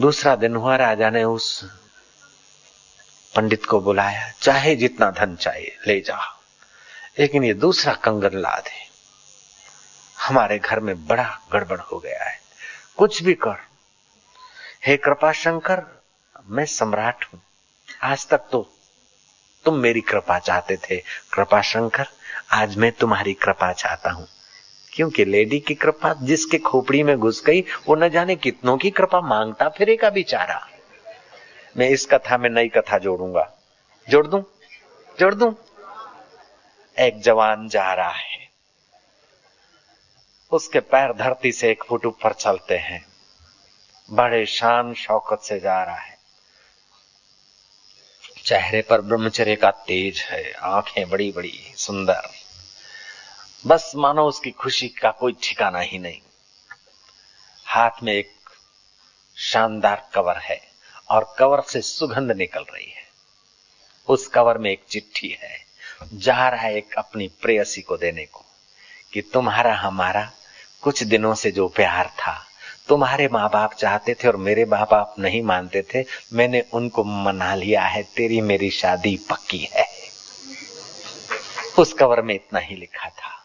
दूसरा 0.00 0.36
दिन 0.36 0.56
हुआ, 0.56 0.76
राजा 0.76 1.10
ने 1.10 1.24
उस 1.24 1.80
पंडित 3.36 3.64
को 3.64 3.80
बुलाया, 3.80 4.32
चाहे 4.42 4.76
जितना 4.76 5.10
धन 5.10 5.36
चाहिए 5.36 5.78
ले 5.86 6.00
जा 6.00 6.40
लेकिन 7.18 7.44
ये 7.44 7.54
दूसरा 7.54 7.92
कंगन 7.94 8.38
ला 8.38 8.56
दे 8.56 8.84
हमारे 10.20 10.58
घर 10.58 10.80
में 10.80 11.06
बड़ा 11.06 11.40
गड़बड़ 11.52 11.80
हो 11.80 11.98
गया 11.98 12.24
है। 12.24 12.38
कुछ 12.96 13.22
भी 13.22 13.34
कर। 13.34 13.56
हे 14.86 14.96
कृपा 14.96 15.32
शंकर 15.32 16.02
मैं 16.46 16.64
सम्राट 16.64 17.24
हूँ। 17.24 17.42
आज 18.02 18.28
तक 18.28 18.38
तो 18.38 18.70
तुम 19.64 19.74
मेरी 19.74 20.00
कृपा 20.00 20.38
चाहते 20.38 20.76
थे। 20.76 20.96
कृपा 21.32 21.62
शंकर 21.62 22.06
आज 22.52 22.76
मैं 22.76 22.92
तुम्हारी 22.92 23.34
कृपा 23.34 23.72
चाहता 23.72 24.10
हूँ। 24.10 24.28
क्योंकि 24.92 25.24
लेडी 25.24 25.60
की 25.60 25.74
कृपा 25.74 26.14
जिसके 26.22 26.58
खोपड़ी 26.58 27.02
में 27.02 27.18
घुस 27.18 27.44
गई, 27.44 27.60
वो 27.60 27.94
न 27.94 28.08
जाने 28.08 28.36
कितनों 28.36 28.78
की 28.78 28.90
कृपा 28.90 29.20
माँगता, 29.20 29.68
फिरेगा 29.68 30.10
बेचारा। 30.10 30.68
मैं 31.76 31.88
इस 31.88 32.06
कथा 32.06 32.38
में 32.38 32.50
नई 32.50 32.68
कथा 32.68 32.98
जोड़ूँगा। 32.98 33.52
जोड़ 34.08 34.26
दू? 34.26 34.46
जोड़ 35.20 35.34
दू? 35.34 35.58
एक 36.98 37.20
जवान 37.20 37.68
जा 37.68 37.94
रहा 37.94 38.10
है। 38.10 38.48
उसके 40.50 40.80
पैर 40.80 41.12
धरती 41.12 41.52
से 41.52 41.70
एक 41.70 41.84
फुट 41.84 42.06
ऊपर 42.06 42.32
चलते 42.32 42.76
हैं। 42.78 43.06
बड़े 44.10 44.46
शान 44.46 44.94
शौकत 44.94 45.38
से 45.38 45.60
जा 45.60 45.82
रहा 45.82 45.96
है। 45.96 46.18
चेहरे 48.44 48.82
पर 48.82 49.00
ब्रह्मचर्य 49.00 49.56
का 49.56 49.70
तेज 49.70 50.20
है। 50.20 50.52
आँखें 50.52 51.10
बड़ी 51.10 51.32
बड़ी, 51.32 51.74
सुंदर। 51.76 52.30
बस 53.66 53.92
मानो 53.96 54.26
उसकी 54.26 54.50
खुशी 54.50 54.88
का 54.88 55.10
कोई 55.10 55.36
ठिकाना 55.42 55.78
ही 55.78 55.98
नहीं। 55.98 56.20
हाथ 57.64 57.90
में 58.02 58.12
एक 58.12 58.34
शानदार 59.36 60.10
कवर 60.14 60.36
है। 60.36 60.73
और 61.10 61.34
कवर 61.38 61.62
से 61.62 61.80
सुगंध 61.80 62.32
निकल 62.32 62.60
रही 62.60 62.86
है। 62.86 63.04
उस 64.08 64.26
कवर 64.26 64.58
में 64.58 64.70
एक 64.70 64.84
चिट्ठी 64.88 65.28
है, 65.28 65.64
जा 66.14 66.48
रहा 66.48 66.60
है 66.60 66.76
एक 66.76 66.94
अपनी 66.98 67.28
प्रेयसी 67.28 67.82
को 67.82 67.96
देने 67.96 68.26
को, 68.26 68.44
कि 69.12 69.20
तुम्हारा 69.20 69.74
हमारा 69.74 70.32
कुछ 70.82 71.02
दिनों 71.02 71.34
से 71.34 71.50
जो 71.50 71.68
प्यार 71.68 72.06
था, 72.06 72.46
तुम्हारे 72.88 73.28
माँ 73.28 73.50
बाप 73.50 73.74
चाहते 73.74 74.14
थे 74.14 74.28
और 74.28 74.36
मेरे 74.36 74.64
माँ 74.64 74.86
बाप 74.90 75.14
नहीं 75.18 75.42
मानते 75.42 75.84
थे, 75.94 76.04
मैंने 76.32 76.64
उनको 76.72 77.04
मना 77.04 77.54
लिया 77.54 77.82
है, 77.82 78.02
तेरी 78.02 78.40
मेरी 78.40 78.70
शादी 78.70 79.20
पक्की 79.30 79.68
है। 79.72 79.86
उस 81.78 81.92
कवर 81.92 82.22
में 82.22 82.34
इतना 82.34 82.58
ही 82.58 82.76
लिखा 82.76 83.08
था। 83.08 83.44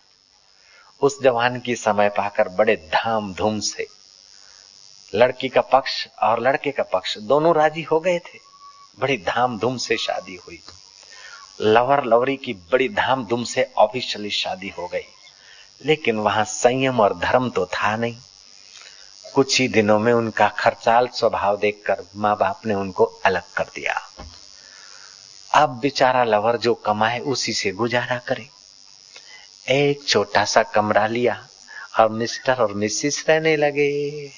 उस 1.01 1.23
जवान 1.23 1.59
की 1.59 1.75
समय 1.75 2.09
पाकर 2.09 2.49
बड़े 2.49 2.75
धाम 2.75 3.33
धूम 3.33 3.59
से 3.59 3.87
लड़की 5.15 5.49
का 5.49 5.61
पक्ष 5.61 6.07
और 6.23 6.39
लड़के 6.39 6.71
का 6.71 6.83
पक्ष 6.83 7.17
दोनों 7.17 7.55
राज़ी 7.55 7.81
हो 7.81 7.99
गए 7.99 8.19
थे। 8.19 8.39
बड़ी 8.99 9.17
धाम 9.17 9.59
धूम 9.59 9.77
से 9.77 9.97
शादी 9.97 10.35
हुई। 10.35 10.59
लवर 11.61 12.03
लवरी 12.03 12.37
की 12.37 12.53
बड़ी 12.53 12.89
धाम 12.89 13.25
धूम 13.25 13.43
से 13.43 13.71
ऑफिशियली 13.77 14.29
शादी 14.29 14.69
हो 14.69 14.87
गई। 14.87 15.05
लेकिन 15.85 16.17
वहाँ 16.17 16.45
संयम 16.45 16.99
और 16.99 17.17
धर्म 17.17 17.49
तो 17.49 17.65
था 17.65 17.95
नहीं। 17.95 18.17
कुछ 19.33 19.61
ही 19.61 19.67
दिनों 19.67 19.99
में 19.99 20.13
उनका 20.13 20.47
खर्चाल 20.47 21.07
स्वभाव 21.07 21.57
देखकर 21.57 22.03
माँ 22.15 22.37
बाप 22.37 22.65
ने 22.65 22.73
उनको 22.73 23.03
अलग 23.03 23.43
कर 23.57 23.63
दिया। 23.63 24.01
अब 25.53 25.69
बेचारा 25.69 26.23
लवर 26.23 26.57
जो 26.57 26.73
कमाए 26.73 27.19
उसी 27.19 27.53
से 27.53 27.71
गुजारा 27.71 28.17
करे। 28.17 28.49
एक 29.69 30.07
छोटा 30.07 30.45
सा 30.45 30.63
कमरा 30.63 31.07
लिया 31.07 31.47
और 31.99 32.09
मिस्टर 32.09 32.53
और 32.53 32.73
मिसिस 32.73 33.29
रहने 33.29 33.55
लगे। 33.55 34.31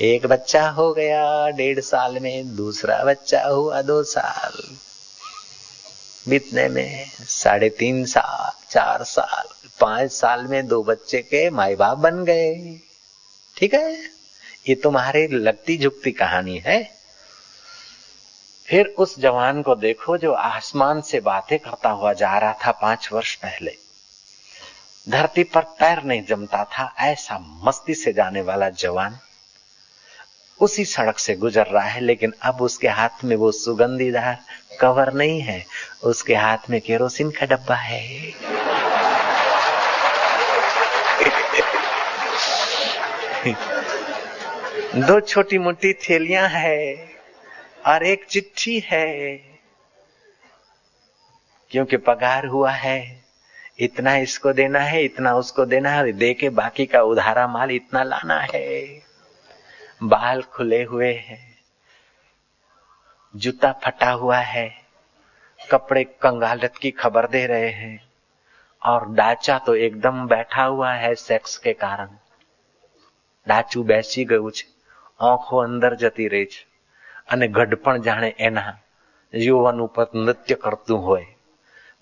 एक 0.00 0.26
बच्चा 0.26 0.68
हो 0.68 0.92
गया, 0.92 1.48
डेढ़ 1.48 1.80
साल 1.80 2.18
में 2.18 2.56
दूसरा 2.56 3.04
बच्चा 3.04 3.44
हुआ 3.44 3.82
दो 3.82 4.02
साल। 4.02 4.76
बीतने 6.28 6.68
में 6.68 7.10
साढ़े 7.20 7.68
तीन 7.68 8.04
साल, 8.04 8.66
चार 8.70 9.04
साल, 9.04 9.68
पाँच 9.80 10.12
साल 10.12 10.46
में 10.46 10.66
दो 10.66 10.82
बच्चे 10.82 11.18
के 11.22 11.50
माए 11.50 11.74
बाप 11.74 11.98
बन 11.98 12.24
गए। 12.24 12.80
ठीक 13.56 13.74
है? 13.74 14.02
ये 14.68 14.74
तुम्हारी 14.74 15.28
लगती 15.28 15.78
झुकती 15.78 16.12
कहानी 16.12 16.58
है। 16.58 16.90
फिर 18.66 18.86
उस 18.86 19.18
जवान 19.18 19.62
को 19.62 19.74
देखो 19.74 20.18
जो 20.18 20.32
आसमान 20.32 21.00
से 21.00 21.20
बातें 21.20 21.58
करता 21.58 21.90
हुआ 21.90 22.12
जा 22.12 22.38
रहा 22.38 22.52
था 22.66 22.70
पाँच 22.70 23.08
वर्ष 23.12 23.34
पहले। 23.34 23.76
धरती 25.08 25.44
पर 25.44 25.60
पैर 25.60 26.02
नहीं 26.02 26.24
जमता 26.24 26.64
था, 26.64 26.94
ऐसा 26.98 27.38
मस्ती 27.40 27.94
से 27.94 28.12
जाने 28.12 28.42
वाला 28.42 28.68
जवान। 28.68 29.18
उसी 30.60 30.84
सड़क 30.84 31.18
से 31.18 31.34
गुजर 31.34 31.66
रहा 31.66 31.84
है, 31.84 32.00
लेकिन 32.00 32.34
अब 32.42 32.62
उसके 32.62 32.88
हाथ 32.88 33.24
में 33.24 33.36
वो 33.36 33.52
सुगंधीदार 33.52 34.38
कवर 34.80 35.12
नहीं 35.12 35.40
है। 35.40 35.66
उसके 36.04 36.34
हाथ 36.34 36.58
में 36.70 36.80
केरोसिन 36.80 37.30
का 37.30 37.46
डब्बा 37.46 37.74
है। 37.74 38.32
दो 45.06 45.20
छोटी 45.20 45.58
मोटी 45.58 45.92
थैलियाँ 45.92 46.48
है 46.48 47.10
और 47.86 48.06
एक 48.06 48.24
चिट्ठी 48.24 48.82
है। 48.86 49.36
क्योंकि 51.70 51.96
पगार 51.96 52.46
हुआ 52.46 52.70
है, 52.70 53.24
इतना 53.78 54.16
इसको 54.16 54.52
देना 54.52 54.80
है, 54.80 55.04
इतना 55.04 55.34
उसको 55.34 55.64
देना 55.64 55.90
है 55.90 56.12
दे 56.12 56.34
के 56.34 56.48
बाकी 56.48 56.86
का 56.86 57.02
उधारा 57.02 57.46
माल 57.46 57.70
इतना 57.70 58.02
लाना 58.02 58.46
है। 58.54 59.01
बाल 60.05 60.41
खुले 60.51 60.83
हुए 60.83 61.13
हैं 61.21 61.39
जूता 63.33 63.71
फटा 63.83 64.11
हुआ 64.17 64.37
है 64.47 64.69
कपड़े 65.59 66.03
कंगालत 66.21 66.77
की 66.77 66.91
खबर 66.93 67.27
दे 67.27 67.45
रहे 67.45 67.69
हैं 67.73 67.99
और 68.81 69.07
डाचा 69.15 69.57
तो 69.59 69.75
एकदम 69.81 70.25
बैठा 70.27 70.63
हुआ 70.65 70.93
है 70.95 71.13
सेक्स 71.21 71.57
के 71.57 71.73
कारण 71.75 72.09
ડાચું 73.47 73.83
બેસી 73.83 74.23
ગયું 74.25 74.51
છે 74.51 74.65
આંખો 75.19 75.61
અંદર 75.61 75.91
જતી 76.01 76.27
રહી 76.27 76.47
છે 76.47 76.61
અને 77.27 77.45
ગઢપણ 77.47 78.03
જાણે 78.07 78.29
એના 78.39 78.73
यौवन 79.33 79.77
ઉપર 79.79 80.07
નૃત્ય 80.17 80.57
કરતું 80.57 80.99
હોય 80.99 81.25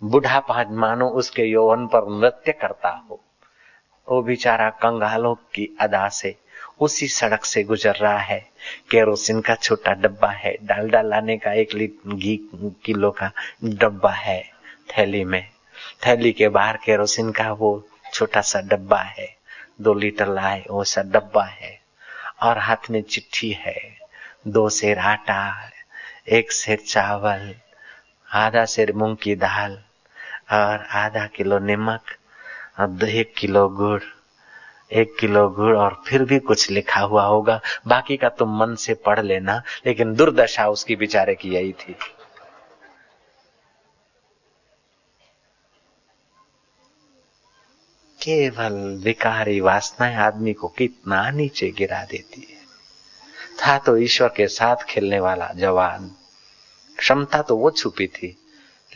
बुढ़ापा 0.02 0.64
मानो 0.76 1.06
उसके 1.20 1.44
यौवन 1.46 1.86
पर 1.88 2.08
नृत्य 2.14 2.52
करता 2.54 2.90
हो 3.00 3.20
वो 4.08 4.22
बेचारा 4.22 4.70
कंगालों 4.82 5.36
की 5.54 5.66
अदा 5.82 6.08
से 6.12 6.32
उसी 6.81 7.09
सड़क 7.09 7.45
से 7.45 7.63
गुजर 7.63 7.95
रहा 7.95 8.19
है। 8.19 8.49
केरोसिन 8.91 9.41
का 9.41 9.55
छोटा 9.55 9.93
डब्बा 9.93 10.31
है। 10.31 10.57
डालडा 10.63 11.03
लाने 11.03 11.37
का 11.37 11.53
एक 11.53 12.01
घी 12.07 12.51
किलो 12.85 13.11
का 13.11 13.33
डब्बा 13.65 14.13
है 14.13 14.51
थैली 14.99 15.25
में। 15.25 15.51
थैली 16.07 16.33
के 16.33 16.49
बाहर 16.49 16.77
केरोसिन 16.77 17.33
का 17.33 17.53
वो 17.53 17.89
छोटा 18.15 18.41
सा 18.41 18.61
डब्बा 18.61 19.01
है। 19.01 19.37
दो 19.81 19.95
लीटर 19.95 20.29
लाए, 20.29 20.65
वो 20.71 20.85
सा 20.85 21.03
डब्बा 21.03 21.45
है। 21.45 21.81
और 22.43 22.59
हाथ 22.59 22.91
में 22.91 23.03
चिट्ठी 23.03 23.51
है। 23.51 23.99
दो 24.49 24.69
सेर 24.69 24.99
आटा, 24.99 25.71
एक 26.29 26.53
सेर 26.53 26.79
चावल, 26.89 27.55
आधा 28.33 28.65
सेर 28.65 28.93
मूंग 28.93 29.17
की 29.17 29.35
दाल 29.35 29.73
और 30.53 30.87
आधा 30.91 31.27
किलो 31.27 31.59
नमक 31.59 32.01
और 32.81 33.09
एक 33.09 33.35
किलो 33.39 33.69
गुड़। 33.69 34.03
एक 34.91 35.17
किलो 35.21 35.49
गुड़ 35.49 35.77
और 35.77 36.03
फिर 36.07 36.25
भी 36.25 36.39
कुछ 36.39 36.71
लिखा 36.71 37.01
हुआ 37.01 37.25
होगा। 37.25 37.61
बाकी 37.87 38.17
का 38.17 38.29
तुम 38.29 38.59
मन 38.59 38.75
से 38.75 38.95
पढ़ 38.95 39.21
लेना, 39.21 39.63
लेकिन 39.87 40.15
दुर्दशा 40.15 40.69
उसकी 40.69 40.97
बेचारे 40.97 41.35
की 41.35 41.49
यही 41.49 41.73
थी। 41.73 41.97
केवल 48.21 48.73
विकारी 49.05 49.61
वासनाएँ 49.61 50.17
आदमी 50.17 50.53
को 50.53 50.69
कितना 50.69 51.31
नीचे 51.31 51.71
गिरा 51.71 52.03
देती 52.05 52.41
है। 52.41 52.59
था 53.61 53.79
तो 53.79 53.97
ईश्वर 53.97 54.29
के 54.29 54.47
साथ 54.49 54.77
खेलने 54.85 55.21
वाला 55.21 55.49
जवान, 55.57 56.11
क्षमता 56.99 57.43
तो 57.43 57.57
वो 57.57 57.71
छुपी 57.71 58.07
थी, 58.07 58.37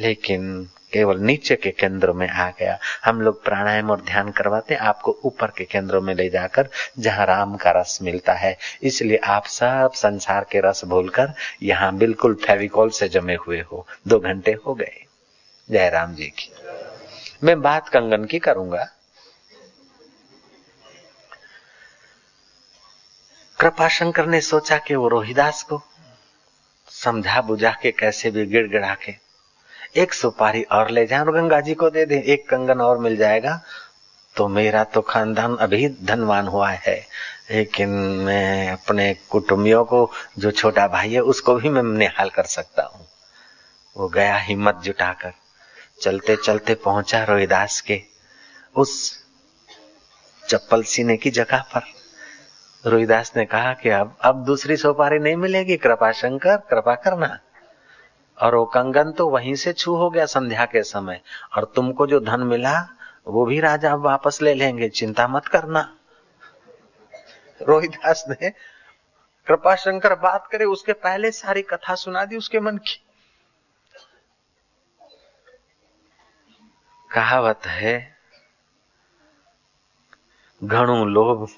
लेकिन 0.01 0.69
केवल 0.95 1.19
नीचे 1.19 1.57
के 1.57 1.71
केंद्रों 1.71 2.15
में 2.15 2.29
आ 2.29 2.51
गया। 2.51 2.79
हम 3.05 3.21
लोग 3.21 3.45
प्राणायाम 3.45 3.91
और 3.91 4.01
ध्यान 4.01 4.31
करवाते, 4.31 4.75
आपको 4.75 5.21
ऊपर 5.25 5.47
के 5.47 5.65
केंद्रों 5.65 6.01
में 6.01 6.15
ले 6.15 6.31
जाकर, 6.31 6.69
जहाँ 6.99 7.27
राम 7.27 7.57
का 7.57 7.71
रस 7.71 7.99
मिलता 8.03 8.33
है। 8.33 8.59
इसलिए 8.83 9.17
आप 9.17 9.47
सब 9.47 9.93
संसार 9.95 10.47
के 10.53 10.61
रस 10.61 10.85
भूलकर, 10.85 11.33
यहाँ 11.63 11.97
बिल्कुल 11.97 12.35
फेविकॉल 12.35 12.91
से 12.91 13.09
जमे 13.09 13.35
हुए 13.35 13.61
हो। 13.61 13.87
दो 14.09 14.19
घंटे 14.19 14.57
हो 14.67 14.75
गए। 14.75 15.05
जय 15.71 15.91
राम 15.91 16.15
जी 16.15 16.27
की। 16.27 16.53
मैं 17.45 17.63
बात 17.63 17.89
कंगन 17.89 18.25
की 18.25 18.39
करूँगा। 18.39 18.89
कृपा 23.61 23.89
शंकर 23.89 24.27
ने 24.27 24.41
सोचा 24.41 24.79
कि 24.79 24.95
वो 24.95 25.09
रोहिदास 25.09 25.63
को 25.63 25.83
समझा 26.89 27.41
बुझा 27.41 27.77
के 27.83 27.93
कैसे 27.93 28.31
भी 28.31 28.47
गिड़गिड़ा 28.47 28.95
के 28.95 29.24
एक 29.97 30.13
सुपारी 30.15 30.63
और 30.63 30.91
ले 30.91 31.07
जाए 31.07 31.21
और 31.21 31.33
गंगा 31.33 31.61
जी 31.61 31.75
को 31.75 31.91
दे 31.91 32.07
दे, 32.07 32.19
एक 32.27 32.49
कंगन 32.49 32.81
और 32.81 32.99
मिल 32.99 33.17
जाएगा। 33.17 33.61
तो 34.37 34.49
मेरा 34.49 34.85
तो 34.85 35.01
खानदान 35.01 35.57
अभी 35.57 35.89
धनवान 36.05 36.47
हुआ 36.47 36.71
है, 36.71 36.97
लेकिन 37.51 37.89
मैं 38.25 38.73
अपने 38.73 39.15
कुटुंबियों 39.31 39.85
को, 39.85 40.11
जो 40.39 40.51
छोटा 40.51 40.89
भाई 40.89 41.13
है, 41.13 41.21
उसको 41.21 41.55
भी 41.55 41.69
मैं 41.69 41.83
निहाल 41.83 42.31
कर 42.31 42.45
सकता 42.45 42.83
हूँ। 42.83 43.07
वो 43.97 44.09
गया 44.09 44.37
हिम्मत 44.37 44.81
जुटाकर। 44.85 45.33
चलते 46.03 46.37
चलते 46.37 46.75
पहुँचा 46.75 47.25
रोहिदास 47.25 47.81
के, 47.81 48.01
उस 48.77 49.23
चप्पल 50.49 50.83
सीने 50.83 51.17
की 51.17 51.31
जगह 51.31 51.65
पर। 51.75 52.91
रोहिदास 52.91 53.33
ने 53.37 53.45
कहा 53.45 53.73
कि 53.73 53.89
अब 53.89 54.17
अब 54.21 54.45
दूसरी 54.45 54.77
सोपारी 54.77 55.19
नहीं 55.19 55.37
मिलेगी, 55.37 55.77
कृपा 55.77 56.13
शंकर, 56.13 56.57
कृपा 56.57 56.95
करना। 56.95 57.39
और 58.43 58.55
वो 58.55 58.65
कंगन 58.65 59.13
तो 59.13 59.29
वहीं 59.29 59.55
से 59.55 59.73
छू 59.73 59.95
हो 59.95 60.11
गया 60.11 60.27
संध्या 60.27 60.65
के 60.65 60.83
समय। 60.83 61.21
और 61.57 61.73
तुमको 61.77 62.07
जो 62.07 62.21
धन 62.21 62.41
मिला, 62.41 62.89
वो 63.27 63.47
भी 63.47 63.61
राजा 63.61 63.95
वापस 63.95 64.43
ले 64.43 64.55
लेंगे। 64.55 64.89
चिंता 64.89 65.29
मत 65.29 65.47
करना। 65.47 65.97
रोहिदास 67.63 68.25
ने 68.29 68.51
कृपा 69.47 69.77
शंकर 69.77 70.15
बात 70.15 70.49
करे, 70.53 70.65
उसके 70.65 70.93
पहले 70.93 71.31
सारी 71.31 71.63
कथा 71.63 71.95
सुना 71.95 72.25
दी 72.25 72.37
उसके 72.37 72.61
मन 72.61 72.77
की। 72.77 73.05
कहावत 77.11 77.61
है 77.67 78.15
ઘણું 80.65 81.09
लोभ 81.09 81.49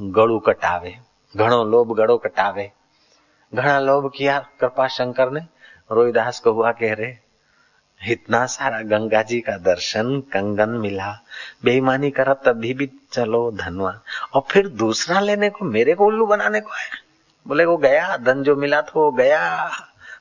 गड़ू 0.00 0.38
कटावे, 0.38 0.98
घणो 1.36 1.64
लोभ 1.64 1.96
गड़ो 1.96 2.18
कटावे। 2.18 2.72
घना 3.54 3.80
लोभ 3.80 4.12
किया 4.16 4.38
कृपा 4.60 4.88
शंकर 4.88 5.30
ने? 5.30 5.40
रोहिदास 5.89 6.39
को 6.39 6.51
हुआ 6.53 6.71
कह 6.73 6.93
रहे 6.93 7.13
इतना 8.01 8.45
सारा 8.47 8.81
गंगा 8.89 9.21
जी 9.23 9.39
का 9.41 9.57
दर्शन 9.59 10.19
कंगन 10.33 10.77
मिला 10.79 11.11
बेईमानी 11.65 12.11
करा 12.11 12.33
तभी 12.45 12.73
भी 12.73 12.89
चलो 13.11 13.49
धनवान 13.55 13.99
और 14.33 14.43
फिर 14.51 14.67
दूसरा 14.77 15.19
लेने 15.19 15.49
को 15.49 15.65
मेरे 15.67 15.93
को 15.93 16.05
उल्लू 16.05 16.25
बनाने 16.25 16.59
को 16.61 16.71
आया 16.71 17.03
बोले 17.45 17.65
वो 17.65 17.77
गया 17.79 18.17
धन 18.19 18.43
जो 18.43 18.55
मिला 18.55 18.81
था 18.83 18.99
वो 18.99 19.11
गया 19.13 19.39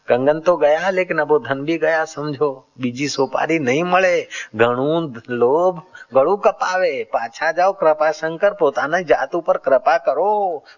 કંગન 0.09 0.39
તો 0.41 0.53
ગયા 0.57 0.91
લેકિન 0.91 1.19
અબો 1.21 1.37
ધન 1.39 1.59
બી 1.69 1.79
ગયા 1.79 2.05
સમજો 2.07 2.49
બીજી 2.81 3.09
સોપારી 3.09 3.61
નહીં 3.61 3.89
મળે 3.93 4.15
ઘણું 4.55 5.05
લોભ 5.41 5.79
ગળું 6.13 6.39
કપાવે 6.41 6.93
પાછા 7.13 7.53
જાઓ 7.59 7.73
કૃપાશંકર 7.81 8.53
પોતાની 8.61 9.09
જાત 9.11 9.33
ઉપર 9.35 9.57
કૃપા 9.67 9.99
કરો 10.07 10.31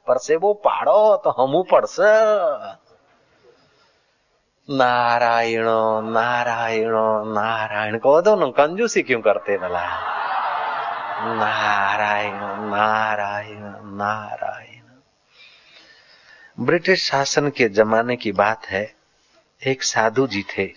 પરસેવો 0.06 0.50
પાડો 0.66 0.98
તો 1.22 1.30
હમું 1.38 1.64
પડશે 1.70 2.10
नारायण 4.69 5.63
नारायण 6.11 6.91
नारायण। 7.33 7.97
कहो 7.97 8.21
दो 8.21 8.35
ना 8.35 8.45
कंजूसी 8.45 9.01
क्यों 9.01 9.21
करते 9.21 9.57
भला 9.57 9.85
नारायण 11.35 12.35
नारायण 12.69 13.59
नारायण। 13.97 14.81
ब्रिटिश 16.65 17.09
शासन 17.09 17.49
के 17.49 17.69
जमाने 17.69 18.15
की 18.15 18.31
बात 18.31 18.65
है, 18.65 18.95
एक 19.67 19.83
साधु 19.83 20.27
जी 20.27 20.45
थे। 20.57 20.69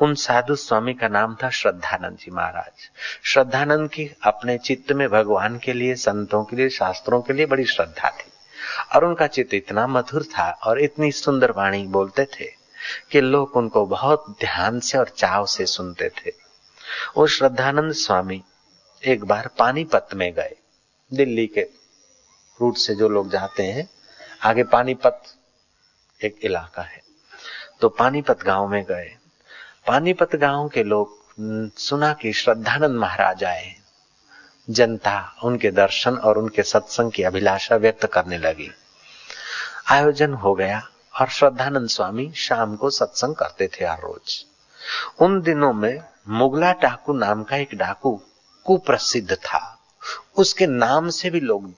उन 0.00 0.14
साधु 0.14 0.54
स्वामी 0.54 0.94
का 0.94 1.08
नाम 1.08 1.36
था 1.42 1.50
श्रद्धानंद 1.50 2.16
जी 2.16 2.30
महाराज। 2.30 2.90
श्रद्धानंद 3.24 3.90
की 3.90 4.10
अपने 4.22 4.58
चित्त 4.58 4.92
में 4.92 5.08
भगवान 5.08 5.58
के 5.58 5.72
लिए, 5.72 5.94
संतों 5.94 6.44
के 6.44 6.56
लिए, 6.56 6.68
शास्त्रों 6.68 7.22
के 7.22 7.32
लिए 7.32 7.46
बड़ी 7.46 7.64
श्रद्धा 7.64 8.10
थी। 8.10 8.32
और 8.94 9.04
उनका 9.04 9.26
चित्त 9.26 9.54
इतना 9.54 9.86
मधुर 9.86 10.22
था 10.22 10.50
और 10.50 10.80
इतनी 10.80 11.12
सुंदर 11.12 11.50
वाणी 11.50 11.86
बोलते 11.86 12.24
थे। 12.24 12.63
कि 13.10 13.20
लोग 13.20 13.56
उनको 13.56 13.86
बहुत 13.86 14.24
ध्यान 14.40 14.80
से 14.80 14.98
और 14.98 15.08
चाव 15.08 15.46
से 15.46 15.66
सुनते 15.66 16.08
थे। 16.08 16.32
वो 17.16 17.26
श्रद्धानंद 17.26 17.92
स्वामी 17.92 18.42
एक 19.02 19.24
बार 19.24 19.50
पानीपत 19.58 20.08
में 20.14 20.32
गए, 20.34 20.56
दिल्ली 21.12 21.46
के 21.46 21.60
रूट 22.60 22.76
से 22.76 22.94
जो 22.94 23.08
लोग 23.08 23.30
जाते 23.30 23.62
हैं, 23.62 23.88
आगे 24.42 24.64
पानीपत 24.64 25.22
एक 26.20 26.38
इलाका 26.42 26.82
है। 26.82 27.02
तो 27.80 27.88
पानीपत 27.88 28.42
गाँव 28.42 28.68
में 28.68 28.84
गए। 28.84 29.14
पानीपत 29.86 30.36
गाँव 30.36 30.68
के 30.68 30.82
लोग 30.82 31.22
सुना 31.78 32.12
कि 32.12 32.32
श्रद्धानंद 32.32 32.96
महाराज 32.96 33.44
आए 33.44 33.74
जनता 34.70 35.34
उनके 35.44 35.70
दर्शन 35.70 36.16
और 36.16 36.38
उनके 36.38 36.62
सत्संग 36.62 37.12
की 37.12 37.22
अभिलाषा 37.22 37.76
व्यक्त 37.76 38.06
करने 38.06 38.38
लगी। 38.38 38.70
आयोजन 39.90 40.34
हो 40.34 40.54
गया। 40.54 40.82
और 41.20 41.28
श्रद्धानंद 41.28 41.88
स्वामी 41.88 42.32
शाम 42.36 42.76
को 42.76 42.90
सत्संग 42.90 43.34
करते 43.34 43.68
थे 43.68 43.84
हर 43.84 43.98
रोज। 43.98 44.44
उन 45.20 45.42
दिनों 45.42 45.72
में 45.72 46.04
मुगला 46.28 46.72
डाकू 46.72 47.12
नाम 47.12 47.44
का 47.44 47.56
एक 47.56 47.74
डाकू 47.74 48.22
कुप्रसिद्ध 48.64 49.34
था। 49.34 49.80
उसके 50.36 50.66
नाम 50.66 51.08
से 51.08 51.30
भी 51.30 51.40
लोग 51.40 51.74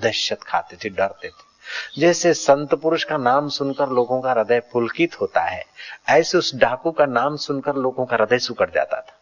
दहशत 0.00 0.38
खाते 0.42 0.76
थे, 0.76 0.88
डरते 0.88 1.28
थे। 1.28 1.54
जैसे 2.00 2.34
संत 2.34 2.74
पुरुष 2.74 3.04
का 3.04 3.16
नाम 3.16 3.48
सुनकर 3.48 3.88
लोगों 3.88 4.20
का 4.20 4.30
हृदय 4.32 4.60
पुलकित 4.60 5.20
होता 5.20 5.42
है, 5.42 5.64
ऐसे 6.08 6.38
उस 6.38 6.54
डाकू 6.54 6.90
का 6.90 7.06
नाम 7.06 7.36
सुनकर 7.36 7.74
लोगों 7.74 8.06
का 8.06 8.16
हृदय 8.16 8.38
सुकड़ 8.38 8.70
जाता 8.70 9.00
था। 9.00 9.20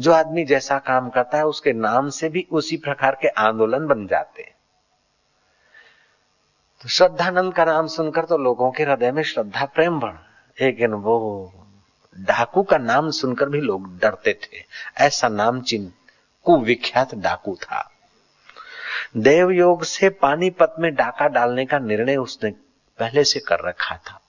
जो 0.00 0.12
आदमी 0.12 0.44
जैसा 0.44 0.78
काम 0.78 1.10
करता 1.10 1.38
है, 1.38 1.46
उसके 1.46 1.72
नाम 1.72 2.10
से 2.10 2.28
भी 2.28 2.46
उसी 2.52 2.76
प्रकार 2.76 3.18
के 3.22 3.28
आंदोलन 3.28 3.86
बन 3.86 4.06
जाते 4.06 4.42
हैं। 4.42 4.57
तो 6.82 6.88
श्रद्धानंद 6.88 7.54
का 7.54 7.64
नाम 7.64 7.86
सुनकर 7.86 8.24
तो 8.24 8.38
लोगों 8.38 8.70
के 8.70 8.82
हृदय 8.82 9.12
में 9.12 9.22
श्रद्धा 9.22 9.64
प्रेम 9.64 10.00
बढ़। 10.00 10.14
लेकिन 10.60 10.90
वो 10.90 11.52
डाकू 12.18 12.62
का 12.62 12.78
नाम 12.78 13.10
सुनकर 13.10 13.48
भी 13.48 13.60
लोग 13.60 13.98
डरते 13.98 14.32
थे। 14.32 14.64
ऐसा 15.04 15.28
नाम 15.28 15.60
चिन्ह 15.60 15.92
कुविख्यात 16.44 17.14
डाकू 17.14 17.54
था। 17.54 17.90
देव 19.16 19.50
योग 19.50 19.84
से 19.84 20.08
पानीपत 20.08 20.74
में 20.78 20.94
डाका 20.94 21.26
डालने 21.26 21.66
का 21.66 21.78
निर्णय 21.78 22.16
उसने 22.16 22.50
पहले 22.98 23.24
से 23.24 23.40
कर 23.40 23.60
रखा 23.60 23.96
था। 23.96 24.20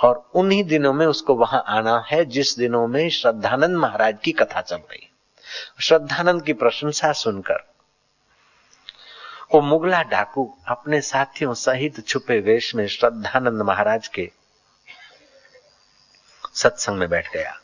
और 0.00 0.30
उन्हीं 0.34 0.64
दिनों 0.64 0.92
में 0.92 1.06
उसको 1.06 1.34
वहाँ 1.34 1.64
आना 1.66 2.04
है 2.12 2.24
जिस 2.24 2.58
दिनों 2.58 2.86
में 2.86 3.10
श्रद्धानंद 3.10 3.76
महाराज 3.76 4.18
की 4.24 4.32
कथा 4.32 4.60
चल 4.60 4.76
रही। 4.76 5.10
श्रद्धानंद 5.80 6.42
की 6.42 6.52
प्रशंसा 6.52 7.12
सुनकर 7.12 7.75
वो 9.54 9.60
मुगला 9.60 10.02
डाकू 10.02 10.58
अपने 10.68 11.00
साथियों 11.00 11.54
सहित 11.54 12.06
छुपे 12.06 12.40
वेश 12.40 12.74
में 12.74 12.86
श्रद्धानंद 12.86 13.62
महाराज 13.62 14.08
के 14.08 14.30
सत्संग 16.54 16.98
में 16.98 17.08
बैठ 17.08 17.32
गया। 17.32 17.60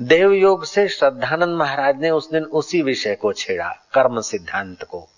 देव 0.00 0.32
योग 0.32 0.64
से 0.64 0.88
श्रद्धानंद 0.88 1.56
महाराज 1.56 1.96
ने 1.96 2.10
उस 2.10 2.30
दिन 2.30 2.44
उसी 2.44 2.82
विषय 2.82 3.14
को 3.14 3.32
छेड़ा, 3.32 3.68
कर्म 3.68 4.20
सिद्धांत 4.20 4.84
को। 4.84 5.08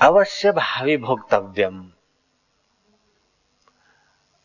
अवश्य 0.00 0.52
भावी 0.52 0.96
भोक्तव्यम। 0.96 1.92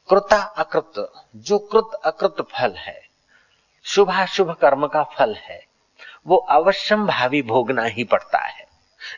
कृता 0.09 0.41
अकृत, 0.41 1.13
जो 1.35 1.59
कृत 1.59 2.01
अकृत 2.05 2.35
फल 2.41 2.71
है 2.71 3.10
शुभाशुभ 3.83 4.51
कर्म 4.51 4.87
का 4.87 5.03
फल 5.03 5.35
है। 5.35 5.65
वो 6.27 6.37
अवश्यम 6.37 7.07
भावी 7.07 7.41
भोगना 7.41 7.83
ही 7.83 8.03
पड़ता 8.03 8.39
है। 8.39 8.67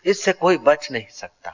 इससे 0.05 0.33
कोई 0.33 0.57
बच 0.57 0.91
नहीं 0.91 1.07
सकता। 1.09 1.53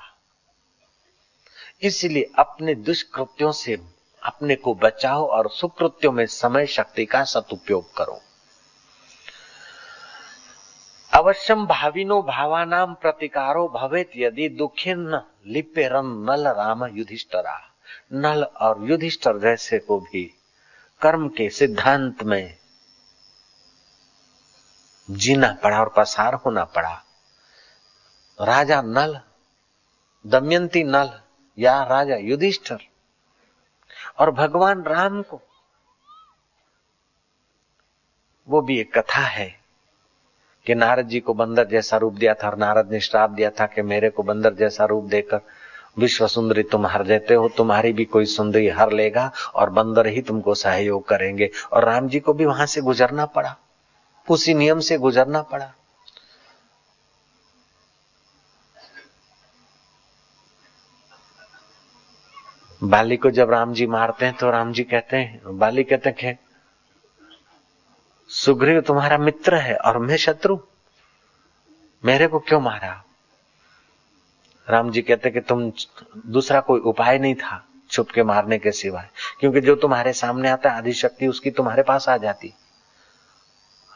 इसलिए 1.82 2.32
अपने 2.40 2.76
दुष्कृत्यों 2.76 3.52
से 3.52 3.80
अपने 4.24 4.56
को 4.56 4.74
बचाओ 4.74 5.28
और 5.28 5.50
सुकृत्यों 5.50 6.12
में 6.12 6.26
समय 6.26 6.66
शक्ति 6.66 7.06
का 7.06 7.24
सदुपयोग 7.24 7.98
करो। 7.98 8.22
अवश्यम 11.14 11.66
भाविनो 11.66 12.22
भावानाम 12.22 12.94
प्रतिकारो 12.94 13.68
भवेत 13.68 14.12
यदि 14.16 14.50
दुखे 14.50 14.94
न 14.94 15.22
लिपे 15.48 15.88
रन 15.88 16.26
नल 16.30 16.48
राम 16.48 16.86
युधिष्ठरा। 16.86 17.62
नल 18.14 18.44
और 18.44 18.90
युधिष्ठर 18.90 19.40
जैसे 19.40 19.80
को 19.80 20.00
भी 20.00 20.34
कर्म 21.02 21.30
के 21.30 21.50
सिद्धांत 21.50 22.24
में 22.24 22.59
जीना 25.10 25.52
पड़ा 25.64 25.80
और 25.80 25.94
पसार 25.98 26.34
होना 26.36 26.64
पड़ा। 26.64 27.04
राजा 28.40 28.82
नल, 28.82 29.20
दमयंती 30.28 30.84
नल, 30.84 31.12
या 31.58 31.84
राजा 31.84 32.16
युधिष्ठर 32.16 32.78
और 34.20 34.32
भगवान 34.32 34.84
राम 34.84 35.22
को, 35.22 35.42
वो 38.48 38.62
भी 38.62 38.80
एक 38.80 38.98
कथा 38.98 39.22
है 39.22 39.60
कि 40.66 40.76
नारद 40.76 41.08
जी 41.08 41.20
को 41.20 41.34
बंदर 41.34 41.68
जैसा 41.68 41.98
रूप 41.98 42.14
दिया 42.14 42.34
था 42.34 42.48
और 42.48 42.58
नारद 42.58 42.92
ने 42.92 43.00
श्राप 43.00 43.30
दिया 43.30 43.50
था 43.50 43.66
कि 43.66 43.82
मेरे 43.82 44.10
को 44.10 44.24
बंदर 44.24 44.54
जैसा 44.54 44.86
रूप 44.86 45.04
देकर 45.04 45.42
विश्व 45.98 46.28
सुंदरी 46.28 46.64
तुम 46.64 46.86
हर 46.88 47.04
देते 47.04 47.34
हो, 47.34 47.50
तुम्हारी 47.50 47.94
भी 47.94 48.06
कोई 48.06 48.26
सुंदरी 48.26 48.70
हर 48.70 48.92
लेगा 48.92 49.32
और 49.56 49.70
बंदर 49.70 50.08
ही 50.08 50.22
तुमको 50.22 50.56
सहयोग 50.56 51.08
करेंगे। 51.08 51.50
और 51.74 51.86
राम 51.86 52.08
जी 52.08 52.20
को 52.20 52.34
भी 52.34 52.46
वहाँ 52.46 52.66
से 52.66 52.82
गुजरना 52.82 53.26
पड़ा। 53.26 53.58
उसी 54.30 54.54
नियम 54.54 54.80
से 54.80 54.98
गुजरना 54.98 55.42
पड़ा। 55.42 55.74
बाली 62.82 63.18
को 63.18 63.30
जब 63.32 63.50
राम 63.52 63.74
जी 63.74 63.86
मारते 63.88 64.26
हैं 64.26 64.36
तो 64.36 64.50
राम 64.52 64.72
जी 64.74 64.84
कहते 64.84 65.18
हैं, 65.18 65.58
बाली 65.58 65.84
कहते 65.84 66.14
हैं 66.20 66.38
सुग्रीव 68.30 68.80
तुम्हारा 68.82 69.18
मित्र 69.18 69.56
है 69.56 69.76
और 69.78 69.98
मैं 69.98 70.18
शत्रु। 70.18 70.58
मेरे 72.04 72.28
को 72.28 72.40
क्यों 72.40 72.60
मारा? 72.62 72.92
राम 74.68 74.92
जी 74.92 75.02
कहते 75.02 75.30
कि 75.32 75.40
तुम 75.42 75.72
दूसरा 76.28 76.60
कोई 76.60 76.80
उपाय 76.82 77.18
नहीं 77.20 77.36
था 77.36 77.64
छुप 77.92 78.10
के 78.12 78.24
मारने 78.24 78.58
के 78.58 78.72
सिवाय, 78.72 79.10
क्योंकि 79.40 79.62
जो 79.62 79.76
तुम्हारे 79.76 80.14
सामने 80.14 80.50
आता 80.50 80.72
है 80.72 80.92
शक्ति 80.94 81.28
उसकी 81.28 81.52
तुम्हारे 81.52 81.84
पास 81.84 82.10
आ 82.10 82.18
जाती। 82.18 82.54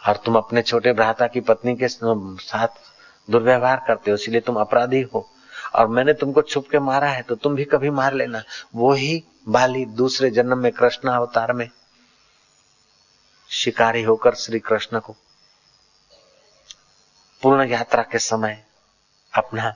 और 0.03 0.17
तुम 0.25 0.35
अपने 0.37 0.61
छोटे 0.61 0.93
भ्राता 0.93 1.27
की 1.27 1.41
पत्नी 1.41 1.75
के 1.75 1.87
साथ 1.87 2.67
दुर्व्यवहार 3.27 3.83
करते 3.87 4.11
हो, 4.11 4.15
इसलिए 4.15 4.41
तुम 4.41 4.55
अपराधी 4.55 5.01
हो। 5.03 5.29
और 5.75 5.87
मैंने 5.87 6.13
तुमको 6.13 6.41
छुप 6.43 6.67
के 6.71 6.79
मारा 6.81 7.07
है 7.07 7.21
तो 7.21 7.35
तुम 7.35 7.55
भी 7.55 7.63
कभी 7.65 7.89
मार 7.91 8.13
लेना। 8.13 8.41
वो 8.75 8.91
ही 8.93 9.23
बाली 9.49 9.85
दूसरे 9.95 10.29
जन्म 10.31 10.57
में 10.57 10.71
कृष्ण 10.71 11.09
अवतार 11.09 11.53
में 11.53 11.69
शिकारी 13.49 14.03
होकर 14.03 14.35
श्री 14.35 14.59
कृष्ण 14.59 14.99
को 14.99 15.15
पूर्ण 17.43 17.67
यात्रा 17.69 18.03
के 18.03 18.19
समय 18.19 18.63
अपना 19.33 19.73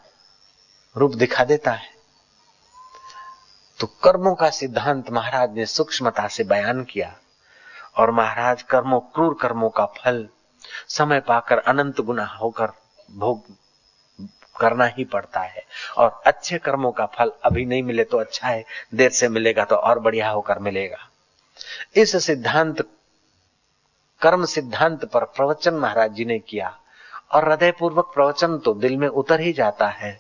रूप 0.96 1.16
दिखा 1.16 1.44
देता 1.44 1.72
है। 1.72 1.96
तो 3.80 3.88
कर्मों 4.04 4.34
का 4.36 4.50
सिद्धांत 4.50 5.10
महाराज 5.12 5.56
ने 5.56 5.66
सूक्ष्मता 5.66 6.28
से 6.28 6.44
बयान 6.44 6.84
किया। 6.84 7.16
और 7.98 8.12
महाराज 8.12 8.62
कर्मों, 8.62 9.00
क्रूर 9.00 9.38
कर्मों 9.42 9.70
का 9.70 9.86
फल 9.98 10.28
समय 10.88 11.20
पाकर 11.20 11.58
अनंत 11.58 12.02
गुना 12.02 12.26
होकर 12.26 12.72
भोग 13.12 13.44
करना 14.60 14.86
ही 14.88 15.04
पड़ता 15.06 15.40
है। 15.40 15.64
और 15.98 16.22
अच्छे 16.26 16.58
कर्मों 16.58 16.92
का 16.92 17.06
फल 17.06 17.32
अभी 17.44 17.66
नहीं 17.66 17.84
मिले 17.84 18.04
तो 18.04 18.18
अच्छा 18.18 18.48
है, 18.48 18.64
देर 18.94 19.10
से 19.10 19.28
मिलेगा 19.30 19.64
तो 19.64 19.76
और 19.76 20.00
बढ़िया 20.00 20.30
होकर 20.30 20.60
मिलेगा। 20.60 20.98
इस 21.96 22.16
सिद्धांत, 22.26 22.82
कर्म 24.22 24.46
सिद्धांत 24.46 25.06
पर 25.06 25.24
प्रवचन 25.26 25.74
महाराज 25.74 26.12
जी 26.12 26.26
ने 26.26 26.40
किया, 26.40 26.74
और 27.32 27.50
हृदय 27.50 27.72
पूर्वक 27.72 28.12
प्रवचन 28.14 28.58
तो 28.58 28.74
दिल 28.74 28.98
में 28.98 29.08
उतर 29.08 29.40
ही 29.40 29.54
जाता 29.54 29.88
है। 29.88 30.20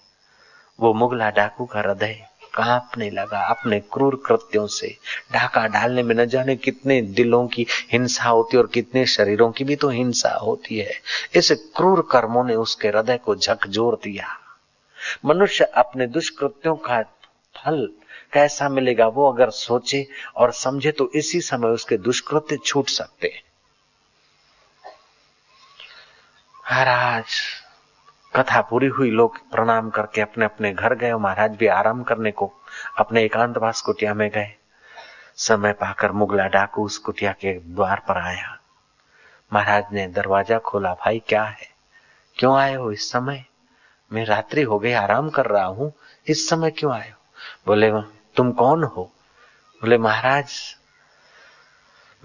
वो 0.79 0.93
मुगला 0.93 1.29
डाकू 1.29 1.65
का 1.65 1.79
हृदय। 1.79 2.27
कांपने 2.57 3.09
लगा 3.09 3.39
अपने 3.45 3.79
क्रूर 3.93 4.15
कृत्यों 4.25 4.65
से। 4.67 4.95
ढाका 5.33 5.65
डालने 5.67 6.03
में 6.03 6.15
न 6.15 6.25
जाने 6.25 6.55
कितने 6.55 7.01
दिलों 7.01 7.45
की 7.47 7.65
हिंसा 7.91 8.29
होती 8.29 8.57
और 8.57 8.67
कितने 8.67 9.05
शरीरों 9.05 9.51
की 9.51 9.63
भी 9.63 9.75
तो 9.75 9.89
हिंसा 9.89 10.33
होती 10.35 10.77
है। 10.79 10.99
इस 11.35 11.51
क्रूर 11.75 12.07
कर्मों 12.11 12.43
ने 12.43 12.55
उसके 12.55 12.87
हृदय 12.87 13.17
को 13.17 13.35
झकझोर 13.35 13.99
दिया। 14.03 14.27
मनुष्य 15.25 15.65
अपने 15.77 16.07
दुष्कृत्यों 16.07 16.75
का 16.75 17.01
फल 17.55 17.89
कैसा 18.33 18.69
मिलेगा 18.69 19.07
वो 19.07 19.31
अगर 19.31 19.49
सोचे 19.49 20.05
और 20.35 20.51
समझे 20.51 20.91
तो 20.91 21.09
इसी 21.15 21.41
समय 21.41 21.69
उसके 21.69 21.97
दुष्कृत्य 21.97 22.57
छूट 22.65 22.89
सकते। 22.89 23.27
हैं 23.27 23.41
महाराज 26.55 27.25
कथा 28.37 28.61
पूरी 28.61 28.87
हुई, 28.87 29.11
लोग 29.11 29.37
प्रणाम 29.51 29.89
करके 29.89 30.21
अपने 30.21 30.45
अपने 30.45 30.73
घर 30.73 30.93
गए 30.93 31.13
महाराज 31.13 31.55
भी 31.55 31.67
आराम 31.67 32.03
करने 32.03 32.31
को 32.31 32.53
अपने 32.97 33.23
एकांतवास 33.23 33.81
कुटिया 33.81 34.13
में 34.13 34.29
गए। 34.29 34.53
समय 35.35 35.73
पाकर 35.73 36.11
मुगला 36.11 36.47
डाकू 36.47 36.85
उस 36.85 36.97
कुटिया 36.97 37.31
के 37.31 37.59
द्वार 37.59 38.01
पर 38.07 38.17
आया। 38.17 38.59
महाराज 39.53 39.85
ने 39.91 40.07
दरवाज़ा 40.07 40.57
खोला, 40.57 40.93
भाई, 40.93 41.23
क्या 41.27 41.43
है? 41.43 41.67
क्यों 42.37 42.57
आए 42.57 42.75
हो 42.75 42.91
इस 42.91 43.11
समय? 43.11 43.45
मैं 44.13 44.25
रात्रि 44.25 44.61
हो 44.61 44.79
गई, 44.79 44.91
आराम 44.91 45.29
कर 45.29 45.45
रहा 45.45 45.65
हूँ। 45.65 45.93
इस 46.27 46.49
समय 46.49 46.71
क्यों 46.71 46.93
आए 46.93 47.09
हो? 47.09 47.31
बोले, 47.67 47.91
तुम 48.35 48.51
कौन 48.51 48.83
हो? 48.83 49.03
बोले, 49.81 49.97
महाराज, 49.97 50.75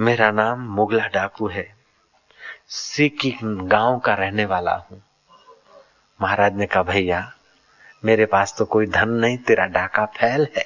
मेरा 0.00 0.30
नाम 0.30 0.60
मुगला 0.60 1.06
डाकू 1.06 1.48
है। 1.48 1.74
सीकी 2.68 3.38
गाँव 3.42 3.98
का 3.98 4.14
रहने 4.14 4.44
वाला 4.44 4.74
हूँ। 4.74 5.02
महाराज 6.22 6.56
ने 6.56 6.66
कहा, 6.66 6.82
भैया, 6.82 7.32
मेरे 8.04 8.26
पास 8.26 8.54
तो 8.58 8.64
कोई 8.64 8.86
धन 8.86 9.08
नहीं, 9.08 9.38
तेरा 9.38 9.66
डाका 9.66 10.04
फैल 10.04 10.46
है। 10.56 10.64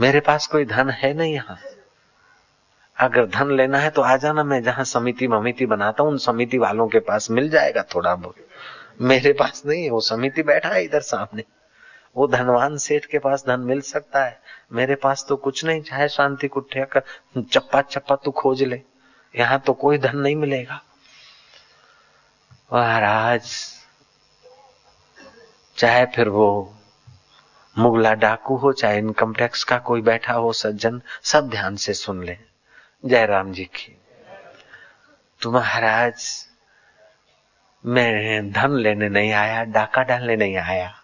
मेरे 0.00 0.20
पास 0.20 0.46
कोई 0.46 0.64
धन 0.64 0.90
है 0.90 1.12
नहीं 1.14 1.34
यहाँ। 1.34 1.58
अगर 2.96 3.26
धन 3.26 3.50
लेना 3.50 3.78
है 3.78 3.90
तो 3.90 4.02
आ 4.02 4.16
जाना, 4.16 4.44
मैं 4.44 4.62
जहाँ 4.62 4.84
समिति 4.84 5.28
ममिति 5.28 5.66
बनाता 5.66 6.02
हूँ, 6.02 6.10
उन 6.10 6.18
समिति 6.18 6.58
वालों 6.58 6.88
के 6.88 6.98
पास 6.98 7.30
मिल 7.30 7.48
जाएगा 7.50 7.82
थोड़ा 7.82 8.14
बहुत। 8.14 8.36
मेरे 9.00 9.32
पास 9.32 9.62
नहीं 9.66 9.84
है, 9.84 9.90
वो 9.90 10.00
समिति 10.00 10.42
बैठा 10.42 10.68
है 10.68 10.84
इधर 10.84 11.00
सामने। 11.00 11.44
वो 12.16 12.26
धनवान 12.26 12.76
सेठ 12.76 13.04
के 13.04 13.18
पास 13.18 13.44
धन 13.46 13.60
मिल 13.60 13.80
सकता 13.80 14.24
है। 14.24 14.40
मेरे 14.72 14.94
पास 14.94 15.26
तो 15.28 15.36
कुछ 15.36 15.64
नहीं, 15.64 15.82
चाहे 15.82 16.08
शांति 16.08 16.48
कुठिया 16.48 16.84
कर 16.84 17.02
चप्पा 17.42 17.82
चप्पा 17.82 18.16
तू 18.16 18.30
खोज 18.30 18.62
ले। 18.62 18.82
यहाँ 19.36 19.58
तो 19.60 19.72
कोई 19.72 19.98
धन 19.98 20.16
नहीं 20.16 20.36
मिलेगा। 20.36 20.82
महाराज, 22.72 23.42
चाहे 25.76 26.06
फिर 26.06 26.28
वो 26.28 26.76
मुगला 27.78 28.14
डाकू 28.14 28.56
हो, 28.56 28.72
चाहे 28.72 28.98
इनकम 28.98 29.34
टैक्स 29.34 29.64
का 29.64 29.78
कोई 29.78 30.02
बैठा 30.02 30.32
हो, 30.32 30.52
सज्जन, 30.52 31.02
सब 31.22 31.50
ध्यान 31.50 31.76
से 31.76 31.94
सुन 31.94 32.24
ले। 32.24 32.38
जयराम 33.04 33.52
जी 33.52 33.64
की। 33.64 34.00
तो 35.42 35.50
महाराज, 35.50 36.46
मैं 37.86 38.52
धन 38.52 38.70
लेने 38.70 39.08
नहीं 39.08 39.32
आया, 39.32 39.64
डाका 39.64 40.02
डालने 40.02 40.36
नहीं 40.36 40.56
आया। 40.56 40.94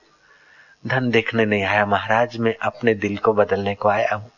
धन 0.86 1.10
देखने 1.10 1.44
नहीं 1.44 1.64
आया। 1.64 1.86
महाराज, 1.86 2.36
मैं 2.36 2.56
अपने 2.62 2.94
दिल 2.94 3.16
को 3.16 3.32
बदलने 3.32 3.74
को 3.74 3.88
आया 3.88 4.14
हूँ। 4.14 4.30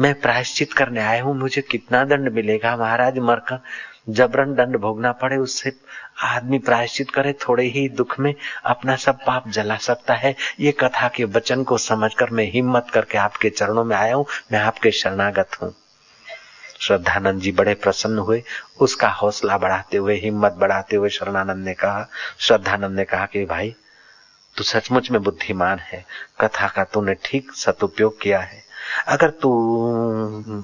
मैं 0.00 0.20
प्रायश्चित 0.20 0.72
करने 0.72 1.00
आया 1.00 1.22
हूँ, 1.22 1.36
मुझे 1.38 1.62
कितना 1.62 2.04
दंड 2.04 2.28
मिलेगा? 2.28 2.76
महाराज 2.76 3.18
मरकर 3.18 3.60
जबरन 4.08 4.54
दंड 4.54 4.76
भोगना 4.76 5.12
पड़े, 5.12 5.36
उससे 5.36 5.72
आदमी 6.22 6.58
प्रायश्चित 6.58 7.10
करे, 7.10 7.32
थोड़े 7.32 7.64
ही 7.64 7.88
दुख 7.88 8.20
में 8.20 8.34
अपना 8.64 8.96
सब 8.96 9.18
पाप 9.26 9.48
जला 9.48 9.76
सकता 9.76 10.14
है। 10.14 10.36
ये 10.60 10.72
कथा 10.72 11.08
के 11.08 11.24
वचन 11.24 11.62
को 11.62 11.78
समझकर 11.78 12.30
मैं 12.30 12.50
हिम्मत 12.50 12.86
करके 12.94 13.18
आपके 13.18 13.50
चरणों 13.50 13.84
में 13.84 13.96
आया 13.96 14.14
हूँ, 14.14 14.26
मैं 14.52 14.58
आपके 14.58 14.90
शरणागत 14.90 15.50
हूँ। 15.62 15.74
श्रद्धानंद 16.80 17.40
जी 17.40 17.52
बड़े 17.52 17.74
प्रसन्न 17.74 18.18
हुए। 18.18 18.42
उसका 18.80 19.08
हौसला 19.08 19.58
बढ़ाते 19.58 19.96
हुए, 19.96 20.16
हिम्मत 20.16 20.52
बढ़ाते 20.52 20.96
हुए 20.96 21.08
शरणानंद 21.08 21.64
ने 21.64 21.74
कहा, 21.74 22.08
श्रद्धानंद 22.38 22.96
ने 22.96 23.04
कहा 23.04 23.26
कि 23.26 23.44
भाई, 23.44 23.74
तू 24.56 24.64
सचमुच 24.64 25.10
में 25.10 25.22
बुद्धिमान 25.22 25.78
है, 25.78 26.04
कथा 26.40 26.68
का 26.68 26.84
तूने 26.84 27.16
ठीक 27.24 27.52
सदुपयोग 27.52 28.20
किया 28.20 28.40
है। 28.40 28.63
अगर 29.08 29.30
तू 29.30 29.50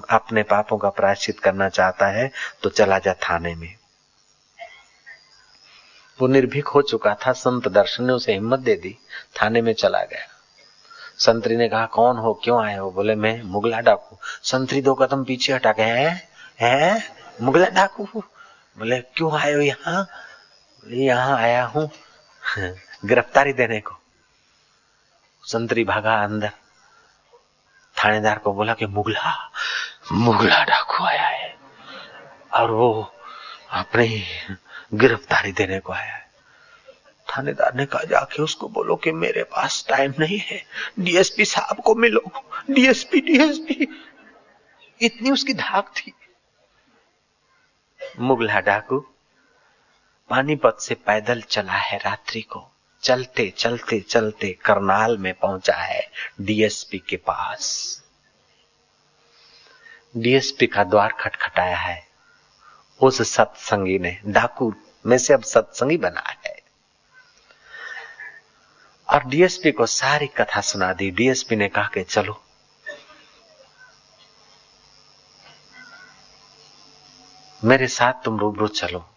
अपने 0.09 0.43
पापों 0.43 0.77
का 0.77 0.89
प्रायश्चित 0.89 1.39
करना 1.39 1.69
चाहता 1.69 2.07
है 2.07 2.31
तो 2.63 2.69
चला 2.69 2.99
जा 2.99 3.13
थाने 3.13 3.55
में। 3.55 3.75
वो 6.21 6.27
निर्भीक 6.27 6.67
हो 6.67 6.81
चुका 6.81 7.15
था 7.15 7.33
संत 7.33 7.67
दर्शन 7.67 8.03
ने 8.03 8.13
उसे 8.13 8.33
हिम्मत 8.33 8.59
दे 8.59 8.75
दी 8.75 8.97
थाने 9.41 9.61
में 9.61 9.73
चला 9.73 10.03
गया। 10.03 10.27
संतरी 11.19 11.55
ने 11.55 11.69
कहा 11.69 11.85
कौन 11.85 12.17
हो? 12.17 12.33
क्यों 12.33 12.65
आए 12.65 12.77
हो? 12.77 12.91
बोले 12.91 13.15
मैं 13.15 13.43
मुगला 13.43 13.79
डाकू। 13.79 14.17
संतरी 14.43 14.81
दो 14.81 14.95
कदम 14.95 15.23
पीछे 15.23 15.53
हटा 15.53 15.71
के 15.71 15.81
है, 15.81 16.29
है? 16.59 17.03
मुगला 17.41 17.65
डाकू? 17.65 18.07
बोले 18.77 18.99
क्यों 18.99 19.39
आए 19.39 19.53
हो 19.53 19.61
यहाँ? 19.61 20.07
यहाँ 20.87 21.37
आया 21.37 21.65
हूँ 21.65 21.89
गिरफ्तारी 23.05 23.53
देने 23.53 23.79
को। 23.79 23.95
संतरी 25.43 25.83
भागा 25.83 26.23
अंदर। 26.23 26.51
थानेदार 28.03 28.37
को 28.37 28.53
बोला 28.53 28.73
कि 28.73 28.85
मुगला 28.85 29.51
मुगला 30.11 30.63
डाकू 30.63 31.03
आया 31.03 31.27
है। 31.27 31.57
और 32.53 32.71
वो 32.71 33.13
अपनी 33.71 34.25
गिरफ्तारी 34.93 35.51
देने 35.51 35.79
को 35.79 35.93
आया 35.93 36.13
है। 36.13 36.31
थानेदार 37.29 37.73
ने 37.73 37.85
कहा, 37.85 38.03
जाके 38.03 38.43
उसको 38.43 38.69
बोलो 38.69 38.95
कि 38.95 39.11
मेरे 39.11 39.43
पास 39.43 39.85
टाइम 39.89 40.13
नहीं 40.19 40.39
है। 40.39 40.65
डीएसपी 40.99 41.45
साहब 41.45 41.81
को 41.81 41.95
मिलो। 41.95 42.21
डीएसपी 42.71 43.21
डीएसपी 43.21 44.07
इतनी 45.01 45.31
उसकी 45.31 45.53
धाक 45.53 45.93
थी। 45.97 46.13
मुगला 48.19 48.59
डाकू, 48.59 48.99
पानीपत 50.29 50.77
से 50.81 50.95
पैदल 50.95 51.41
चला 51.41 51.73
है 51.73 51.97
रात्रि 51.97 52.41
को। 52.41 52.71
चलते 53.03 53.53
चलते 53.57 53.99
चलते 53.99 54.53
करनाल 54.53 55.17
में 55.17 55.33
पहुँचा 55.33 55.75
है 55.75 56.11
डीएसपी 56.41 56.99
के 56.99 57.15
पास। 57.15 57.97
डीएसपी 60.17 60.67
का 60.67 60.83
द्वार 60.83 61.13
खटखटाया 61.19 61.77
है। 61.77 62.07
उस 63.01 63.21
सत्संगी 63.21 63.99
ने, 63.99 64.21
डाकू 64.25 64.73
में 65.05 65.17
से 65.17 65.33
अब 65.33 65.43
सत्संगी 65.43 65.97
बना 65.97 66.23
है। 66.45 66.61
और 69.09 69.23
डीएसपी 69.23 69.71
को 69.71 69.85
सारी 69.85 70.27
कथा 70.27 70.61
सुना 70.61 70.93
दी। 70.93 71.11
डीएसपी 71.11 71.55
ने 71.55 71.69
कहा 71.69 71.89
कि 71.93 72.03
चलो। 72.03 72.43
मेरे 77.63 77.87
साथ 77.87 78.13
तुम 78.23 78.39
रूबरू 78.39 78.67
चलो। 78.67 79.09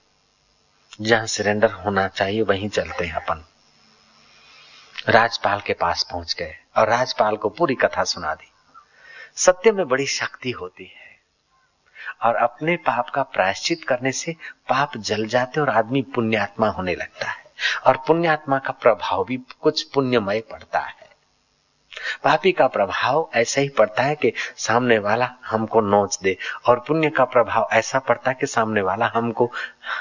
जहाँ 1.00 1.26
सरेंडर 1.26 1.72
होना 1.72 2.08
चाहिए, 2.08 2.42
वहीं 2.42 2.68
चलते 2.68 3.04
हैं 3.04 3.14
अपन। 3.14 3.44
राजपाल 5.08 5.60
के 5.60 5.72
पास 5.72 6.06
पहुँच 6.10 6.36
गए 6.38 6.54
और 6.76 6.88
राजपाल 6.88 7.36
को 7.36 7.48
पूरी 7.48 7.74
कथा 7.74 8.04
सुना 8.04 8.34
दी। 8.34 8.52
सत्य 9.36 9.72
में 9.72 9.88
बड़ी 9.88 10.06
शक्ति 10.06 10.50
होती 10.50 10.84
है। 10.84 11.04
और 12.22 12.36
अपने 12.36 12.76
पाप 12.76 13.10
का 13.10 13.22
प्रायश्चित 13.22 13.84
करने 13.88 14.12
से 14.12 14.32
पाप 14.68 14.96
जल 14.96 15.26
जाते 15.26 15.60
और 15.60 15.70
आदमी 15.70 16.02
पुण्यात्मा 16.02 16.68
होने 16.68 16.94
लगता 16.94 17.30
है। 17.30 17.44
और 17.86 17.96
पुण्यात्मा 17.96 18.58
का 18.58 18.70
प्रभाव 18.70 19.24
भी 19.24 19.36
कुछ 19.36 19.82
पुण्यमय 19.82 20.40
पड़ता 20.40 20.78
है। 20.78 21.04
पापी 22.24 22.52
का 22.52 22.66
प्रभाव 22.66 23.30
ऐसा 23.34 23.60
ही 23.60 23.68
पड़ता 23.68 24.02
है 24.02 24.14
कि 24.14 24.32
सामने 24.56 24.98
वाला 24.98 25.34
हमको 25.46 25.80
नोच 25.80 26.18
दे 26.22 26.36
और 26.68 26.80
पुण्य 26.80 27.10
का 27.10 27.24
प्रभाव 27.24 27.68
ऐसा 27.72 27.98
पड़ता 27.98 28.30
है 28.30 28.36
कि 28.40 28.46
सामने 28.46 28.82
वाला 28.82 29.06
हमको 29.14 29.52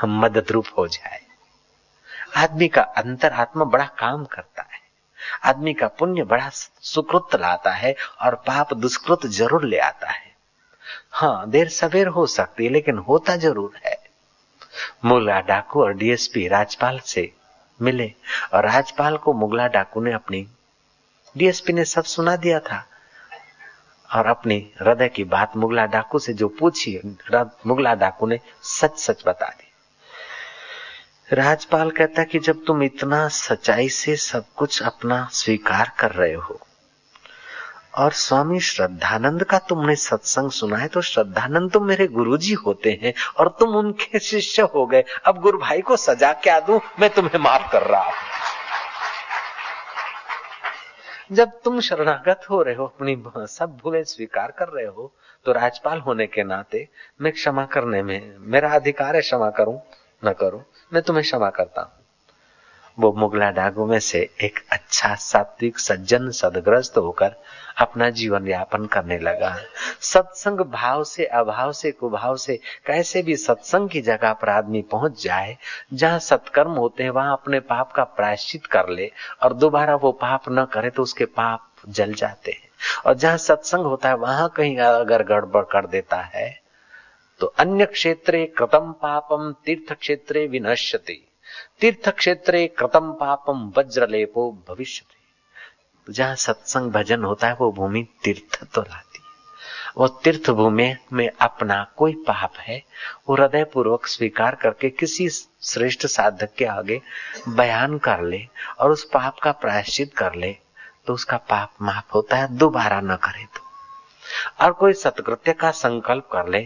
मदद 0.06 0.46
रूप 0.52 0.66
हो 0.78 0.88
जाए। 0.88 1.22
आदमी 2.38 2.68
का 2.68 2.82
अंतर 2.82 3.32
आत्मा 3.32 3.66
बड़ा 3.66 3.86
काम 3.86 4.26
करता 4.26 4.62
है। 4.62 4.73
आदमी 5.46 5.74
का 5.74 5.88
पुण्य 5.90 6.24
बड़ा 6.26 6.50
सुकृत 6.50 7.36
लाता 7.36 7.72
है 7.72 7.96
और 8.22 8.36
पाप 8.48 8.74
दुष्कृत 8.76 9.26
ज़रूर 9.32 9.66
ले 9.66 9.80
आता 9.80 10.10
है। 10.10 10.32
हाँ 11.12 11.50
देर 11.50 11.70
सवेर 11.70 12.08
हो 12.08 12.26
सकती 12.28 12.64
है, 12.64 12.70
लेकिन 12.70 12.98
होता 13.00 13.36
ज़रूर 13.38 13.80
है। 13.86 13.98
मुगला 15.06 15.40
डाकू 15.42 15.82
और 15.84 15.94
डीएसपी 15.94 16.48
राजपाल 16.48 17.00
से 17.00 17.32
मिले 17.80 18.12
और 18.54 18.66
राजपाल 18.66 19.18
को 19.18 19.34
मुगला 19.34 19.68
डाकू 19.68 20.02
ने 20.02 20.14
अपनी, 20.14 20.46
डीएसपी 21.36 21.74
ने 21.74 21.86
सब 21.86 22.04
सुना 22.06 22.36
दिया 22.38 22.60
था 22.62 22.86
और 24.10 24.26
अपनी 24.28 24.58
हृदय 24.82 25.10
की 25.10 25.24
बात 25.26 25.56
मुगला 25.58 25.86
डाकू 25.88 26.20
से 26.20 26.34
जो 26.34 26.48
पूछी, 26.60 27.00
मुगला 27.68 27.94
डाकू 27.96 28.28
ने 28.28 28.40
सच 28.64 28.98
सच 29.00 29.24
बता 29.28 29.48
दी। 29.48 29.72
राजपाल 31.34 31.90
कहता 31.92 32.24
कि 32.24 32.40
जब 32.40 32.64
तुम 32.66 32.82
इतना 32.84 33.28
सच्चाई 33.28 33.90
से 33.90 34.16
सब 34.16 34.46
कुछ 34.58 34.82
अपना 34.84 35.28
स्वीकार 35.34 35.92
कर 36.00 36.12
रहे 36.12 36.34
हो, 36.34 36.60
और 37.96 38.12
स्वामी 38.14 38.60
श्रद्धानंद 38.60 39.44
का 39.44 39.58
तुमने 39.60 39.96
सत्संग 39.98 40.52
सुना 40.52 40.78
है 40.78 40.88
तो 40.88 41.02
श्रद्धानंद 41.04 41.72
तो 41.72 41.80
मेरे 41.82 42.08
गुरुजी 42.10 42.54
होते 42.56 43.00
हैं, 43.04 43.14
और 43.40 43.48
तुम 43.60 43.76
उनके 43.76 44.20
शिष्य 44.20 44.62
हो 44.76 44.86
गए। 44.86 45.04
अब 45.26 45.40
गुरु 45.42 45.58
भाई 45.60 45.82
को 45.82 45.96
सजा 45.98 46.32
क्या 46.36 46.60
दू? 46.60 46.80
मैं 47.00 47.10
तुम्हें 47.10 47.40
माफ़ 47.40 47.72
कर 47.72 47.84
रहा 47.84 48.02
हूँ। 48.02 48.14
जब 51.32 51.52
तुम 51.64 51.80
शरणागत 51.82 52.42
हो 52.50 52.62
रहे 52.62 52.76
हो, 52.76 52.86
अपनी 52.86 53.16
सब 53.50 53.78
भूले 53.84 54.04
स्वीकार 54.06 54.52
कर 54.52 54.68
रहे 54.70 54.86
हो 54.88 55.14
तो 55.46 55.52
राजपाल 55.52 56.00
होने 56.00 56.28
के 56.28 56.44
नाते 56.44 56.88
मैं 57.22 57.32
क्षमा 57.34 57.66
करने 57.68 58.02
में, 58.04 58.36
मेरा 58.40 58.70
अधिकार 58.72 59.16
है 59.16 59.22
क्षमा 59.22 59.50
करूँ, 59.52 59.80
न 60.24 60.34
करूँ। 60.34 60.62
मैं 60.94 61.04
तुम्हें 61.04 61.24
क्षमा 61.24 61.50
करता 61.50 61.82
हूँ। 61.82 61.92
वो 63.00 63.12
मुगला 63.14 63.50
डागू 63.52 63.86
में 63.86 64.00
से 64.00 64.30
एक 64.42 64.60
अच्छा 64.72 65.16
सात्विक 65.16 65.80
सज्जन 65.80 66.30
सदग्रस्त 66.32 66.98
होकर 66.98 67.36
अपना 67.78 68.10
जीवन 68.10 68.48
यापन 68.48 68.86
करने 68.86 69.20
लगा। 69.20 69.56
सत्संग 70.02 70.60
भाव 70.60 71.04
से, 71.04 71.26
अभाव 71.26 71.72
से, 71.72 71.92
कुभाव 71.92 72.36
से 72.38 72.60
कैसे 72.86 73.22
भी 73.22 73.36
सत्संग 73.36 73.90
की 73.90 74.02
जगह 74.02 74.34
पर 74.34 74.50
आदमी 74.50 74.82
पहुँच 74.82 75.24
जाए, 75.24 75.58
जहाँ 75.94 76.20
सत्कर्म 76.20 76.72
होते 76.72 77.04
हैं, 77.04 77.10
वहाँ 77.10 77.34
अपने 77.34 77.60
पाप 77.60 77.92
का 77.92 78.04
प्रायश्चित 78.04 78.66
कर 78.66 78.90
ले 78.90 79.12
और 79.44 79.54
दोबारा 79.54 79.96
वो 79.96 80.12
पाप 80.12 80.44
न 80.50 80.66
करे 80.66 80.90
तो 80.90 81.04
उसके 81.04 81.26
पाप 81.26 81.68
जल 81.90 82.14
जाते 82.14 82.52
हैं। 82.52 82.70
और 83.06 83.14
जहाँ 83.14 83.38
सत्संग 83.38 83.86
होता 83.86 84.10
है, 84.10 84.16
वहाँ 84.16 84.50
कहीं 84.50 84.78
अगर 84.78 85.24
गड़बड़ 85.24 85.64
कर 85.64 85.88
देता 85.88 86.18
है 86.18 86.63
तो 87.44 87.48
अन्य 87.60 87.86
क्षेत्रे 87.86 88.46
कृतम 88.58 88.92
पापम 89.02 89.52
तीर्थ 89.66 89.92
क्षेत्रे 89.94 90.46
विनश्यति। 90.48 91.16
तीर्थ 91.80 92.08
क्षेत्रे 92.10 92.66
कृतम 92.68 93.12
पापम 93.12 93.66
वज्रलेपो 93.78 94.50
भविष्य 94.68 95.06
तो 96.08 96.14
जहाँ 96.14 96.36
सत्संग 96.36 96.92
भजन 96.92 97.24
होता 97.24 97.48
है, 97.48 97.54
वो 97.54 97.72
भूमि 97.72 98.06
तीर्थ 98.24 98.58
तो 98.66 98.82
लाती 98.82 99.20
है। 99.20 99.24
वो 99.98 100.08
तीर्थ 100.24 100.50
भूमि 100.50 100.96
में 101.14 101.30
अपना 101.30 101.84
कोई 101.98 102.14
पाप 102.28 102.54
है, 102.58 102.82
वो 103.30 103.36
हृदय 103.36 103.64
पूर्वक 103.64 104.08
स्वीकार 104.08 104.56
करके 104.56 104.90
किसी 104.90 105.28
श्रेष्ठ 105.30 106.06
साधक 106.06 106.54
के 106.58 106.66
आगे 106.66 107.02
बयान 107.50 107.98
कर 107.98 108.22
ले 108.22 108.42
और 108.80 108.92
उस 108.92 109.04
पाप 109.04 109.40
का 109.40 109.52
प्रायश्चित 109.52 110.14
कर 110.14 110.36
ले 110.36 110.56
तो 111.08 111.14
उसका 111.14 111.38
पाप 111.50 111.74
माफ़ 111.82 112.14
होता 112.16 112.38
है, 112.38 112.48
दोबारा 112.58 113.02
न 113.02 113.16
करे 113.18 113.46
तो। 113.46 113.62
और 114.62 114.72
कोई 114.74 114.94
सत्कृत्य 114.94 115.54
का 115.54 115.72
संकल्प 115.72 116.30
कर 116.32 116.48
ले 116.48 116.62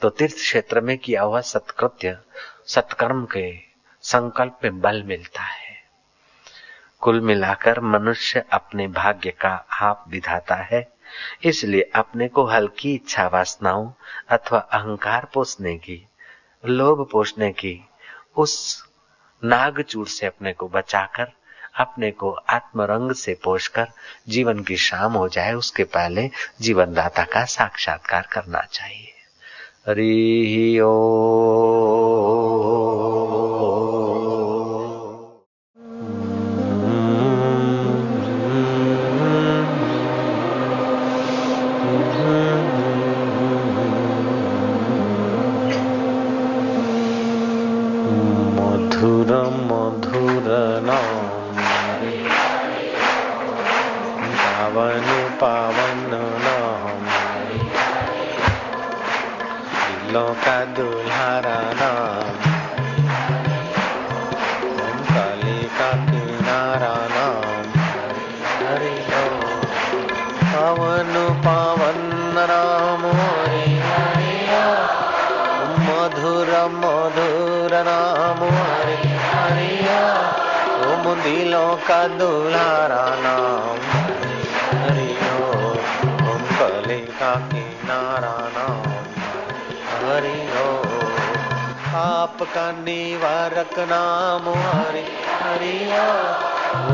तो 0.00 0.08
तीर्थ 0.10 0.34
क्षेत्र 0.34 0.80
में 0.80 0.98
किया 0.98 1.22
हुआ 1.22 1.40
सत्कृत्य, 1.40 2.18
सत्कर्म 2.66 3.24
के 3.24 3.58
संकल्प 4.02 4.58
में 4.64 4.80
बल 4.80 5.02
मिलता 5.02 5.42
है। 5.42 5.76
कुल 7.00 7.20
मिलाकर 7.20 7.80
मनुष्य 7.80 8.44
अपने 8.52 8.88
भाग्य 8.88 9.30
का 9.30 9.66
आप 9.80 10.04
विधाता 10.08 10.54
है, 10.54 10.92
इसलिए 11.44 11.90
अपने 11.94 12.28
को 12.28 12.44
हल्की 12.44 12.94
इच्छा 12.94 13.26
वासनाओं 13.26 13.92
अथवा 14.28 14.58
अहंकार 14.58 15.28
पोषने 15.34 15.76
की, 15.76 16.06
लोभ 16.66 17.08
पोषने 17.12 17.52
की, 17.52 17.88
उस 18.36 18.84
नागचूर 19.44 20.06
से 20.06 20.26
अपने 20.26 20.52
को 20.52 20.68
बचाकर, 20.68 21.32
अपने 21.74 22.10
को 22.10 22.30
आत्मरंग 22.30 23.12
से 23.12 23.38
पोषकर 23.44 23.88
जीवन 24.28 24.62
की 24.62 24.76
शाम 24.76 25.12
हो 25.12 25.28
जाए, 25.28 25.52
उसके 25.52 25.84
पहले 25.84 26.30
जीवनदाता 26.60 27.24
का 27.24 27.44
साक्षात्कार 27.44 28.28
करना 28.32 28.60
चाहिए। 28.60 29.15
हरि 29.86 30.80
ओ। 30.82 30.92
पवन 70.66 71.14
पावन 71.42 72.38
राम 72.48 73.02
मधुर 75.82 76.50
मधुर 76.74 77.74
नाम 77.88 78.40
हरि 78.54 78.96
हरि 79.34 79.68
दिलों 81.22 81.76
का 81.86 82.00
दुल्हारा 82.08 83.04
नाम 83.18 83.78
हरि 84.80 85.06
ओम 85.36 86.42
कली 86.58 87.00
का 87.20 87.34
किनारा 87.52 88.34
नाम 88.56 88.90
हरि 90.02 90.34
पाप 91.86 92.42
का 92.54 92.70
निवारक 92.80 93.78
नाम 93.88 94.48
हरि 94.64 95.04
हरि 95.42 95.76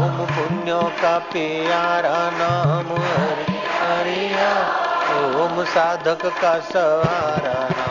ओम 0.03 0.25
पुण्यों 0.27 0.83
का 1.01 1.18
प्यारा 1.33 2.18
नाम 2.35 2.95
हरि 3.03 3.52
हरि 3.93 4.28
ओम 5.43 5.64
साधक 5.64 6.24
का 6.40 6.59
सहारा 6.72 7.82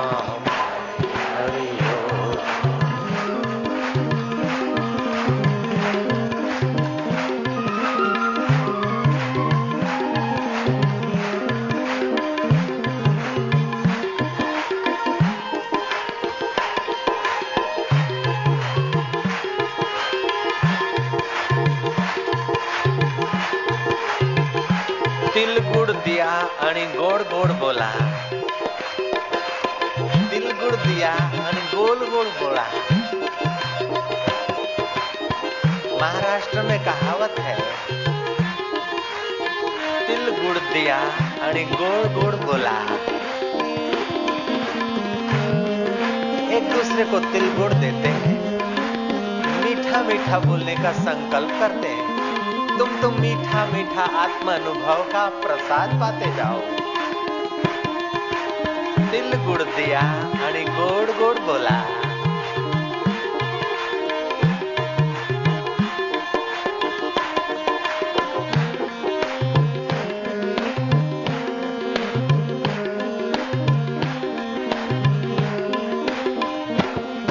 गोड 27.42 27.52
बोला। 27.60 27.86
दिल 30.32 30.44
गुड़ 30.52 30.76
दिया 30.76 31.12
आणि 31.42 31.62
गोल 31.68 32.00
गोल 32.10 32.28
बोला। 32.34 32.66
महाराष्ट्र 36.02 36.62
में 36.62 36.78
कहावत 36.86 37.40
है, 37.40 37.56
तिल 40.08 40.30
गुड़ 40.36 40.58
दिया 40.58 40.98
आणि 41.44 41.64
गोड़ 41.72 42.08
गोड़ 42.14 42.36
बोला। 42.36 42.76
एक 46.50 46.70
दूसरे 46.74 47.06
को 47.06 47.20
तिल 47.32 47.50
गुड़ 47.54 47.72
देते 47.76 48.14
हैं, 48.20 48.38
मीठा 49.64 50.02
मीठा 50.04 50.40
बोलने 50.40 50.76
का 50.76 50.92
संकल्प 51.00 51.58
करते 51.60 51.88
हैं। 51.88 52.78
तुम 52.78 52.96
तो 53.02 53.12
मीठा 53.18 53.66
मीठा 53.66 54.06
आत्मा 54.20 54.54
अनुभव 54.54 55.04
का 55.14 55.26
प्रसाद 55.42 56.00
पाते 56.02 56.36
जाओ। 56.36 56.81
दिल 59.12 59.34
गुड़ 59.46 59.62
दिया 59.62 60.00
आणि 60.46 60.64
गोड 60.66 61.10
गोड 61.18 61.40
बोला। 61.46 61.76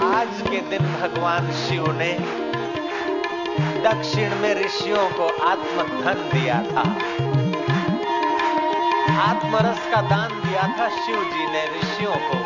आज 0.09 0.41
के 0.43 0.61
दिन 0.70 0.87
भगवान 1.01 1.51
शिव 1.62 1.91
ने 1.99 2.12
दक्षिण 3.85 4.35
में 4.41 4.55
ऋषियों 4.55 5.09
को 5.11 5.28
आत्मधन 5.45 6.28
दिया 6.35 6.62
था। 6.62 6.85
आत्मरस 9.20 9.80
का 9.94 10.00
दान 10.02 10.30
दिया 10.40 10.62
था 10.62 10.88
शिव 10.88 11.24
जी 11.24 11.46
ने 11.46 11.64
ऋषियों 11.64 12.14
को 12.16 12.36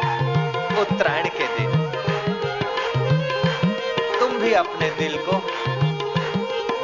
उत्तरायण 0.80 1.28
के 1.28 1.46
दिन। 1.58 1.70
तुम 4.20 4.38
भी 4.38 4.52
अपने 4.52 4.90
दिल 4.90 5.16
को 5.18 5.36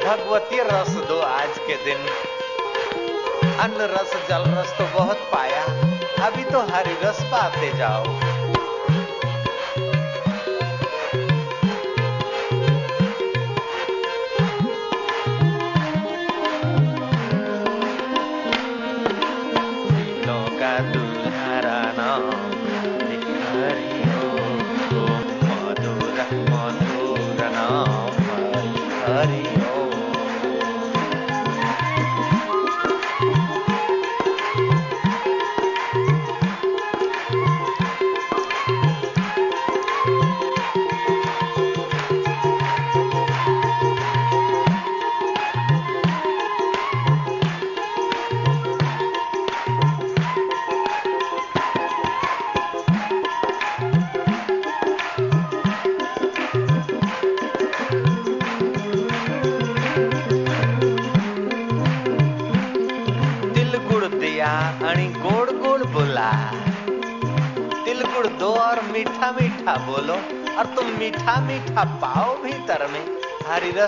भगवती 0.07 0.61
रस 0.61 0.91
दो 1.09 1.21
आज 1.21 1.59
के 1.59 1.75
दिन। 1.85 2.07
अन्न 3.59 3.89
रस, 3.95 4.15
जल 4.29 4.45
रस 4.47 4.75
तो 4.79 4.85
बहुत 4.99 5.17
पाया। 5.17 5.65
अभी 6.27 6.45
तो 6.45 6.61
हरि 6.61 6.97
रस 7.03 7.23
पाते 7.23 7.73
जाओ। 7.77 8.30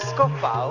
हरि 0.02 0.12
को 0.12 0.24
पाओ। 0.24 0.70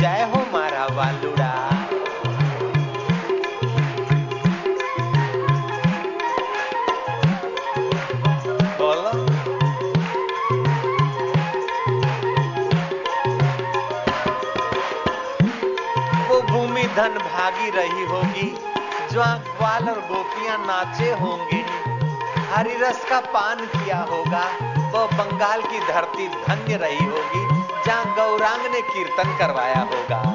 जय 0.00 0.22
हो 0.30 0.40
मारा 0.52 0.86
वालुड़ा। 0.86 1.52
बोलो। 8.78 9.12
वो 16.28 16.42
भूमि 16.42 16.82
धन 16.82 17.18
भागी 17.18 17.70
रही 17.70 18.04
होगी 18.04 18.56
जहाँ 19.12 19.38
ग्वाल 19.38 19.88
और 19.88 20.00
गोपियाँ 20.00 20.58
नाचे 20.58 21.10
होंगे। 21.12 21.64
हरी 22.52 22.74
रस 22.74 23.04
का 23.10 23.20
पान 23.20 23.66
किया 23.66 23.98
होगा 23.98 24.71
वो 24.92 25.06
बंगाल 25.08 25.62
की 25.62 25.78
धरती 25.80 26.28
धन्य 26.28 26.76
रही 26.76 27.04
होगी 27.06 27.44
जहाँ 27.86 28.14
गौरांग 28.16 28.66
ने 28.72 28.80
कीर्तन 28.82 29.36
करवाया 29.38 29.80
होगा। 29.92 30.31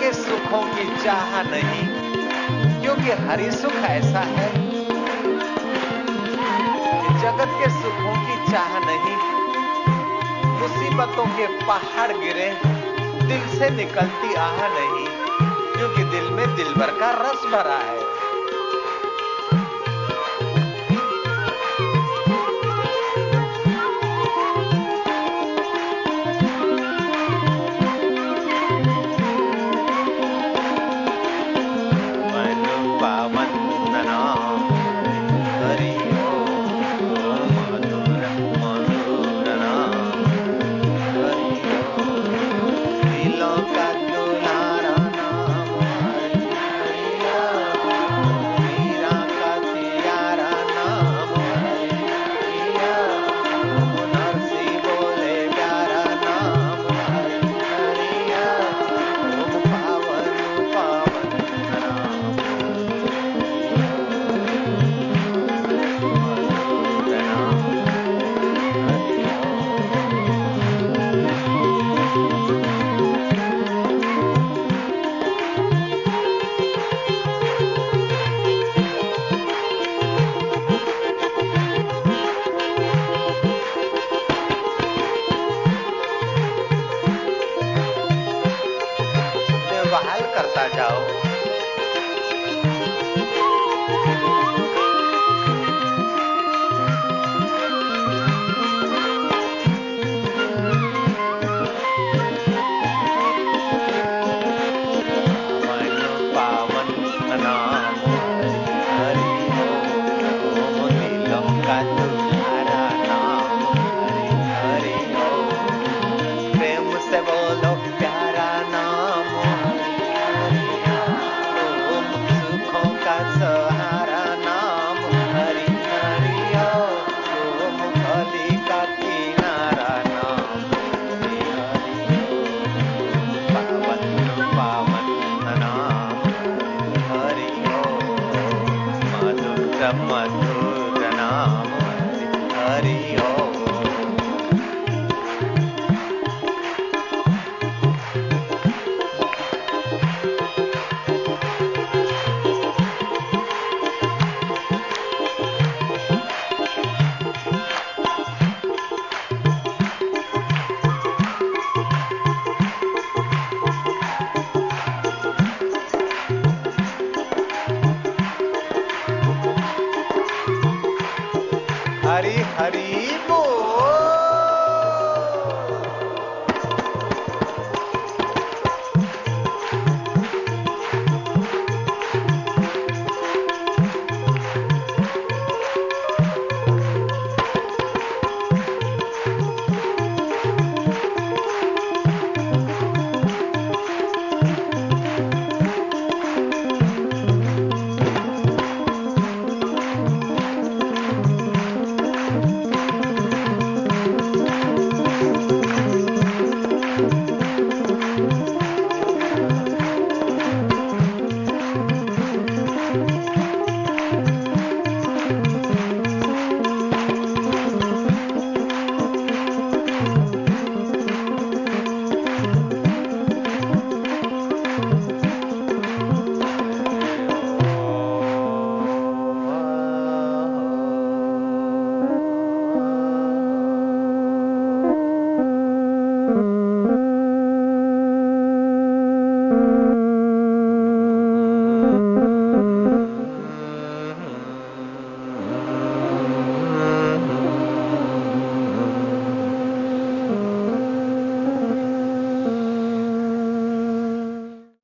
के 0.00 0.12
सुखों 0.12 0.60
की 0.66 0.84
चाह 0.96 1.32
नहीं, 1.42 1.82
क्योंकि 2.82 3.10
हरि 3.22 3.50
सुख 3.52 3.72
ऐसा 3.84 4.20
है। 4.28 4.48
जगत 7.20 7.50
के 7.58 7.68
सुखों 7.72 8.14
की 8.20 8.36
चाह 8.50 8.78
नहीं, 8.78 9.16
मुसीबतों 10.60 11.26
के 11.36 11.46
पहाड़ 11.66 12.12
गिरे, 12.12 12.50
दिल 13.26 13.46
से 13.58 13.70
निकलती 13.76 14.34
आह 14.40 14.58
नहीं, 14.68 15.06
क्योंकि 15.76 16.04
दिल 16.10 16.30
में 16.30 16.46
दिलबर 16.56 16.98
का 17.00 17.10
रस 17.20 17.46
भरा 17.52 17.78
है। 17.84 17.99